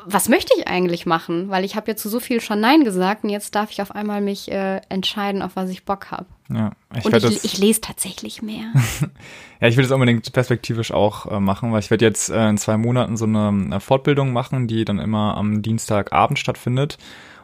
Was 0.09 0.29
möchte 0.29 0.53
ich 0.57 0.67
eigentlich 0.67 1.05
machen? 1.05 1.49
Weil 1.49 1.65
ich 1.65 1.75
habe 1.75 1.91
ja 1.91 1.97
zu 1.97 2.07
so 2.07 2.19
viel 2.19 2.39
schon 2.39 2.59
Nein 2.59 2.83
gesagt 2.83 3.23
und 3.23 3.29
jetzt 3.29 3.53
darf 3.55 3.71
ich 3.71 3.81
auf 3.81 3.93
einmal 3.93 4.21
mich 4.21 4.49
äh, 4.51 4.79
entscheiden, 4.89 5.41
auf 5.41 5.55
was 5.55 5.69
ich 5.69 5.83
Bock 5.83 6.11
habe. 6.11 6.25
Ja, 6.49 6.71
ich 6.95 7.03
Und 7.05 7.15
ich, 7.15 7.21
das, 7.21 7.43
ich 7.43 7.57
lese 7.57 7.81
tatsächlich 7.81 8.41
mehr. 8.41 8.71
ja, 9.61 9.67
ich 9.67 9.75
will 9.75 9.83
das 9.83 9.91
unbedingt 9.91 10.31
perspektivisch 10.31 10.91
auch 10.91 11.29
äh, 11.29 11.39
machen, 11.41 11.73
weil 11.73 11.79
ich 11.79 11.91
werde 11.91 12.05
jetzt 12.05 12.29
äh, 12.29 12.49
in 12.49 12.57
zwei 12.57 12.77
Monaten 12.77 13.17
so 13.17 13.25
eine, 13.25 13.75
äh, 13.75 13.79
Fortbildung 13.81 14.31
machen, 14.31 14.67
die 14.67 14.85
dann 14.85 14.99
immer 14.99 15.35
am 15.35 15.61
Dienstagabend 15.61 16.39
stattfindet. 16.39 16.97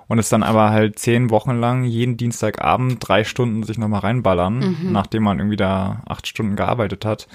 Und 0.08 0.20
es 0.20 0.30
dann 0.30 0.44
aber 0.44 0.70
halt 0.70 1.00
zehn 1.00 1.30
Wochen 1.30 1.58
lang 1.58 1.86
jeden 1.86 2.18
Dienstagabend 2.18 2.98
drei 3.00 3.24
Stunden 3.24 3.64
sich 3.64 3.78
nochmal 3.78 4.02
reinballern, 4.02 4.92
nachdem 4.92 5.24
man 5.24 5.40
irgendwie 5.40 5.56
da 5.56 6.02
acht 6.06 6.28
Stunden 6.28 6.58
gearbeitet 6.58 7.06
hat. 7.06 7.28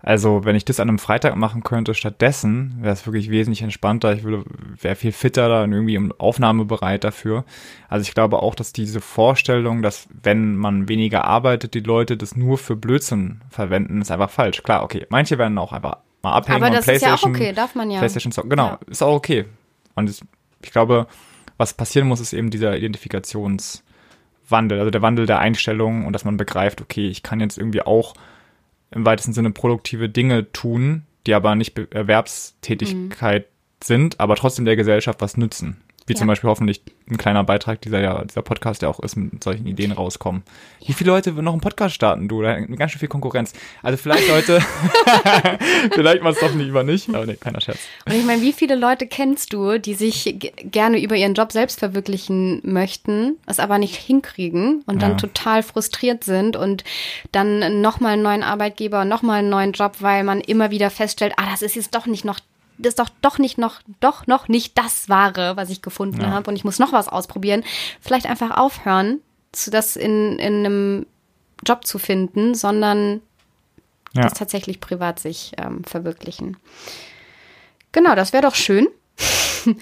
Also, 0.00 0.44
wenn 0.44 0.54
ich 0.54 0.64
das 0.64 0.78
an 0.78 0.88
einem 0.88 1.00
Freitag 1.00 1.34
machen 1.34 1.64
könnte, 1.64 1.92
stattdessen 1.92 2.76
wäre 2.80 2.92
es 2.92 3.04
wirklich 3.04 3.30
wesentlich 3.30 3.62
entspannter. 3.62 4.12
Ich 4.12 4.22
würde, 4.22 4.44
wäre 4.80 4.94
viel 4.94 5.10
fitter 5.10 5.48
da 5.48 5.64
und 5.64 5.72
irgendwie 5.72 5.98
Aufnahmebereit 6.18 7.02
dafür. 7.02 7.44
Also 7.88 8.02
ich 8.02 8.14
glaube 8.14 8.40
auch, 8.40 8.54
dass 8.54 8.72
diese 8.72 9.00
Vorstellung, 9.00 9.82
dass 9.82 10.08
wenn 10.22 10.56
man 10.56 10.88
weniger 10.88 11.24
arbeitet, 11.24 11.74
die 11.74 11.80
Leute 11.80 12.16
das 12.16 12.36
nur 12.36 12.58
für 12.58 12.76
Blödsinn 12.76 13.40
verwenden, 13.50 14.00
ist 14.00 14.12
einfach 14.12 14.30
falsch. 14.30 14.62
Klar, 14.62 14.84
okay. 14.84 15.04
Manche 15.10 15.36
werden 15.36 15.58
auch 15.58 15.72
einfach 15.72 15.98
mal 16.22 16.32
abhängen 16.32 16.62
aber 16.62 16.74
das 16.74 16.86
ist 16.86 17.02
ja 17.02 17.14
auch 17.14 17.22
okay, 17.24 17.52
darf 17.52 17.74
man 17.74 17.90
ja. 17.90 17.98
Playstation 17.98 18.32
zocken. 18.32 18.50
Genau, 18.50 18.68
Ja. 18.68 18.78
ist 18.86 19.02
auch 19.02 19.14
okay. 19.14 19.46
Und 19.94 20.08
es, 20.08 20.20
ich 20.62 20.70
glaube, 20.70 21.08
was 21.56 21.74
passieren 21.74 22.06
muss, 22.06 22.20
ist 22.20 22.32
eben 22.32 22.50
dieser 22.50 22.76
Identifikationswandel, 22.76 24.78
also 24.78 24.90
der 24.90 25.02
Wandel 25.02 25.26
der 25.26 25.40
Einstellung 25.40 26.06
und 26.06 26.12
dass 26.12 26.24
man 26.24 26.36
begreift, 26.36 26.80
okay, 26.80 27.08
ich 27.08 27.24
kann 27.24 27.40
jetzt 27.40 27.58
irgendwie 27.58 27.82
auch 27.82 28.14
im 28.90 29.04
weitesten 29.04 29.32
Sinne 29.32 29.50
produktive 29.50 30.08
Dinge 30.08 30.52
tun, 30.52 31.02
die 31.26 31.34
aber 31.34 31.54
nicht 31.54 31.78
Erwerbstätigkeit 31.78 33.46
sind, 33.82 34.18
aber 34.18 34.36
trotzdem 34.36 34.64
der 34.64 34.76
Gesellschaft 34.76 35.20
was 35.20 35.36
nützen. 35.36 35.82
Wie 36.08 36.14
zum 36.14 36.26
Ja. 36.26 36.32
Beispiel 36.32 36.50
hoffentlich 36.50 36.80
ein 37.10 37.16
kleiner 37.18 37.44
Beitrag 37.44 37.80
dieser, 37.82 38.24
dieser 38.24 38.42
Podcast, 38.42 38.82
der 38.82 38.90
auch 38.90 38.98
ist, 39.00 39.16
mit 39.16 39.42
solchen 39.44 39.66
Ideen 39.66 39.92
rauskommen. 39.92 40.42
Wie 40.84 40.92
viele 40.92 41.10
Leute 41.10 41.32
noch 41.32 41.52
einen 41.52 41.60
Podcast 41.60 41.94
starten, 41.94 42.28
du? 42.28 42.42
Da 42.42 42.58
ganz 42.60 42.92
schön 42.92 42.98
viel 42.98 43.08
Konkurrenz. 43.08 43.52
Also 43.82 43.96
vielleicht 43.98 44.28
Leute, 44.28 44.60
vielleicht 45.94 46.22
mal 46.22 46.32
es 46.32 46.40
doch 46.40 46.54
lieber 46.54 46.82
nicht, 46.82 47.08
aber 47.08 47.26
nee, 47.26 47.36
keiner 47.36 47.60
Scherz. 47.60 47.78
Und 48.06 48.14
ich 48.14 48.24
meine, 48.24 48.42
wie 48.42 48.52
viele 48.52 48.74
Leute 48.74 49.06
kennst 49.06 49.52
du, 49.52 49.78
die 49.78 49.94
sich 49.94 50.38
gerne 50.64 51.00
über 51.02 51.16
ihren 51.16 51.34
Job 51.34 51.52
selbst 51.52 51.78
verwirklichen 51.78 52.60
möchten, 52.64 53.36
es 53.46 53.58
aber 53.60 53.78
nicht 53.78 53.94
hinkriegen 53.96 54.82
und 54.86 55.02
dann 55.02 55.12
Ja. 55.12 55.16
total 55.16 55.62
frustriert 55.62 56.24
sind 56.24 56.56
und 56.56 56.84
dann 57.32 57.80
nochmal 57.80 58.14
einen 58.14 58.22
neuen 58.22 58.42
Arbeitgeber, 58.42 59.04
nochmal 59.04 59.40
einen 59.40 59.50
neuen 59.50 59.72
Job, 59.72 59.96
weil 60.00 60.24
man 60.24 60.40
immer 60.40 60.70
wieder 60.70 60.90
feststellt, 60.90 61.34
ah, 61.36 61.50
das 61.50 61.62
ist 61.62 61.76
jetzt 61.76 61.94
doch 61.94 62.06
nicht 62.06 62.24
noch 62.24 62.40
das 62.78 62.90
ist 62.92 62.98
doch 62.98 63.08
doch 63.22 63.38
nicht 63.38 63.58
noch 63.58 63.80
doch 64.00 64.26
noch 64.26 64.48
nicht 64.48 64.78
das 64.78 65.08
wahre, 65.08 65.56
was 65.56 65.70
ich 65.70 65.82
gefunden 65.82 66.20
Ja. 66.22 66.30
habe 66.30 66.48
und 66.50 66.56
ich 66.56 66.64
muss 66.64 66.78
noch 66.78 66.92
was 66.92 67.08
ausprobieren. 67.08 67.64
Vielleicht 68.00 68.26
einfach 68.26 68.56
aufhören, 68.56 69.20
das 69.66 69.96
in, 69.96 70.38
in 70.38 70.54
einem 70.66 71.06
Job 71.66 71.84
zu 71.86 71.98
finden, 71.98 72.54
sondern 72.54 73.20
Ja. 74.14 74.22
das 74.22 74.34
tatsächlich 74.34 74.80
privat 74.80 75.18
sich 75.18 75.52
ähm, 75.58 75.84
verwirklichen. 75.84 76.56
Genau, 77.92 78.14
das 78.14 78.32
wäre 78.32 78.42
doch 78.42 78.54
schön. 78.54 78.88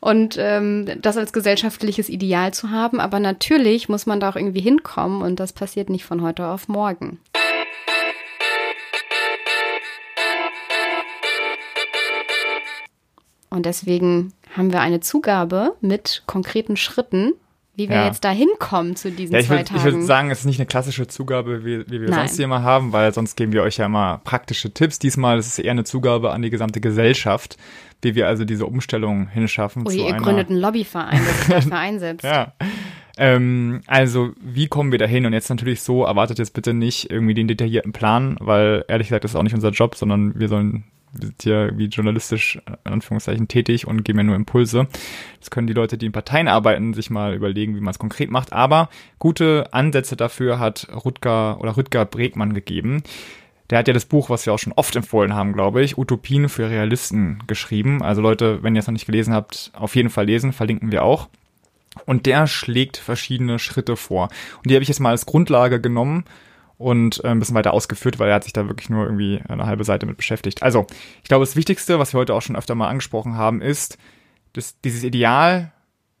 und 0.00 0.36
ähm, 0.38 0.90
das 1.00 1.16
als 1.16 1.32
gesellschaftliches 1.32 2.08
Ideal 2.10 2.52
zu 2.52 2.70
haben. 2.70 3.00
Aber 3.00 3.18
natürlich 3.18 3.88
muss 3.88 4.04
man 4.06 4.20
da 4.20 4.28
auch 4.30 4.36
irgendwie 4.36 4.60
hinkommen 4.60 5.22
und 5.22 5.40
das 5.40 5.52
passiert 5.54 5.88
nicht 5.88 6.04
von 6.04 6.20
heute 6.22 6.46
auf 6.48 6.68
morgen. 6.68 7.18
Und 13.52 13.66
deswegen 13.66 14.32
haben 14.56 14.72
wir 14.72 14.80
eine 14.80 15.00
Zugabe 15.00 15.74
mit 15.80 16.22
konkreten 16.26 16.76
Schritten, 16.76 17.32
wie 17.74 17.88
wir 17.88 17.96
Ja. 17.96 18.06
jetzt 18.06 18.22
da 18.24 18.30
hinkommen 18.30 18.96
zu 18.96 19.10
diesen 19.10 19.32
Ja, 19.32 19.40
ich 19.40 19.46
zwei 19.46 19.56
würde 19.56 19.64
Tagen. 19.64 19.84
würd 19.84 20.02
sagen, 20.04 20.30
es 20.30 20.40
ist 20.40 20.44
nicht 20.44 20.58
eine 20.60 20.66
klassische 20.66 21.06
Zugabe, 21.06 21.64
wie, 21.64 21.86
wie 21.90 22.00
wir 22.02 22.08
Nein. 22.10 22.20
sonst 22.28 22.36
hier 22.36 22.44
immer 22.44 22.62
haben, 22.62 22.92
weil 22.92 23.14
sonst 23.14 23.34
geben 23.36 23.52
wir 23.52 23.62
euch 23.62 23.78
ja 23.78 23.86
immer 23.86 24.20
praktische 24.24 24.72
Tipps. 24.74 24.98
Diesmal 24.98 25.38
ist 25.38 25.46
es 25.46 25.58
eher 25.58 25.70
eine 25.70 25.84
Zugabe 25.84 26.32
an 26.32 26.42
die 26.42 26.50
gesamte 26.50 26.80
Gesellschaft, 26.82 27.56
wie 28.02 28.14
wir 28.14 28.26
also 28.26 28.44
diese 28.44 28.66
Umstellung 28.66 29.28
hinschaffen. 29.28 29.82
Oder 29.82 29.90
zu 29.92 29.98
ihr 30.00 30.06
einer, 30.08 30.18
gründet 30.18 30.50
einen 30.50 30.58
Lobbyverein, 30.60 31.22
der 31.24 31.32
sich 31.34 31.48
dafür 31.48 31.78
einsetzt. 31.78 32.24
Ja. 32.24 32.52
Ähm, 33.18 33.82
also, 33.86 34.30
wie 34.40 34.68
kommen 34.68 34.90
wir 34.90 34.98
da 34.98 35.06
hin? 35.06 35.26
Und 35.26 35.32
jetzt 35.34 35.50
natürlich 35.50 35.82
so, 35.82 36.04
erwartet 36.04 36.38
jetzt 36.38 36.54
bitte 36.54 36.72
nicht 36.74 37.10
irgendwie 37.10 37.34
den 37.34 37.48
detaillierten 37.48 37.92
Plan, 37.92 38.36
weil 38.40 38.84
ehrlich 38.88 39.08
gesagt, 39.08 39.24
das 39.24 39.32
ist 39.32 39.36
auch 39.36 39.42
nicht 39.42 39.54
unser 39.54 39.70
Job, 39.70 39.96
sondern 39.96 40.38
wir 40.38 40.48
sollen, 40.48 40.84
wir 41.12 41.26
sind 41.28 41.42
hier 41.42 41.72
wie 41.76 41.86
journalistisch, 41.86 42.60
in 42.84 42.92
Anführungszeichen, 42.92 43.48
tätig 43.48 43.86
und 43.86 44.04
geben 44.04 44.18
ja 44.20 44.24
nur 44.24 44.36
Impulse. 44.36 44.88
Das 45.40 45.50
können 45.50 45.66
die 45.66 45.72
Leute, 45.72 45.98
die 45.98 46.06
in 46.06 46.12
Parteien 46.12 46.48
arbeiten, 46.48 46.94
sich 46.94 47.10
mal 47.10 47.34
überlegen, 47.34 47.76
wie 47.76 47.80
man 47.80 47.90
es 47.90 47.98
konkret 47.98 48.30
macht. 48.30 48.52
Aber 48.52 48.88
gute 49.18 49.72
Ansätze 49.72 50.16
dafür 50.16 50.58
hat 50.58 50.88
Rutger 51.04 51.60
oder 51.60 51.76
Rüdger 51.76 52.04
Bregmann 52.04 52.54
gegeben. 52.54 53.02
Der 53.70 53.78
hat 53.78 53.88
ja 53.88 53.94
das 53.94 54.04
Buch, 54.04 54.28
was 54.28 54.44
wir 54.44 54.52
auch 54.52 54.58
schon 54.58 54.74
oft 54.74 54.94
empfohlen 54.96 55.34
haben, 55.34 55.52
glaube 55.52 55.82
ich, 55.82 55.96
Utopien 55.96 56.48
für 56.48 56.68
Realisten 56.68 57.42
geschrieben. 57.46 58.02
Also 58.02 58.20
Leute, 58.20 58.62
wenn 58.62 58.74
ihr 58.74 58.80
es 58.80 58.86
noch 58.86 58.92
nicht 58.92 59.06
gelesen 59.06 59.32
habt, 59.32 59.72
auf 59.74 59.96
jeden 59.96 60.10
Fall 60.10 60.26
lesen, 60.26 60.52
verlinken 60.52 60.92
wir 60.92 61.04
auch. 61.04 61.28
Und 62.06 62.26
der 62.26 62.46
schlägt 62.46 62.96
verschiedene 62.96 63.58
Schritte 63.58 63.96
vor. 63.96 64.28
Und 64.58 64.70
die 64.70 64.74
habe 64.74 64.82
ich 64.82 64.88
jetzt 64.88 65.00
mal 65.00 65.10
als 65.10 65.26
Grundlage 65.26 65.80
genommen 65.80 66.24
und 66.82 67.22
äh, 67.24 67.28
ein 67.28 67.38
bisschen 67.38 67.54
weiter 67.54 67.72
ausgeführt, 67.72 68.18
weil 68.18 68.28
er 68.28 68.34
hat 68.34 68.44
sich 68.44 68.52
da 68.52 68.68
wirklich 68.68 68.90
nur 68.90 69.04
irgendwie 69.04 69.40
eine 69.48 69.66
halbe 69.66 69.84
Seite 69.84 70.06
mit 70.06 70.16
beschäftigt. 70.16 70.62
Also, 70.62 70.86
ich 71.22 71.28
glaube, 71.28 71.44
das 71.44 71.56
Wichtigste, 71.56 71.98
was 71.98 72.12
wir 72.12 72.20
heute 72.20 72.34
auch 72.34 72.42
schon 72.42 72.56
öfter 72.56 72.74
mal 72.74 72.88
angesprochen 72.88 73.36
haben, 73.36 73.62
ist, 73.62 73.98
dass 74.52 74.80
dieses 74.80 75.04
Ideal 75.04 75.72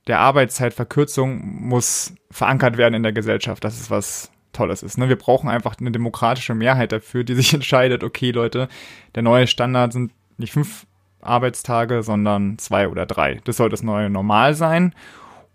der 0.06 0.20
Arbeitszeitverkürzung 0.20 1.40
muss 1.68 2.14
verankert 2.30 2.76
werden 2.76 2.94
in 2.94 3.02
der 3.02 3.12
Gesellschaft. 3.12 3.62
Das 3.62 3.78
ist 3.78 3.90
was 3.90 4.30
Tolles 4.52 4.82
ist. 4.82 4.98
Ne? 4.98 5.08
Wir 5.08 5.16
brauchen 5.16 5.48
einfach 5.48 5.76
eine 5.78 5.90
demokratische 5.90 6.54
Mehrheit 6.54 6.92
dafür, 6.92 7.24
die 7.24 7.34
sich 7.34 7.54
entscheidet, 7.54 8.04
okay 8.04 8.30
Leute, 8.30 8.68
der 9.14 9.22
neue 9.22 9.46
Standard 9.46 9.92
sind 9.92 10.12
nicht 10.38 10.52
fünf 10.52 10.86
Arbeitstage, 11.20 12.02
sondern 12.02 12.58
zwei 12.58 12.88
oder 12.88 13.06
drei. 13.06 13.40
Das 13.44 13.56
soll 13.56 13.68
das 13.68 13.82
neue 13.82 14.10
Normal 14.10 14.54
sein. 14.54 14.94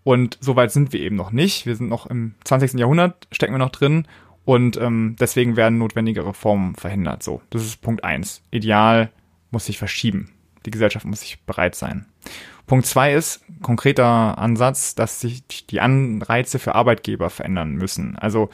Und 0.02 0.38
so 0.40 0.56
weit 0.56 0.72
sind 0.72 0.92
wir 0.92 1.00
eben 1.00 1.16
noch 1.16 1.32
nicht. 1.32 1.66
Wir 1.66 1.76
sind 1.76 1.90
noch 1.90 2.06
im 2.06 2.34
20. 2.44 2.74
Jahrhundert, 2.74 3.28
stecken 3.30 3.52
wir 3.52 3.58
noch 3.58 3.68
drin. 3.68 4.06
Und 4.48 4.78
ähm, 4.78 5.14
deswegen 5.20 5.56
werden 5.56 5.76
notwendige 5.76 6.24
Reformen 6.24 6.74
verhindert. 6.74 7.22
So, 7.22 7.42
das 7.50 7.62
ist 7.62 7.82
Punkt 7.82 8.02
eins. 8.02 8.40
Ideal 8.50 9.10
muss 9.50 9.66
sich 9.66 9.76
verschieben. 9.76 10.30
Die 10.64 10.70
Gesellschaft 10.70 11.04
muss 11.04 11.20
sich 11.20 11.38
bereit 11.42 11.74
sein. 11.74 12.06
Punkt 12.66 12.86
zwei 12.86 13.12
ist 13.12 13.44
konkreter 13.60 14.38
Ansatz, 14.38 14.94
dass 14.94 15.20
sich 15.20 15.66
die 15.66 15.82
Anreize 15.82 16.58
für 16.58 16.74
Arbeitgeber 16.74 17.28
verändern 17.28 17.74
müssen. 17.74 18.16
Also 18.16 18.48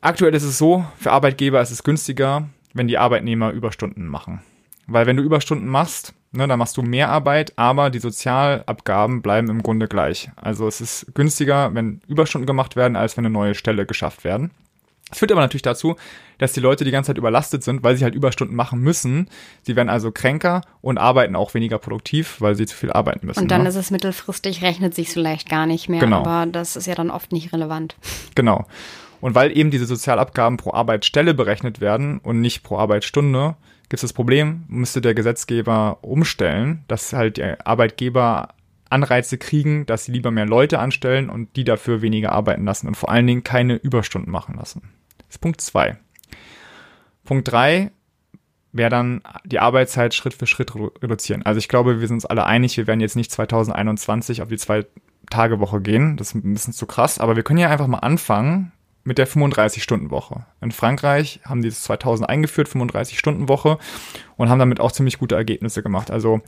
aktuell 0.00 0.32
ist 0.32 0.44
es 0.44 0.58
so, 0.58 0.84
für 0.96 1.10
Arbeitgeber 1.10 1.60
ist 1.60 1.72
es 1.72 1.82
günstiger, 1.82 2.48
wenn 2.72 2.86
die 2.86 2.98
Arbeitnehmer 2.98 3.50
Überstunden 3.50 4.06
machen. 4.06 4.42
Weil 4.86 5.06
wenn 5.06 5.16
du 5.16 5.24
Überstunden 5.24 5.66
machst, 5.66 6.14
ne, 6.30 6.46
dann 6.46 6.60
machst 6.60 6.76
du 6.76 6.82
mehr 6.82 7.08
Arbeit, 7.08 7.52
aber 7.56 7.90
die 7.90 7.98
Sozialabgaben 7.98 9.22
bleiben 9.22 9.50
im 9.50 9.64
Grunde 9.64 9.88
gleich. 9.88 10.30
Also 10.36 10.68
es 10.68 10.80
ist 10.80 11.16
günstiger, 11.16 11.74
wenn 11.74 12.00
Überstunden 12.06 12.46
gemacht 12.46 12.76
werden, 12.76 12.94
als 12.94 13.16
wenn 13.16 13.26
eine 13.26 13.32
neue 13.32 13.56
Stelle 13.56 13.86
geschafft 13.86 14.22
werden. 14.22 14.52
Es 15.10 15.18
führt 15.18 15.30
aber 15.30 15.40
natürlich 15.40 15.62
dazu, 15.62 15.94
dass 16.38 16.52
die 16.52 16.60
Leute 16.60 16.84
die 16.84 16.90
ganze 16.90 17.08
Zeit 17.08 17.18
überlastet 17.18 17.62
sind, 17.62 17.84
weil 17.84 17.96
sie 17.96 18.02
halt 18.02 18.14
Überstunden 18.14 18.56
machen 18.56 18.80
müssen. 18.80 19.28
Sie 19.62 19.76
werden 19.76 19.88
also 19.88 20.10
kränker 20.10 20.62
und 20.80 20.98
arbeiten 20.98 21.36
auch 21.36 21.54
weniger 21.54 21.78
produktiv, 21.78 22.40
weil 22.40 22.56
sie 22.56 22.66
zu 22.66 22.76
viel 22.76 22.92
arbeiten 22.92 23.26
müssen. 23.26 23.40
Und 23.40 23.50
dann 23.50 23.62
ne? 23.62 23.68
ist 23.68 23.76
es 23.76 23.92
mittelfristig, 23.92 24.62
rechnet 24.62 24.94
sich 24.94 25.10
vielleicht 25.10 25.48
gar 25.48 25.66
nicht 25.66 25.88
mehr. 25.88 26.00
Genau. 26.00 26.24
Aber 26.24 26.46
das 26.46 26.74
ist 26.74 26.86
ja 26.86 26.96
dann 26.96 27.10
oft 27.10 27.30
nicht 27.32 27.52
relevant. 27.52 27.96
Genau. 28.34 28.66
Und 29.20 29.34
weil 29.34 29.56
eben 29.56 29.70
diese 29.70 29.86
Sozialabgaben 29.86 30.56
pro 30.56 30.72
Arbeitsstelle 30.72 31.34
berechnet 31.34 31.80
werden 31.80 32.18
und 32.18 32.40
nicht 32.40 32.62
pro 32.62 32.76
Arbeitsstunde, 32.76 33.56
gibt 33.88 33.94
es 33.94 34.02
das 34.02 34.12
Problem, 34.12 34.64
müsste 34.68 35.00
der 35.00 35.14
Gesetzgeber 35.14 35.98
umstellen, 36.02 36.84
dass 36.88 37.12
halt 37.12 37.36
die 37.36 37.54
Arbeitgeber 37.64 38.48
Anreize 38.90 39.38
kriegen, 39.38 39.86
dass 39.86 40.04
sie 40.04 40.12
lieber 40.12 40.30
mehr 40.30 40.46
Leute 40.46 40.78
anstellen 40.78 41.28
und 41.28 41.56
die 41.56 41.64
dafür 41.64 42.02
weniger 42.02 42.32
arbeiten 42.32 42.64
lassen 42.64 42.86
und 42.86 42.96
vor 42.96 43.10
allen 43.10 43.26
Dingen 43.26 43.44
keine 43.44 43.74
Überstunden 43.74 44.30
machen 44.30 44.56
lassen. 44.56 44.82
Das 45.18 45.36
ist 45.36 45.38
Punkt 45.38 45.60
zwei. 45.60 45.96
Punkt 47.24 47.50
drei 47.50 47.90
wäre 48.72 48.90
dann 48.90 49.22
die 49.44 49.58
Arbeitszeit 49.58 50.14
Schritt 50.14 50.34
für 50.34 50.46
Schritt 50.46 50.74
reduzieren. 50.74 51.42
Also 51.44 51.58
ich 51.58 51.68
glaube, 51.68 52.00
wir 52.00 52.06
sind 52.06 52.16
uns 52.16 52.26
alle 52.26 52.44
einig, 52.44 52.76
wir 52.76 52.86
werden 52.86 53.00
jetzt 53.00 53.16
nicht 53.16 53.32
2021 53.32 54.42
auf 54.42 54.48
die 54.48 54.58
Zwei-Tage-Woche 54.58 55.80
gehen. 55.80 56.16
Das 56.16 56.28
ist 56.28 56.34
ein 56.34 56.52
bisschen 56.52 56.74
zu 56.74 56.86
krass, 56.86 57.18
aber 57.18 57.36
wir 57.36 57.42
können 57.42 57.58
ja 57.58 57.70
einfach 57.70 57.86
mal 57.86 57.98
anfangen 57.98 58.72
mit 59.06 59.18
der 59.18 59.28
35-Stunden-Woche. 59.28 60.44
In 60.60 60.72
Frankreich 60.72 61.40
haben 61.44 61.62
die 61.62 61.68
das 61.68 61.82
2000 61.82 62.28
eingeführt, 62.28 62.68
35-Stunden-Woche 62.68 63.78
und 64.36 64.48
haben 64.48 64.58
damit 64.58 64.80
auch 64.80 64.90
ziemlich 64.90 65.18
gute 65.18 65.36
Ergebnisse 65.36 65.82
gemacht. 65.82 66.10
Also 66.10 66.40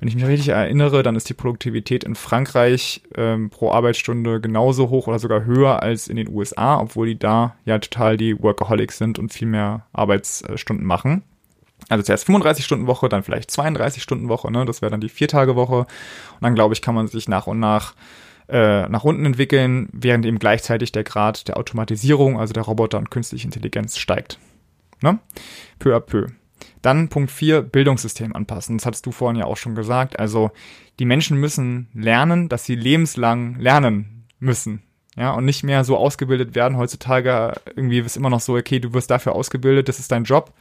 wenn 0.00 0.08
ich 0.08 0.16
mich 0.16 0.26
richtig 0.26 0.48
erinnere, 0.48 1.02
dann 1.02 1.14
ist 1.14 1.28
die 1.28 1.34
Produktivität 1.34 2.04
in 2.04 2.16
Frankreich 2.16 3.02
ähm, 3.14 3.50
pro 3.50 3.70
Arbeitsstunde 3.70 4.40
genauso 4.40 4.90
hoch 4.90 5.06
oder 5.06 5.18
sogar 5.18 5.44
höher 5.44 5.82
als 5.82 6.08
in 6.08 6.16
den 6.16 6.28
USA, 6.28 6.80
obwohl 6.80 7.06
die 7.06 7.18
da 7.18 7.54
ja 7.64 7.78
total 7.78 8.16
die 8.16 8.42
Workaholics 8.42 8.98
sind 8.98 9.18
und 9.18 9.32
viel 9.32 9.48
mehr 9.48 9.86
Arbeitsstunden 9.92 10.84
machen. 10.84 11.22
Also 11.88 12.02
zuerst 12.02 12.28
35-Stunden-Woche, 12.28 13.08
dann 13.08 13.22
vielleicht 13.22 13.50
32-Stunden-Woche, 13.50 14.50
ne? 14.50 14.64
das 14.64 14.82
wäre 14.82 14.90
dann 14.90 15.00
die 15.00 15.08
Vier-Tage-Woche. 15.08 15.78
Und 15.78 16.42
dann, 16.42 16.54
glaube 16.54 16.74
ich, 16.74 16.82
kann 16.82 16.94
man 16.94 17.06
sich 17.06 17.28
nach 17.28 17.46
und 17.46 17.60
nach 17.60 17.94
äh, 18.50 18.88
nach 18.88 19.04
unten 19.04 19.24
entwickeln, 19.24 19.88
während 19.92 20.24
eben 20.26 20.38
gleichzeitig 20.38 20.92
der 20.92 21.04
Grad 21.04 21.48
der 21.48 21.56
Automatisierung, 21.56 22.38
also 22.38 22.52
der 22.52 22.64
Roboter 22.64 22.98
und 22.98 23.10
künstliche 23.10 23.46
Intelligenz 23.46 23.96
steigt. 23.98 24.38
Ne? 25.02 25.18
Peu 25.78 25.94
à 25.94 26.00
peu. 26.00 26.26
Dann 26.82 27.08
Punkt 27.08 27.30
4, 27.30 27.62
Bildungssystem 27.62 28.34
anpassen. 28.34 28.78
Das 28.78 28.86
hattest 28.86 29.06
du 29.06 29.12
vorhin 29.12 29.38
ja 29.38 29.46
auch 29.46 29.56
schon 29.56 29.74
gesagt. 29.74 30.18
Also 30.18 30.50
die 30.98 31.04
Menschen 31.04 31.38
müssen 31.38 31.88
lernen, 31.94 32.48
dass 32.48 32.64
sie 32.64 32.74
lebenslang 32.74 33.56
lernen 33.58 34.26
müssen. 34.38 34.82
Ja, 35.16 35.32
und 35.32 35.44
nicht 35.44 35.64
mehr 35.64 35.84
so 35.84 35.96
ausgebildet 35.96 36.54
werden. 36.54 36.76
Heutzutage 36.76 37.54
irgendwie 37.74 37.98
ist 37.98 38.16
immer 38.16 38.30
noch 38.30 38.40
so, 38.40 38.54
okay, 38.54 38.78
du 38.78 38.94
wirst 38.94 39.10
dafür 39.10 39.34
ausgebildet, 39.34 39.88
das 39.88 39.98
ist 39.98 40.12
dein 40.12 40.24
Job 40.24 40.52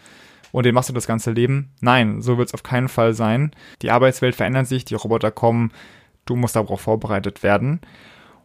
und 0.52 0.66
den 0.66 0.74
machst 0.74 0.90
du 0.90 0.94
das 0.94 1.08
ganze 1.08 1.32
Leben. 1.32 1.72
Nein, 1.82 2.22
so 2.22 2.38
wird 2.38 2.50
es 2.50 2.54
auf 2.54 2.64
keinen 2.64 2.90
Fall 2.90 3.14
sein. 3.14 3.52
Die 3.82 3.92
Arbeitswelt 3.92 4.36
verändert 4.36 4.68
sich, 4.68 4.86
die 4.86 4.96
Roboter 4.96 5.32
kommen, 5.32 5.72
du 6.30 6.36
musst 6.36 6.56
darauf 6.56 6.82
vorbereitet 6.82 7.44
werden. 7.44 7.82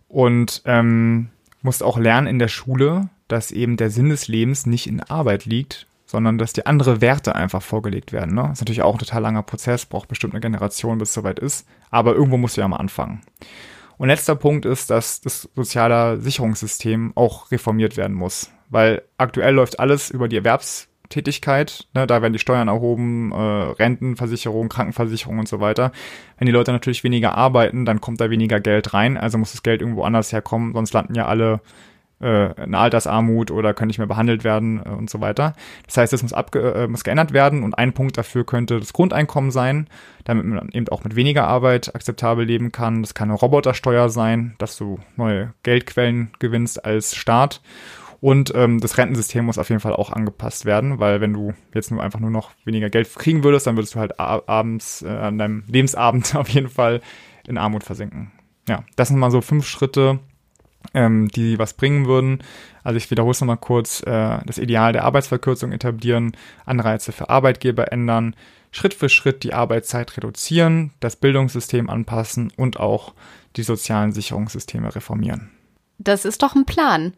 Und 0.09 0.62
ähm, 0.64 1.30
musst 1.62 1.82
auch 1.82 1.99
lernen 1.99 2.26
in 2.26 2.39
der 2.39 2.49
Schule, 2.49 3.09
dass 3.26 3.51
eben 3.51 3.76
der 3.76 3.91
Sinn 3.91 4.11
des 4.11 4.28
Lebens 4.28 4.66
nicht 4.66 4.87
in 4.87 5.01
Arbeit 5.01 5.47
liegt, 5.47 5.87
sondern 6.07 6.39
dass 6.39 6.53
dir 6.53 6.66
andere 6.66 7.01
Werte 7.01 7.35
einfach 7.35 7.62
vorgelegt 7.62 8.12
werden. 8.12 8.35
Ne? 8.35 8.43
Das 8.43 8.53
ist 8.53 8.61
natürlich 8.61 8.82
auch 8.82 8.95
ein 8.95 8.99
total 8.99 9.22
langer 9.22 9.43
Prozess, 9.43 9.87
braucht 9.87 10.09
bestimmt 10.09 10.35
eine 10.35 10.41
Generation, 10.41 10.99
bis 10.99 11.09
es 11.09 11.14
soweit 11.14 11.39
ist, 11.39 11.66
aber 11.91 12.14
irgendwo 12.14 12.37
musst 12.37 12.57
du 12.57 12.61
ja 12.61 12.68
mal 12.68 12.76
anfangen. 12.76 13.22
Und 13.97 14.09
letzter 14.09 14.37
Punkt 14.37 14.66
ist, 14.66 14.91
dass 14.91 15.20
das 15.20 15.49
soziale 15.55 16.20
Sicherungssystem 16.20 17.12
auch 17.14 17.51
reformiert 17.51 17.97
werden 17.97 18.14
muss, 18.14 18.51
weil 18.68 19.03
aktuell 19.18 19.55
läuft 19.55 19.80
alles 19.80 20.11
über 20.11 20.28
die 20.28 20.37
Erwerbs 20.37 20.89
Tätigkeit, 21.15 21.87
ne, 21.95 22.07
da 22.07 22.23
werden 22.23 22.33
die 22.33 22.41
Steuern 22.41 22.67
erhoben, 22.67 23.31
äh, 23.31 23.37
Rentenversicherung, 23.37 24.69
Krankenversicherung 24.69 25.39
und 25.39 25.49
so 25.49 25.61
weiter. 25.61 25.93
Wenn 26.39 26.47
die 26.47 26.53
Leute 26.53 26.73
natürlich 26.73 27.05
weniger 27.05 27.37
arbeiten, 27.37 27.85
dann 27.85 28.01
kommt 28.01 28.21
da 28.21 28.31
weniger 28.31 28.59
Geld 28.59 28.95
rein, 28.95 29.17
also 29.17 29.39
muss 29.39 29.53
das 29.53 29.62
Geld 29.62 29.81
irgendwo 29.81 30.03
anders 30.03 30.33
herkommen, 30.33 30.73
sonst 30.75 30.93
landen 30.93 31.15
ja 31.15 31.27
alle 31.27 31.61
äh, 32.21 32.65
in 32.65 32.75
Altersarmut 32.75 33.53
oder 33.53 33.75
können 33.75 33.89
nicht 33.89 33.99
mehr 33.99 34.09
behandelt 34.09 34.43
werden 34.43 34.83
äh, 34.85 34.89
und 34.89 35.09
so 35.09 35.21
weiter. 35.21 35.53
Das 35.87 35.97
heißt, 35.97 36.12
das 36.12 36.23
muss, 36.23 36.33
abge 36.33 36.75
äh, 36.75 36.89
muss 36.89 37.05
geändert 37.05 37.33
werden 37.33 37.62
und 37.62 37.79
ein 37.79 37.93
Punkt 37.93 38.19
dafür 38.19 38.45
könnte 38.45 38.81
das 38.81 38.93
Grundeinkommen 38.93 39.53
sein, 39.53 39.87
damit 40.25 40.45
man 40.47 40.69
eben 40.71 40.89
auch 40.89 41.05
mit 41.05 41.15
weniger 41.15 41.47
Arbeit 41.47 41.95
akzeptabel 41.95 42.45
leben 42.45 42.73
kann. 42.73 43.03
Das 43.03 43.15
kann 43.15 43.31
eine 43.31 43.39
Robotersteuer 43.39 44.09
sein, 44.09 44.55
dass 44.59 44.77
du 44.77 44.99
neue 45.17 45.55
Geldquellen 45.62 46.33
gewinnst 46.41 46.85
als 46.85 47.15
Staat 47.15 47.61
und 48.25 48.55
ähm, 48.55 48.81
das 48.81 48.97
Rentensystem 48.97 49.45
muss 49.45 49.59
auf 49.59 49.68
jeden 49.68 49.83
Fall 49.83 49.93
auch 49.93 50.11
angepasst 50.11 50.64
werden, 50.64 50.99
weil 50.99 51.20
wenn 51.20 51.35
du 51.35 51.53
jetzt 51.75 51.91
nur 51.91 52.03
einfach 52.03 52.20
nur 52.20 52.31
noch 52.31 52.53
weniger 52.64 52.89
Geld 52.89 53.14
kriegen 53.14 53.45
würdest, 53.45 53.66
dann 53.66 53.77
würdest 53.77 53.95
du 53.95 54.01
halt 54.01 54.18
abends 54.18 55.03
äh, 55.03 55.09
an 55.09 55.37
deinem 55.37 55.62
Lebensabend 55.66 56.35
auf 56.35 56.49
jeden 56.49 56.70
Fall 56.70 57.03
in 57.47 57.59
Armut 57.59 57.85
versinken. 57.85 58.33
Ja, 58.66 58.83
das 58.97 59.09
sind 59.09 59.18
mal 59.18 59.31
so 59.31 59.43
fünf 59.43 59.66
Schritte, 59.66 60.20
ähm, 60.95 61.29
die 61.29 61.59
was 61.59 61.75
bringen 61.75 62.07
würden. 62.07 62.43
Also 62.83 62.97
ich 62.97 63.11
wiederhole 63.11 63.33
es 63.33 63.43
nochmal 63.43 63.59
kurz, 63.59 64.03
äh, 64.07 64.39
das 64.47 64.57
Ideal 64.57 64.95
der 64.95 65.05
Arbeitsverkürzung 65.05 65.72
etablieren, 65.72 66.33
Anreize 66.64 67.12
für 67.12 67.29
Arbeitgeber 67.29 67.93
ändern, 67.93 68.35
Schritt 68.70 68.95
für 68.95 69.11
Schritt 69.11 69.43
die 69.43 69.53
Arbeitszeit 69.53 70.16
reduzieren, 70.16 70.93
das 70.99 71.16
Bildungssystem 71.16 71.91
anpassen 71.91 72.55
und 72.57 72.81
auch 72.81 73.12
die 73.57 73.64
sozialen 73.64 74.12
Sicherungssysteme 74.12 74.95
reformieren. 74.95 75.51
Das 75.99 76.24
ist 76.24 76.42
doch 76.42 76.55
ein 76.55 76.66
Plan. 76.66 77.14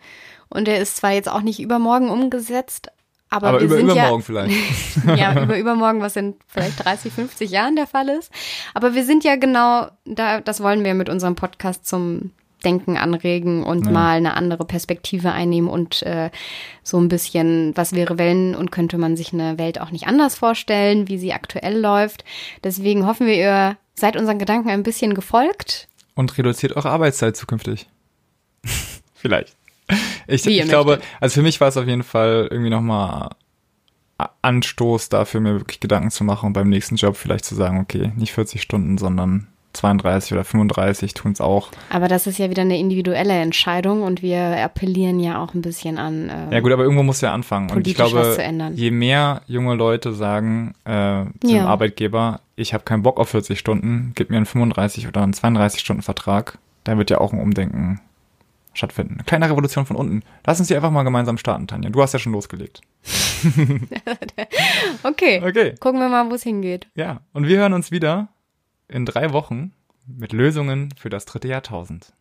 Und 0.48 0.68
der 0.68 0.78
ist 0.80 0.96
zwar 0.96 1.12
jetzt 1.12 1.28
auch 1.28 1.42
nicht 1.42 1.60
übermorgen 1.60 2.08
umgesetzt, 2.08 2.90
aber, 3.28 3.48
aber 3.48 3.60
wir 3.60 3.66
über 3.66 3.76
sind 3.76 3.86
übermorgen 3.86 4.20
ja, 4.20 4.24
vielleicht. 4.24 4.54
ja, 5.18 5.42
über 5.42 5.58
übermorgen, 5.58 6.00
was 6.00 6.16
in 6.16 6.34
vielleicht 6.46 6.84
30, 6.84 7.12
50 7.12 7.50
Jahren 7.50 7.76
der 7.76 7.86
Fall 7.86 8.08
ist. 8.08 8.30
Aber 8.72 8.94
wir 8.94 9.04
sind 9.04 9.24
ja 9.24 9.36
genau 9.36 9.88
da, 10.04 10.40
das 10.40 10.62
wollen 10.62 10.84
wir 10.84 10.94
mit 10.94 11.08
unserem 11.08 11.34
Podcast 11.34 11.86
zum 11.86 12.30
Denken 12.64 12.96
anregen 12.96 13.64
und 13.64 13.86
ja. 13.86 13.92
mal 13.92 14.16
eine 14.16 14.34
andere 14.34 14.64
Perspektive 14.64 15.32
einnehmen 15.32 15.68
und 15.68 16.02
äh, 16.02 16.30
so 16.82 16.98
ein 16.98 17.08
bisschen, 17.08 17.76
was 17.76 17.92
wäre 17.92 18.16
wenn 18.16 18.54
und 18.54 18.72
könnte 18.72 18.96
man 18.96 19.16
sich 19.16 19.32
eine 19.32 19.58
Welt 19.58 19.80
auch 19.80 19.90
nicht 19.90 20.06
anders 20.06 20.36
vorstellen, 20.36 21.08
wie 21.08 21.18
sie 21.18 21.32
aktuell 21.32 21.78
läuft. 21.78 22.24
Deswegen 22.64 23.06
hoffen 23.06 23.26
wir, 23.26 23.34
ihr 23.34 23.76
seid 23.94 24.16
unseren 24.16 24.38
Gedanken 24.38 24.70
ein 24.70 24.82
bisschen 24.82 25.14
gefolgt. 25.14 25.88
Und 26.14 26.38
reduziert 26.38 26.74
eure 26.76 26.90
Arbeitszeit 26.90 27.36
zukünftig. 27.36 27.86
Vielleicht. 29.14 29.56
Ich, 30.26 30.46
ich 30.46 30.68
glaube, 30.68 31.00
also 31.20 31.34
für 31.34 31.42
mich 31.42 31.60
war 31.60 31.68
es 31.68 31.76
auf 31.76 31.86
jeden 31.86 32.02
Fall 32.02 32.48
irgendwie 32.50 32.70
nochmal 32.70 33.30
Anstoß 34.42 35.08
dafür, 35.08 35.40
mir 35.40 35.54
wirklich 35.54 35.80
Gedanken 35.80 36.10
zu 36.10 36.24
machen 36.24 36.46
und 36.46 36.52
beim 36.54 36.68
nächsten 36.68 36.96
Job 36.96 37.16
vielleicht 37.16 37.44
zu 37.44 37.54
sagen, 37.54 37.80
okay, 37.80 38.12
nicht 38.16 38.32
40 38.32 38.62
Stunden, 38.62 38.98
sondern 38.98 39.48
32 39.74 40.32
oder 40.32 40.44
35 40.44 41.12
tun 41.12 41.32
es 41.32 41.40
auch. 41.42 41.68
Aber 41.90 42.08
das 42.08 42.26
ist 42.26 42.38
ja 42.38 42.48
wieder 42.48 42.62
eine 42.62 42.78
individuelle 42.78 43.34
Entscheidung 43.34 44.02
und 44.02 44.22
wir 44.22 44.40
appellieren 44.64 45.20
ja 45.20 45.42
auch 45.42 45.52
ein 45.52 45.60
bisschen 45.60 45.98
an. 45.98 46.30
Äh, 46.30 46.54
ja 46.54 46.60
gut, 46.60 46.72
aber 46.72 46.82
irgendwo 46.82 47.02
muss 47.02 47.20
ja 47.20 47.34
anfangen. 47.34 47.70
Und 47.70 47.86
ich 47.86 47.94
glaube, 47.94 48.38
je 48.74 48.90
mehr 48.90 49.42
junge 49.46 49.74
Leute 49.74 50.14
sagen 50.14 50.72
äh, 50.84 51.24
zum 51.42 51.50
ja. 51.50 51.66
Arbeitgeber, 51.66 52.40
ich 52.56 52.72
habe 52.72 52.84
keinen 52.84 53.02
Bock 53.02 53.20
auf 53.20 53.28
40 53.28 53.58
Stunden, 53.58 54.12
gib 54.14 54.30
mir 54.30 54.38
einen 54.38 54.46
35 54.46 55.08
oder 55.08 55.22
einen 55.22 55.34
32 55.34 55.80
Stunden 55.80 56.02
Vertrag, 56.02 56.58
dann 56.84 56.96
wird 56.96 57.10
ja 57.10 57.18
auch 57.18 57.34
ein 57.34 57.40
Umdenken 57.40 58.00
stattfinden. 58.76 59.14
Eine 59.14 59.24
kleine 59.24 59.50
Revolution 59.50 59.86
von 59.86 59.96
unten. 59.96 60.22
Lass 60.46 60.58
uns 60.58 60.68
die 60.68 60.76
einfach 60.76 60.90
mal 60.90 61.02
gemeinsam 61.02 61.38
starten, 61.38 61.66
Tanja. 61.66 61.90
Du 61.90 62.02
hast 62.02 62.12
ja 62.12 62.18
schon 62.18 62.32
losgelegt. 62.32 62.80
okay. 65.02 65.42
Okay. 65.42 65.74
Gucken 65.80 66.00
wir 66.00 66.08
mal, 66.08 66.30
wo 66.30 66.34
es 66.34 66.42
hingeht. 66.42 66.88
Ja, 66.94 67.20
und 67.32 67.46
wir 67.46 67.58
hören 67.58 67.72
uns 67.72 67.90
wieder 67.90 68.28
in 68.88 69.04
drei 69.04 69.32
Wochen 69.32 69.72
mit 70.06 70.32
Lösungen 70.32 70.90
für 70.96 71.10
das 71.10 71.24
dritte 71.24 71.48
Jahrtausend. 71.48 72.12